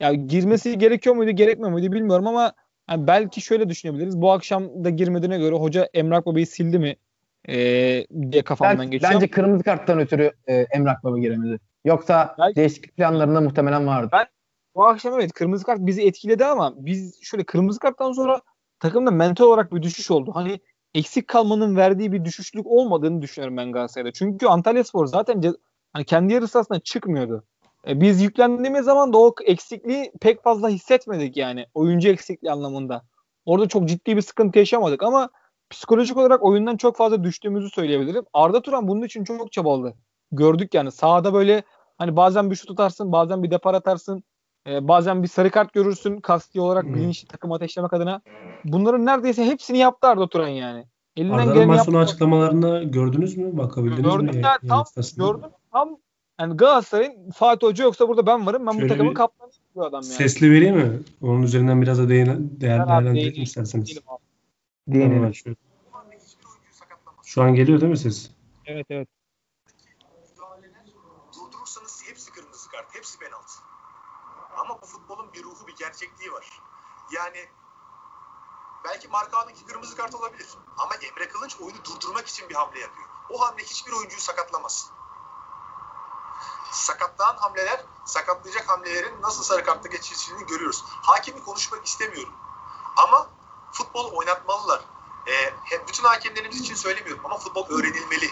Ya 0.00 0.12
girmesi 0.14 0.78
gerekiyor 0.78 1.16
muydu, 1.16 1.30
gerekmiyor 1.30 1.70
muydu 1.72 1.92
bilmiyorum 1.92 2.26
ama 2.26 2.52
Yani 2.90 3.06
belki 3.06 3.40
şöyle 3.40 3.68
düşünebiliriz. 3.68 4.20
Bu 4.20 4.32
akşam 4.32 4.84
da 4.84 4.90
girmediğine 4.90 5.38
göre 5.38 5.54
hoca 5.54 5.88
Emrah 5.94 6.26
Baba'yı 6.26 6.46
sildi 6.46 6.78
mi 6.78 6.96
ee, 7.48 8.06
diye 8.32 8.42
kafamdan 8.42 8.78
Belki, 8.78 8.90
geçiyor. 8.90 9.12
bence 9.14 9.30
kırmızı 9.30 9.64
karttan 9.64 9.98
ötürü 9.98 10.32
e, 10.46 10.54
Emrah 10.54 11.04
Baba 11.04 11.18
giremedi. 11.18 11.60
Yoksa 11.84 12.34
Belki- 12.38 12.56
değişiklik 12.56 12.96
planlarında 12.96 13.40
muhtemelen 13.40 13.86
vardı. 13.86 14.08
Ben- 14.12 14.26
Bu 14.74 14.86
akşam 14.86 15.14
evet 15.14 15.32
kırmızı 15.32 15.64
kart 15.64 15.78
bizi 15.80 16.02
etkiledi 16.06 16.44
ama 16.44 16.74
biz 16.76 17.22
şöyle 17.22 17.44
kırmızı 17.44 17.78
karttan 17.80 18.12
sonra 18.12 18.40
takımda 18.80 19.10
mental 19.10 19.44
olarak 19.44 19.74
bir 19.74 19.82
düşüş 19.82 20.10
oldu. 20.10 20.30
Hani 20.34 20.60
eksik 20.94 21.28
kalmanın 21.28 21.76
verdiği 21.76 22.12
bir 22.12 22.24
düşüşlük 22.24 22.66
olmadığını 22.66 23.22
düşünüyorum 23.22 23.56
ben 23.56 23.72
Galatasaray'da. 23.72 24.12
Çünkü 24.12 24.46
Antalya 24.46 24.84
Spor 24.84 25.06
zaten 25.06 25.42
hani 25.92 26.04
kendi 26.04 26.32
yarı 26.32 26.48
sahasına 26.48 26.80
çıkmıyordu. 26.80 27.44
E, 27.88 28.00
biz 28.00 28.22
yüklendiğimiz 28.22 28.84
zaman 28.84 29.12
da 29.12 29.18
o 29.18 29.34
eksikliği 29.44 30.12
pek 30.20 30.42
fazla 30.42 30.68
hissetmedik 30.68 31.36
yani. 31.36 31.66
Oyuncu 31.74 32.08
eksikliği 32.08 32.52
anlamında. 32.52 33.02
Orada 33.44 33.68
çok 33.68 33.88
ciddi 33.88 34.16
bir 34.16 34.22
sıkıntı 34.22 34.58
yaşamadık 34.58 35.02
ama 35.02 35.28
psikolojik 35.70 36.16
olarak 36.16 36.42
oyundan 36.44 36.76
çok 36.76 36.96
fazla 36.96 37.24
düştüğümüzü 37.24 37.70
söyleyebilirim. 37.70 38.24
Arda 38.32 38.62
Turan 38.62 38.88
bunun 38.88 39.02
için 39.02 39.24
çok 39.24 39.52
çabaladı. 39.52 39.94
Gördük 40.32 40.74
yani 40.74 40.90
sahada 40.90 41.34
böyle 41.34 41.62
hani 41.98 42.16
bazen 42.16 42.50
bir 42.50 42.56
şut 42.56 42.70
atarsın, 42.70 43.12
bazen 43.12 43.42
bir 43.42 43.50
depar 43.50 43.74
atarsın. 43.74 44.24
e, 44.68 44.88
bazen 44.88 45.22
bir 45.22 45.28
sarı 45.28 45.50
kart 45.50 45.72
görürsün 45.72 46.20
kasti 46.20 46.60
olarak 46.60 46.84
Hmm. 46.84 46.94
bilinçli 46.94 47.28
takım 47.28 47.52
ateşlemek 47.52 47.92
adına. 47.92 48.20
Bunların 48.64 49.06
neredeyse 49.06 49.44
hepsini 49.44 49.78
yaptı 49.78 50.08
Arda 50.08 50.28
Turan 50.28 50.48
yani. 50.48 50.84
Elinden 51.16 51.38
Arda'nın 51.38 51.66
maç 51.66 51.84
sonu 51.84 51.98
açıklamalarını 51.98 52.82
gördünüz 52.82 53.36
mü? 53.36 53.58
Bakabildiniz 53.58 54.02
Gördüm 54.02 54.26
mi? 54.26 54.42
ya, 54.42 54.58
Yayın 54.62 54.68
tam 54.68 54.84
gördüm. 55.16 55.50
Tam 55.72 55.96
yani 56.40 56.56
Galatasaray'ın 56.56 57.30
Fatih 57.30 57.66
Hoca 57.66 57.84
yoksa 57.84 58.08
burada 58.08 58.26
ben 58.26 58.46
varım. 58.46 58.66
Ben 58.66 58.72
Şöyle 58.72 58.84
bu 58.84 58.88
takımın 58.88 59.10
bir 59.10 59.14
kaptanı 59.14 59.50
bu 59.74 59.84
adam 59.84 60.02
yani. 60.02 60.12
Sesli 60.12 60.50
vereyim 60.50 60.76
mi? 60.76 61.02
Onun 61.22 61.42
üzerinden 61.42 61.82
biraz 61.82 61.98
da 61.98 62.08
değin, 62.08 62.56
değer, 62.60 62.78
abi 62.78 62.88
değerlendirelim 62.88 63.42
isterseniz. 63.42 63.88
Değilim 63.88 64.02
abi. 64.06 64.22
Diyelim. 64.92 65.12
Tamam, 65.12 65.30
açıyorum. 65.30 65.62
Şu 67.24 67.42
an 67.42 67.54
geliyor 67.54 67.80
değil 67.80 67.90
mi 67.90 67.98
ses? 67.98 68.30
Evet 68.66 68.86
evet. 68.90 69.08
durdurursanız 71.34 72.02
hepsi 72.08 72.32
kırmızı 72.32 72.70
kart, 72.70 72.94
hepsi 72.94 73.18
penaltı. 73.18 73.54
Ama 74.60 74.78
bu 74.82 74.86
futbolun 74.86 75.26
bir 75.34 75.42
ruhu, 75.42 75.66
bir 75.66 75.76
gerçekliği 75.76 76.32
var. 76.32 76.46
Yani 77.16 77.38
belki 78.84 79.08
Markao'nunki 79.08 79.64
kırmızı 79.64 79.96
kart 79.96 80.14
olabilir. 80.14 80.48
Ama 80.78 80.94
Emre 80.94 81.28
Kılınç 81.28 81.56
oyunu 81.60 81.78
durdurmak 81.84 82.26
için 82.26 82.48
bir 82.48 82.54
hamle 82.54 82.80
yapıyor. 82.80 83.08
O 83.30 83.40
hamle 83.40 83.62
hiçbir 83.62 83.92
oyuncuyu 83.92 84.20
sakatlamaz. 84.20 84.92
Sakatlayan 86.72 87.36
hamleler, 87.36 87.84
sakatlayacak 88.04 88.68
hamlelerin 88.68 89.22
nasıl 89.22 89.42
sarı 89.42 89.64
kartla 89.64 89.88
geçildiğini 89.90 90.46
görüyoruz. 90.46 90.84
Hakimi 90.86 91.44
konuşmak 91.44 91.86
istemiyorum. 91.86 92.32
Ama 92.96 93.26
futbol 93.72 94.12
oynatmalılar. 94.12 94.80
Hem 95.64 95.86
bütün 95.88 96.04
hakemlerimiz 96.04 96.60
için 96.60 96.74
söylemiyorum 96.74 97.26
ama 97.26 97.38
futbol 97.38 97.68
öğrenilmeli. 97.68 98.30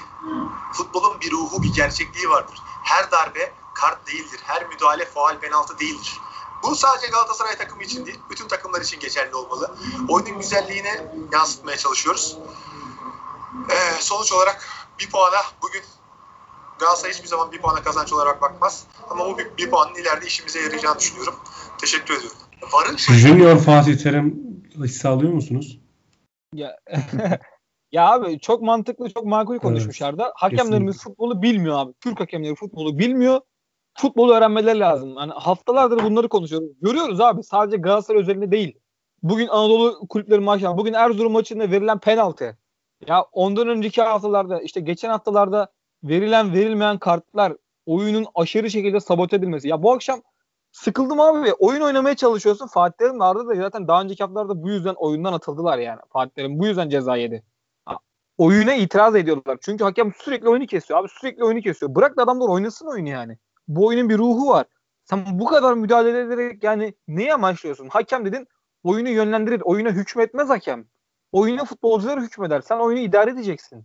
Futbolun 0.73 1.21
bir 1.21 1.31
ruhu, 1.31 1.63
bir 1.63 1.75
gerçekliği 1.75 2.31
vardır. 2.31 2.63
Her 2.83 3.11
darbe 3.11 3.53
kart 3.75 4.07
değildir. 4.07 4.41
Her 4.45 4.67
müdahale 4.67 5.07
faal 5.07 5.39
penaltı 5.39 5.79
değildir. 5.79 6.21
Bu 6.63 6.77
sadece 6.77 7.07
Galatasaray 7.07 7.57
takımı 7.57 7.83
için 7.83 8.07
değil, 8.07 8.21
bütün 8.31 8.49
takımlar 8.49 8.81
için 8.81 9.01
geçerli 9.01 9.35
olmalı. 9.35 9.77
Oyunun 10.09 10.41
güzelliğini 10.41 11.09
yansıtmaya 11.33 11.77
çalışıyoruz. 11.77 12.39
Ee, 13.71 13.93
sonuç 14.01 14.33
olarak 14.33 14.69
bir 14.99 15.11
puana 15.11 15.43
bugün 15.63 15.83
Galatasaray 16.79 17.13
hiçbir 17.13 17.29
zaman 17.29 17.53
bir 17.53 17.59
puana 17.59 17.83
kazanç 17.83 18.13
olarak 18.13 18.43
bakmaz. 18.43 18.87
Ama 19.11 19.27
bu 19.27 19.39
bir, 19.39 19.47
bir 19.59 19.71
puanın 19.71 19.95
ileride 19.95 20.27
işimize 20.27 20.61
yarayacağını 20.61 20.99
düşünüyorum. 20.99 21.35
Teşekkür 21.81 22.15
ediyorum. 22.15 22.39
Varın 22.73 22.97
Junior 22.97 23.57
Fatih 23.57 23.99
Terim 23.99 24.49
hissi 24.77 25.09
alıyor 25.09 25.33
musunuz? 25.33 25.79
Ya, 26.55 26.77
ya 27.93 28.13
abi 28.13 28.41
çok 28.41 28.63
mantıklı, 28.63 29.11
çok 29.11 29.25
makul 29.25 29.59
konuşmuşlar 29.59 30.19
da. 30.19 30.33
Hakemlerimiz 30.37 30.97
kesinlikle. 30.97 31.11
futbolu 31.11 31.43
bilmiyor 31.43 31.79
abi. 31.79 31.93
Türk 32.01 32.21
hakemleri 32.21 32.55
futbolu 32.55 32.99
bilmiyor. 32.99 33.41
Futbolu 33.99 34.35
öğrenmeleri 34.35 34.81
lazım. 34.81 35.17
Hani 35.17 35.33
haftalardır 35.33 36.05
bunları 36.05 36.29
konuşuyoruz. 36.29 36.69
Görüyoruz 36.83 37.21
abi 37.21 37.43
sadece 37.43 37.77
Galatasaray 37.77 38.21
özelinde 38.21 38.51
değil. 38.51 38.79
Bugün 39.23 39.49
Anadolu 39.49 40.09
kulüpleri 40.09 40.41
maçı, 40.41 40.67
bugün 40.67 40.93
Erzurum 40.93 41.33
maçında 41.33 41.71
verilen 41.71 41.99
penaltı. 41.99 42.59
Ya 43.07 43.23
ondan 43.23 43.69
önceki 43.69 44.03
haftalarda 44.03 44.61
işte 44.61 44.81
geçen 44.81 45.11
haftalarda 45.11 45.73
verilen 46.03 46.53
verilmeyen 46.53 46.99
kartlar 46.99 47.53
oyunun 47.87 48.27
aşırı 48.35 48.71
şekilde 48.71 49.01
sabote 49.01 49.37
edilmesi. 49.37 49.69
Ya 49.69 49.83
bu 49.83 49.93
akşam 49.93 50.23
sıkıldım 50.73 51.21
abi. 51.21 51.53
Oyun 51.53 51.81
oynamaya 51.81 52.17
çalışıyorsun. 52.17 52.67
Fatih 52.67 52.97
Terim 52.99 53.21
da 53.21 53.55
zaten 53.55 53.89
daha 53.89 54.03
önceki 54.03 54.23
haftalarda 54.23 54.63
bu 54.63 54.71
yüzden 54.71 54.95
oyundan 54.95 55.33
atıldılar 55.33 55.79
yani. 55.79 56.01
Fatih 56.13 56.35
Terim 56.35 56.59
bu 56.59 56.67
yüzden 56.67 56.89
ceza 56.89 57.17
yedi. 57.17 57.43
Oyuna 58.39 58.75
itiraz 58.75 59.17
ediyorlar. 59.17 59.59
Çünkü 59.61 59.85
hakem 59.85 60.13
sürekli 60.19 60.49
oyunu 60.49 60.67
kesiyor. 60.67 61.01
Abi 61.01 61.09
sürekli 61.09 61.45
oyunu 61.45 61.61
kesiyor. 61.61 61.95
Bırak 61.95 62.17
da 62.17 62.23
adamlar 62.23 62.49
oynasın 62.49 62.87
oyunu 62.87 63.09
yani. 63.09 63.39
Bu 63.69 63.87
oyunun 63.87 64.09
bir 64.09 64.19
ruhu 64.19 64.49
var. 64.49 64.67
Sen 65.05 65.25
bu 65.33 65.45
kadar 65.45 65.75
müdahale 65.75 66.21
ederek 66.21 66.65
yani 66.65 66.95
neyi 67.09 67.35
amaçlıyorsun? 67.35 67.89
Hakem 67.89 68.25
dedin 68.25 68.49
oyunu 68.85 69.09
yönlendirir. 69.09 69.61
Oyuna 69.61 69.91
hükmetmez 69.91 70.49
hakem. 70.49 70.87
Oyuna 71.33 71.65
futbolcular 71.65 72.21
hükmeder. 72.21 72.61
Sen 72.61 72.79
oyunu 72.79 73.01
idare 73.01 73.31
edeceksin. 73.31 73.85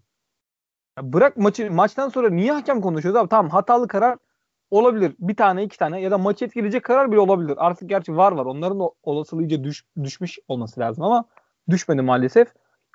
Ya 0.98 1.14
bırak 1.14 1.38
maçı 1.38 1.72
maçtan 1.72 2.10
sonra 2.10 2.30
niye 2.30 2.52
hakem 2.52 2.82
konuşuyoruz 2.82 3.22
abi? 3.22 3.30
Tamam 3.30 3.52
hatalı 3.52 3.88
karar 3.88 4.18
olabilir. 4.72 5.16
Bir 5.20 5.36
tane 5.36 5.64
iki 5.64 5.78
tane 5.78 6.02
ya 6.02 6.12
da 6.12 6.18
maçı 6.18 6.46
etkileyecek 6.46 6.84
karar 6.84 7.12
bile 7.12 7.20
olabilir. 7.20 7.56
Artık 7.58 7.90
gerçi 7.90 8.18
var 8.18 8.32
var. 8.32 8.46
Onların 8.46 8.80
da 8.80 8.90
olasılığı 9.04 9.44
iyice 9.44 9.64
düş, 9.64 9.86
düşmüş 10.04 10.40
olması 10.48 10.80
lazım 10.80 11.04
ama 11.04 11.26
düşmedi 11.70 12.02
maalesef. 12.02 12.48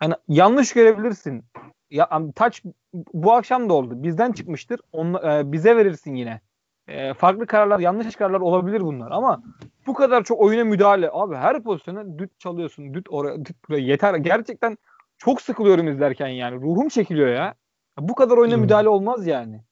Yani 0.03 0.15
yanlış 0.29 0.73
görebilirsin. 0.73 1.45
Ya 1.91 2.09
taç 2.35 2.63
bu 2.95 3.33
akşam 3.33 3.69
da 3.69 3.75
oldu. 3.75 4.03
Bizden 4.03 4.33
çıkmıştır. 4.33 4.81
Onla, 4.93 5.39
e, 5.39 5.53
bize 5.53 5.77
verirsin 5.77 6.15
yine. 6.15 6.41
E, 6.89 7.15
farklı 7.15 7.47
kararlar, 7.47 7.79
yanlış 7.79 8.17
kararlar 8.17 8.41
olabilir 8.41 8.81
bunlar 8.81 9.11
ama 9.11 9.43
bu 9.87 9.95
kadar 9.95 10.25
çok 10.25 10.41
oyuna 10.41 10.65
müdahale. 10.65 11.11
Abi 11.13 11.37
her 11.37 11.63
pozisyona 11.63 12.19
düt 12.19 12.41
çalıyorsun. 12.41 12.95
Düt 12.95 13.07
oraya, 13.11 13.45
düt 13.45 13.69
buraya. 13.69 13.81
Yeter. 13.81 14.15
Gerçekten 14.15 14.79
çok 15.19 15.43
sıkılıyorum 15.43 15.89
izlerken 15.89 16.29
yani. 16.29 16.57
Ruhum 16.61 16.89
çekiliyor 16.89 17.29
ya. 17.29 17.55
Bu 18.01 18.15
kadar 18.15 18.37
oyuna 18.37 18.55
Evet. 18.55 18.63
müdahale 18.63 18.89
olmaz 18.89 19.27
yani. 19.27 19.63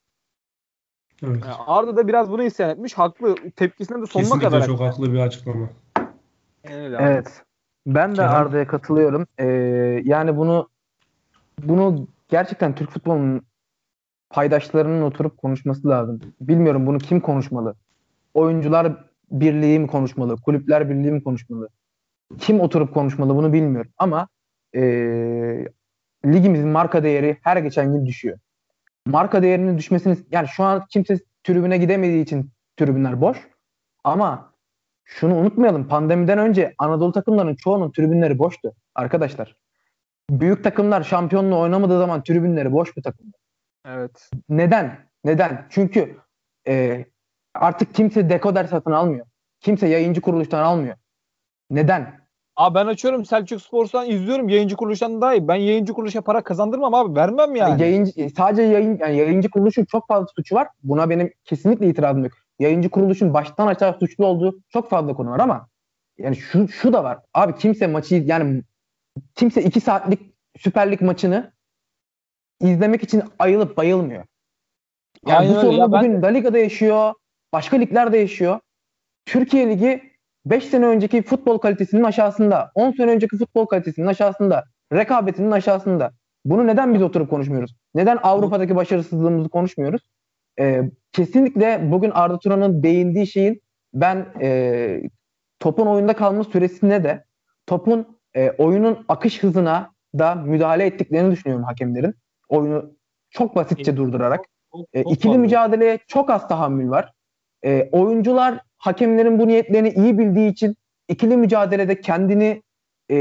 Evet. 1.23 1.45
Yani 1.45 1.55
Arda 1.67 1.97
da 1.97 2.09
biraz 2.09 2.31
bunu 2.31 2.43
isyan 2.43 2.71
etmiş. 2.71 2.95
Haklı. 2.95 3.35
Tepkisine 3.57 4.03
de 4.03 4.07
sonuna 4.07 4.25
Kesinlikle 4.25 4.49
kadar. 4.49 4.67
çok 4.67 4.81
haklı 4.81 5.13
bir 5.13 5.19
açıklama. 5.19 5.69
Öyle. 6.71 6.97
Evet. 7.01 7.43
Ben 7.87 8.11
de 8.11 8.17
Kerem? 8.17 8.35
Arda'ya 8.35 8.67
katılıyorum. 8.67 9.27
Ee, 9.39 9.47
yani 10.05 10.37
bunu 10.37 10.69
bunu 11.63 12.09
gerçekten 12.29 12.75
Türk 12.75 12.91
futbolunun 12.91 13.43
paydaşlarının 14.31 15.03
oturup 15.03 15.39
konuşması 15.39 15.89
lazım. 15.89 16.21
Bilmiyorum 16.41 16.87
bunu 16.87 16.99
kim 16.99 17.21
konuşmalı? 17.21 17.75
Oyuncular 18.35 19.05
birliği 19.31 19.79
mi 19.79 19.87
konuşmalı? 19.87 20.37
Kulüpler 20.37 20.91
birliği 20.91 21.13
mi 21.13 21.25
konuşmalı? 21.25 21.69
Kim 22.39 22.61
oturup 22.61 22.95
konuşmalı 22.95 23.37
bunu 23.37 23.53
bilmiyorum. 23.53 23.91
Ama 23.99 24.29
ee, 24.75 25.69
ligimizin 26.25 26.69
marka 26.69 27.03
değeri 27.03 27.39
her 27.43 27.57
geçen 27.57 27.93
gün 27.93 28.07
düşüyor. 28.07 28.39
Marka 29.07 29.43
değerinin 29.43 29.79
düşmesini 29.79 30.17
yani 30.31 30.49
şu 30.49 30.65
an 30.65 30.87
kimse 30.91 31.19
tribüne 31.45 31.79
gidemediği 31.79 32.23
için 32.23 32.51
tribünler 32.77 33.21
boş. 33.21 33.49
Ama 34.05 34.53
şunu 35.05 35.35
unutmayalım. 35.35 35.89
Pandemiden 35.89 36.39
önce 36.39 36.75
Anadolu 36.79 37.13
takımlarının 37.13 37.55
çoğunun 37.55 37.93
tribünleri 37.93 38.39
boştu 38.39 38.73
arkadaşlar. 38.95 39.57
Büyük 40.31 40.65
takımlar 40.65 41.03
şampiyonluğu 41.03 41.61
oynamadığı 41.61 41.99
zaman 41.99 42.23
tribünleri 42.23 42.73
boş 42.73 42.97
bir 42.97 43.03
takım. 43.03 43.27
Evet. 43.87 44.31
Neden? 44.49 44.99
Neden? 45.25 45.67
Çünkü 45.71 46.17
e, 46.69 47.05
artık 47.55 47.95
kimse 47.95 48.31
dekoder 48.31 48.65
satın 48.65 48.93
almıyor. 48.93 49.27
Kimse 49.61 49.89
yayıncı 49.89 50.21
kuruluştan 50.21 50.63
almıyor. 50.63 50.97
Neden? 51.71 52.26
Abi 52.57 52.75
ben 52.75 52.87
açıyorum 52.87 53.25
Selçuk 53.25 53.63
Spor'dan 53.63 54.11
izliyorum. 54.11 54.49
Yayıncı 54.49 54.77
kuruluştan 54.77 55.21
daha 55.21 55.35
iyi. 55.35 55.49
Ben 55.49 55.55
yayıncı 55.55 55.93
kuruluşa 55.93 56.21
para 56.21 56.45
kazandırmam 56.45 56.95
abi. 56.95 57.17
Vermem 57.17 57.57
yani. 57.57 57.83
Yayıncı, 57.83 58.31
sadece 58.37 58.63
yayın, 58.63 58.99
yani 58.99 59.17
yayıncı 59.17 59.51
kuruluşun 59.51 59.85
çok 59.85 60.09
fazla 60.09 60.27
suçu 60.37 60.55
var. 60.55 60.69
Buna 60.83 61.11
benim 61.11 61.33
kesinlikle 61.45 61.89
itirazım 61.89 62.25
yok. 62.25 62.33
Yayıncı 62.59 62.91
kuruluşun 62.91 63.35
baştan 63.35 63.67
aşağı 63.67 63.99
suçlu 63.99 64.27
olduğu 64.27 64.61
çok 64.69 64.91
fazla 64.91 65.15
konu 65.15 65.31
var 65.31 65.41
ama 65.41 65.69
yani 66.19 66.37
şu, 66.37 66.69
şu 66.69 66.93
da 66.93 67.05
var. 67.05 67.19
Abi 67.35 67.55
kimse 67.55 67.87
maçı 67.87 68.15
yani 68.15 68.63
kimse 69.35 69.63
iki 69.63 69.81
saatlik 69.81 70.21
Süper 70.59 70.93
Lig 70.93 71.01
maçını 71.01 71.53
izlemek 72.61 73.03
için 73.03 73.23
ayılıp 73.39 73.77
bayılmıyor. 73.77 74.25
Yani 75.27 75.39
Aynen 75.39 75.55
bu 75.57 75.61
sorunu 75.61 75.79
Ya 75.79 75.93
ben- 75.93 76.01
bugün 76.01 76.23
La 76.23 76.27
Liga'da 76.27 76.59
yaşıyor. 76.59 77.15
Başka 77.53 77.77
liglerde 77.77 78.19
yaşıyor. 78.19 78.61
Türkiye 79.27 79.69
Ligi 79.71 80.16
5 80.47 80.65
sene 80.65 80.87
önceki 80.87 81.23
futbol 81.23 81.59
kalitesinin 81.59 82.03
aşağısında. 82.03 82.71
10 82.75 82.91
sene 82.91 83.11
önceki 83.11 83.37
futbol 83.37 83.67
kalitesinin 83.67 84.07
aşağısında. 84.07 84.65
Rekabetinin 84.93 85.51
aşağısında. 85.51 86.13
Bunu 86.45 86.67
neden 86.67 86.95
biz 86.95 87.03
oturup 87.03 87.31
konuşmuyoruz? 87.31 87.77
Neden 87.95 88.19
Avrupa'daki 88.23 88.77
başarısızlığımızı 88.77 89.49
konuşmuyoruz? 89.49 90.03
Ee, 90.61 90.83
kesinlikle 91.13 91.93
bugün 91.93 92.11
Arda 92.11 92.39
Turan'ın 92.39 92.83
değindiği 92.83 93.27
şeyin 93.27 93.63
ben 93.95 94.27
e, 94.41 95.01
topun 95.61 95.87
oyunda 95.87 96.13
kalma 96.13 96.45
süresine 96.45 97.05
de 97.05 97.25
topun 97.67 98.19
e, 98.35 98.51
oyunun 98.51 99.05
akış 99.09 99.43
hızına 99.43 99.91
da 100.19 100.35
müdahale 100.35 100.87
ettiklerini 100.87 101.31
düşünüyorum 101.33 101.65
hakemlerin. 101.65 102.15
Oyunu 102.49 102.97
çok 103.31 103.57
basitçe 103.57 103.97
durdurarak. 103.97 104.41
E, 104.93 105.03
ikili 105.03 105.39
mücadeleye 105.39 105.99
çok 106.07 106.31
az 106.31 106.49
tahammül 106.49 106.91
var. 106.91 107.13
E, 107.65 107.89
oyuncular 107.93 108.61
hakemlerin 108.79 109.39
bu 109.39 109.47
niyetlerini 109.47 109.89
iyi 109.89 110.19
bildiği 110.19 110.51
için 110.51 110.77
ikili 111.09 111.37
mücadelede 111.37 112.01
kendini 112.01 112.63
e, 113.11 113.17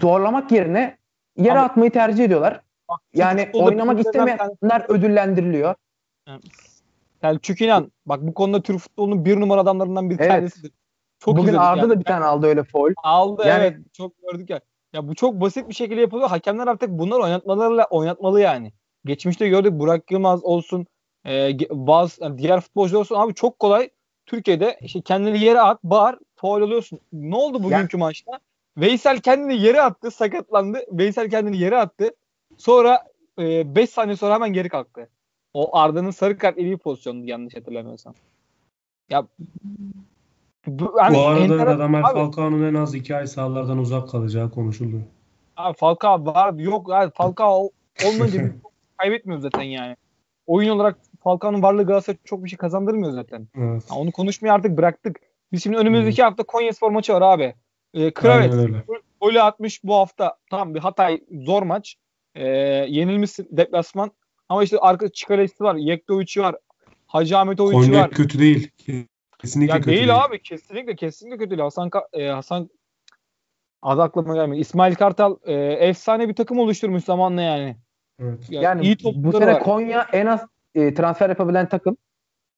zorlamak 0.00 0.52
yerine 0.52 0.98
yere 1.36 1.52
Abi- 1.52 1.58
atmayı 1.58 1.90
tercih 1.90 2.24
ediyorlar. 2.24 2.60
Bak, 2.90 3.00
Yani 3.14 3.48
oynamak 3.52 4.00
istemeyenler 4.00 4.84
ödüllendiriliyor. 4.88 5.74
Selçuk 7.20 7.60
İnan 7.60 7.92
bak 8.06 8.22
bu 8.22 8.34
konuda 8.34 8.62
Türk 8.62 8.78
futbolunun 8.78 9.24
bir 9.24 9.40
numara 9.40 9.60
adamlarından 9.60 10.10
bir 10.10 10.18
Evet. 10.18 10.28
tanesidir. 10.28 10.72
Çok 11.18 11.36
Bugün 11.36 11.54
Arda 11.54 11.80
yani. 11.80 11.90
da 11.90 11.98
bir 12.00 12.04
tane 12.04 12.24
aldı 12.24 12.46
öyle 12.46 12.64
foul. 12.64 12.92
aldı 13.04 13.42
Yani- 13.46 13.60
evet 13.62 13.76
çok 13.92 14.12
gördük 14.22 14.50
ya. 14.50 14.60
Ya 14.92 15.08
bu 15.08 15.14
çok 15.14 15.40
basit 15.40 15.68
bir 15.68 15.74
şekilde 15.74 16.00
yapılıyor. 16.00 16.28
Hakemler 16.28 16.66
artık 16.66 16.90
bunları 16.90 17.22
oynatmalarıyla 17.22 17.84
oynatmalı 17.90 18.40
yani. 18.40 18.72
Geçmişte 19.04 19.48
gördük 19.48 19.72
Burak 19.72 20.10
Yılmaz 20.10 20.44
olsun, 20.44 20.86
e, 21.26 21.58
bazı 21.70 22.24
yani 22.24 22.38
diğer 22.38 22.60
futbolcular 22.60 23.00
olsun 23.00 23.14
abi 23.14 23.34
çok 23.34 23.58
kolay 23.58 23.90
Türkiye'de 24.26 24.78
işte 24.80 25.00
kendini 25.00 25.44
yere 25.44 25.60
at, 25.60 25.84
bağır, 25.84 26.18
faul 26.36 26.60
oluyorsun. 26.60 27.00
Ne 27.12 27.36
oldu 27.36 27.62
bugünkü 27.62 27.96
maçta? 27.96 28.32
Veysel 28.76 29.20
kendini 29.20 29.62
yere 29.62 29.80
attı, 29.80 30.10
sakatlandı. 30.10 30.78
Veysel 30.92 31.30
kendini 31.30 31.58
yere 31.58 31.76
attı. 31.76 32.10
Sonra 32.56 33.04
5 33.38 33.90
saniye 33.90 34.16
sonra 34.16 34.34
hemen 34.34 34.52
geri 34.52 34.68
kalktı. 34.68 35.08
O 35.54 35.76
Arda'nın 35.76 36.10
sarı 36.10 36.38
kart 36.38 36.58
yediği 36.58 36.76
pozisyondu 36.76 37.26
yanlış 37.26 37.56
hatırlamıyorsam. 37.56 38.14
Ya 39.10 39.26
bu, 40.66 40.92
hani 40.98 41.16
Bu 41.16 41.20
arada 41.20 41.66
Radamel 41.66 42.02
Falcao'nun 42.02 42.62
en 42.62 42.74
az 42.74 42.94
iki 42.94 43.16
ay 43.16 43.26
sahalardan 43.26 43.78
uzak 43.78 44.08
kalacağı 44.08 44.50
konuşuldu. 44.50 45.00
Abi 45.56 45.76
Falcao 45.76 46.26
var 46.26 46.54
yok 46.54 46.92
abi 46.92 47.10
Falcao 47.14 47.70
olmayınca 48.06 48.42
biz 48.42 48.50
kaybetmiyoruz 48.96 49.42
zaten 49.42 49.62
yani. 49.62 49.96
Oyun 50.46 50.70
olarak 50.70 50.98
Falcao'nun 51.24 51.62
varlığı 51.62 51.86
Galatasaray 51.86 52.18
çok 52.24 52.44
bir 52.44 52.48
şey 52.48 52.56
kazandırmıyor 52.56 53.12
zaten. 53.12 53.48
Evet. 53.58 53.90
Ha, 53.90 53.94
onu 53.94 54.12
konuşmayı 54.12 54.52
artık 54.52 54.76
bıraktık. 54.76 55.16
Biz 55.52 55.62
şimdi 55.62 55.76
önümüzdeki 55.76 56.22
hafta 56.22 56.42
Konyaspor 56.42 56.90
maçı 56.90 57.12
var 57.12 57.22
abi. 57.22 57.54
Ee, 57.94 58.10
Kravet 58.10 58.54
golü 59.20 59.42
atmış 59.42 59.84
bu 59.84 59.94
hafta. 59.94 60.36
Tamam 60.50 60.74
bir 60.74 60.80
Hatay 60.80 61.20
zor 61.46 61.62
maç. 61.62 61.96
Ee, 62.34 62.46
yenilmişsin 62.88 63.48
deplasman. 63.50 64.10
Ama 64.48 64.64
işte 64.64 64.78
arka 64.78 65.08
Çikalesi 65.12 65.64
var. 65.64 65.74
Yektoviç'i 65.74 66.40
var. 66.40 66.56
Hacı 67.06 67.38
Ahmetoviç'i 67.38 67.86
Konya 67.86 68.00
var. 68.00 68.10
kötü 68.10 68.38
değil. 68.38 68.70
Kesinlikle 69.38 69.72
Ya 69.72 69.78
kötü 69.78 69.90
değil, 69.90 69.98
değil. 70.08 70.24
abi 70.24 70.42
kesinlikle 70.42 70.96
kesinlikle 70.96 71.38
kötü 71.38 71.50
değil. 71.50 71.60
Hasan 71.60 71.90
e, 72.12 72.26
Hasan 72.28 72.70
adı 73.82 74.02
aklıma 74.02 74.34
gelmiyor. 74.34 74.60
İsmail 74.60 74.94
Kartal 74.94 75.36
e, 75.44 75.52
efsane 75.62 76.28
bir 76.28 76.34
takım 76.34 76.58
oluşturmuş 76.58 77.04
zamanla 77.04 77.42
yani. 77.42 77.76
Evet. 78.18 78.50
Ya 78.50 78.62
Yani 78.62 78.82
iyi 78.82 78.96
bu 79.14 79.32
sene 79.32 79.54
var. 79.54 79.62
Konya 79.62 80.06
en 80.12 80.26
az 80.26 80.46
e, 80.74 80.94
transfer 80.94 81.28
yapabilen 81.28 81.68
takım. 81.68 81.96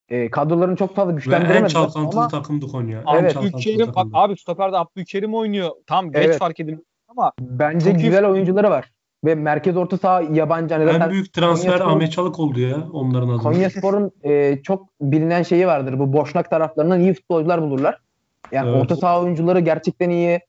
E, 0.08 0.30
kadrolarını 0.30 0.76
çok 0.76 0.96
fazla 0.96 1.16
Ve 1.16 1.36
en 1.36 1.66
çalkantılı 1.66 2.20
ama 2.20 2.28
takımdı 2.28 2.66
Konya. 2.66 3.04
Evet. 3.20 3.36
Abdülkerim, 3.36 3.86
bak 3.96 4.06
abi 4.12 4.36
stoperde 4.38 4.76
Abdülkerim 4.76 5.34
oynuyor. 5.34 5.70
Tam 5.86 6.12
geç 6.12 6.24
Evet. 6.26 6.38
fark 6.38 6.60
edilmiş 6.60 6.82
ama 7.08 7.32
bence 7.40 7.90
Çok 7.90 8.00
iyi 8.00 8.04
güzel 8.04 8.18
futbol. 8.20 8.32
oyuncuları 8.34 8.70
var. 8.70 8.90
Ve 9.24 9.34
merkez 9.34 9.76
orta 9.76 9.98
saha 9.98 10.22
yabancı. 10.22 10.74
Hani 10.74 10.90
En 10.90 11.10
büyük 11.10 11.32
transfer 11.32 11.72
Konyaspor- 11.78 11.92
Ahmet 11.92 12.12
Çalık 12.12 12.38
oldu 12.38 12.60
ya 12.60 12.76
onların 12.92 13.28
adına. 13.28 13.42
Konya 13.42 13.70
Spor'un 13.70 14.12
e, 14.24 14.62
çok 14.62 14.88
bilinen 15.00 15.42
şeyi 15.42 15.66
vardır. 15.66 15.98
Bu 15.98 16.12
boşnak 16.12 16.50
taraflarından 16.50 17.00
iyi 17.00 17.14
futbolcular 17.14 17.62
bulurlar. 17.62 18.00
Yani 18.52 18.70
Evet. 18.70 18.82
orta 18.82 18.96
saha 18.96 19.22
oyuncuları 19.22 19.60
gerçekten 19.60 20.10
iyi. 20.10 20.40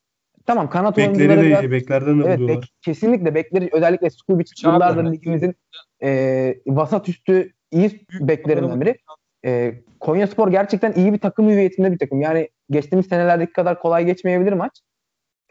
Tamam 0.46 0.70
kanat 0.70 0.98
Bekleri 0.98 1.10
oyuncuları 1.18 1.42
de 1.42 1.46
biraz 1.50 1.64
iyi. 1.64 1.72
Beklerden 1.72 2.20
de 2.20 2.28
Evet 2.28 2.40
buluyorlar. 2.40 2.62
bek, 2.64 2.74
kesinlikle 2.82 3.36
bekleri 3.36 3.70
özellikle 3.74 4.10
Skubic 4.10 4.52
yıllardır 4.64 5.12
ligimizin 5.12 5.56
e, 6.04 6.56
vasat 6.68 7.10
üstü 7.10 7.54
iyi 7.72 8.06
beklerinden 8.20 8.82
biri. 8.82 8.98
E, 9.46 9.74
Konya 10.00 10.28
Spor 10.28 10.52
gerçekten 10.52 10.94
iyi 10.94 11.14
bir 11.14 11.20
takım 11.20 11.50
hüviyetinde 11.50 11.92
bir 11.92 12.00
takım. 12.00 12.22
Yani 12.22 12.50
geçtiğimiz 12.70 13.08
senelerdeki 13.08 13.54
kadar 13.54 13.80
kolay 13.80 14.06
geçmeyebilir 14.06 14.54
maç. 14.54 14.82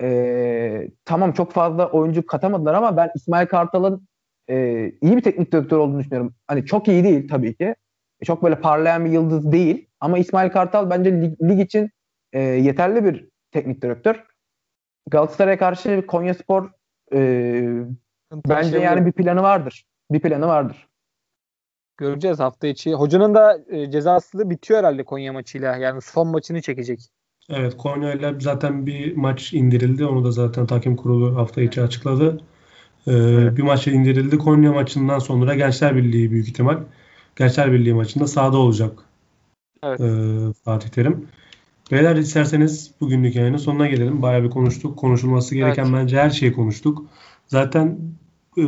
E, 0.03 0.89
tamam 1.05 1.33
çok 1.33 1.53
fazla 1.53 1.91
oyuncu 1.91 2.27
katamadılar 2.27 2.75
ama 2.75 2.97
ben 2.97 3.11
İsmail 3.15 3.47
Kartal'ın 3.47 4.09
e, 4.51 4.57
iyi 5.01 5.17
bir 5.17 5.23
teknik 5.23 5.53
direktör 5.53 5.79
olduğunu 5.79 6.01
düşünüyorum. 6.01 6.35
Hani 6.47 6.67
çok 6.67 6.89
iyi 6.89 7.05
değil 7.05 7.29
tabii 7.29 7.57
ki. 7.57 7.75
Çok 8.25 8.43
böyle 8.43 8.61
parlayan 8.61 9.05
bir 9.05 9.11
yıldız 9.11 9.53
değil. 9.53 9.89
Ama 10.01 10.19
İsmail 10.19 10.51
Kartal 10.51 10.91
bence 10.91 11.23
lig, 11.23 11.43
lig 11.43 11.61
için 11.61 11.91
e, 12.33 12.41
yeterli 12.41 13.05
bir 13.05 13.29
teknik 13.51 13.83
direktör. 13.83 14.25
Galatasaray'a 15.11 15.59
karşı 15.59 16.07
Konya 16.07 16.35
Spor 16.35 16.71
e, 17.13 17.19
bence 18.33 18.79
yani 18.79 19.07
bir 19.07 19.13
planı 19.13 19.43
vardır. 19.43 19.85
Bir 20.11 20.21
planı 20.21 20.47
vardır. 20.47 20.89
Göreceğiz 21.97 22.39
hafta 22.39 22.67
içi. 22.67 22.95
Hocanın 22.95 23.35
da 23.35 23.59
e, 23.69 23.91
cezası 23.91 24.39
da 24.39 24.51
bitiyor 24.51 24.79
herhalde 24.79 25.05
Konya 25.05 25.33
maçıyla. 25.33 25.77
Yani 25.77 26.03
son 26.03 26.29
maçını 26.29 26.63
çekecek. 26.63 27.01
Evet 27.49 27.77
Konya 27.77 28.13
ile 28.13 28.35
zaten 28.41 28.87
bir 28.87 29.17
maç 29.17 29.53
indirildi. 29.53 30.07
Onu 30.07 30.25
da 30.25 30.31
zaten 30.31 30.67
takım 30.67 30.97
kurulu 30.97 31.37
hafta 31.37 31.63
içi 31.63 31.83
açıkladı. 31.83 32.41
Ee, 33.09 33.57
Bir 33.57 33.63
maç 33.63 33.87
indirildi. 33.87 34.39
Konya 34.39 34.73
maçından 34.73 35.19
sonra 35.19 35.55
Gençler 35.55 35.97
Birliği 35.97 36.31
büyük 36.31 36.49
ihtimal. 36.49 36.79
Gençler 37.37 37.73
Birliği 37.73 37.95
maçında 37.95 38.27
sahada 38.27 38.59
olacak 38.59 38.93
Evet. 39.83 40.01
ee, 40.01 40.53
Fatih 40.65 40.89
Terim. 40.89 41.29
Beyler 41.93 42.17
isterseniz 42.17 42.91
bugünlük 43.01 43.37
yayının 43.37 43.57
sonuna 43.57 43.87
gelelim. 43.87 44.23
Bayağı 44.23 44.43
bir 44.43 44.51
konuştuk. 44.51 44.99
Konuşulması 44.99 45.55
gereken 45.55 45.85
Evet. 45.85 45.95
bence 45.95 46.17
her 46.19 46.31
şeyi 46.31 46.53
konuştuk. 46.53 47.05
Zaten 47.47 47.99
e, 48.59 48.65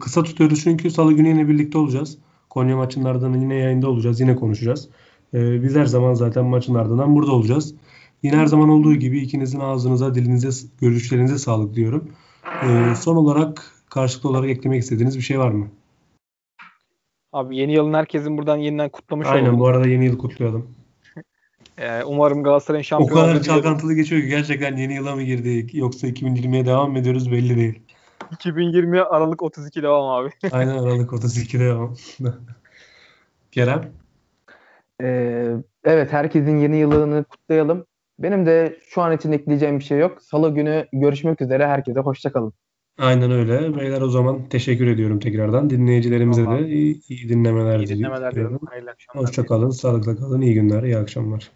kısa 0.00 0.22
tutuyoruz 0.22 0.60
çünkü 0.64 0.90
Salı 0.90 1.12
günü 1.12 1.28
yine 1.28 1.48
birlikte 1.48 1.78
olacağız. 1.78 2.18
Konya 2.56 2.76
maçının 2.76 3.04
ardından 3.04 3.40
yine 3.40 3.54
yayında 3.54 3.90
olacağız. 3.90 4.20
Yine 4.20 4.36
konuşacağız. 4.36 4.88
E, 5.34 5.62
biz 5.62 5.76
her 5.76 5.86
zaman 5.86 6.14
zaten 6.14 6.44
maçın 6.44 6.74
ardından 6.74 7.14
burada 7.16 7.32
olacağız. 7.32 7.74
Yine 8.22 8.36
her 8.36 8.46
zaman 8.46 8.68
olduğu 8.68 8.94
gibi 8.94 9.18
ikinizin 9.20 9.60
ağzınıza, 9.60 10.14
dilinize, 10.14 10.66
görüşlerinize 10.80 11.38
sağlık 11.38 11.74
diyorum. 11.74 12.10
E, 12.62 12.94
son 12.94 13.16
olarak 13.16 13.72
karşılıklı 13.90 14.28
olarak 14.28 14.50
eklemek 14.50 14.82
istediğiniz 14.82 15.16
bir 15.16 15.22
şey 15.22 15.38
var 15.38 15.50
mı? 15.50 15.68
Abi 17.32 17.56
yeni 17.56 17.72
yılın 17.72 17.94
herkesin 17.94 18.38
buradan 18.38 18.56
yeniden 18.56 18.88
kutlamış 18.88 19.28
Aynen 19.28 19.48
olduk. 19.48 19.58
bu 19.60 19.66
arada 19.66 19.88
yeni 19.88 20.04
yıl 20.04 20.18
kutlayalım. 20.18 20.66
Ee, 21.78 22.04
umarım 22.04 22.42
Galatasaray'ın 22.42 22.80
O 22.80 22.84
şampiyon 22.84 23.10
kadar 23.20 23.22
olduğu 23.34 23.44
dilerim. 23.44 23.62
çalkantılı 23.62 23.94
geçiyor 23.94 24.22
ki 24.22 24.28
gerçekten 24.28 24.76
yeni 24.76 24.94
yıla 24.94 25.14
mı 25.14 25.22
girdik 25.22 25.74
yoksa 25.74 26.08
2020'ye 26.08 26.66
devam 26.66 26.92
mı 26.92 26.98
ediyoruz 26.98 27.32
belli 27.32 27.56
değil. 27.56 27.78
2020 28.32 29.00
Aralık 29.00 29.42
32 29.42 29.82
devam 29.82 30.08
abi. 30.08 30.30
Aynen 30.52 30.78
Aralık 30.78 31.10
32'de 31.12 31.64
devam. 31.64 31.96
Kerem? 33.52 33.92
Ee, 35.02 35.52
evet 35.84 36.12
herkesin 36.12 36.56
yeni 36.56 36.76
yılını 36.76 37.24
kutlayalım. 37.24 37.86
Benim 38.18 38.46
de 38.46 38.78
şu 38.88 39.02
an 39.02 39.16
için 39.16 39.32
ekleyeceğim 39.32 39.78
bir 39.78 39.84
şey 39.84 39.98
yok. 39.98 40.22
Salı 40.22 40.54
günü 40.54 40.86
görüşmek 40.92 41.40
üzere. 41.42 41.66
Herkese 41.66 42.00
hoşçakalın. 42.00 42.52
Aynen 42.98 43.30
öyle. 43.30 43.76
Beyler 43.76 44.00
o 44.00 44.08
zaman 44.08 44.48
teşekkür 44.48 44.86
ediyorum 44.86 45.18
tekrardan. 45.18 45.70
Dinleyicilerimize 45.70 46.44
Tamam. 46.44 46.58
de 46.64 46.68
iyi, 46.68 47.00
iyi 47.08 47.28
dinlemeler 47.28 47.78
İyi 47.78 47.88
dinlemeler 47.88 48.30
diliyorum. 48.30 48.50
diyorum. 48.50 48.66
Hayırlı 48.66 48.90
akşamlar. 48.90 49.28
Hoşça 49.28 49.46
kalın, 49.46 49.70
sağlıkla 49.70 50.16
kalın, 50.16 50.40
iyi 50.40 50.54
günler, 50.54 50.82
iyi 50.82 50.96
akşamlar. 50.96 51.50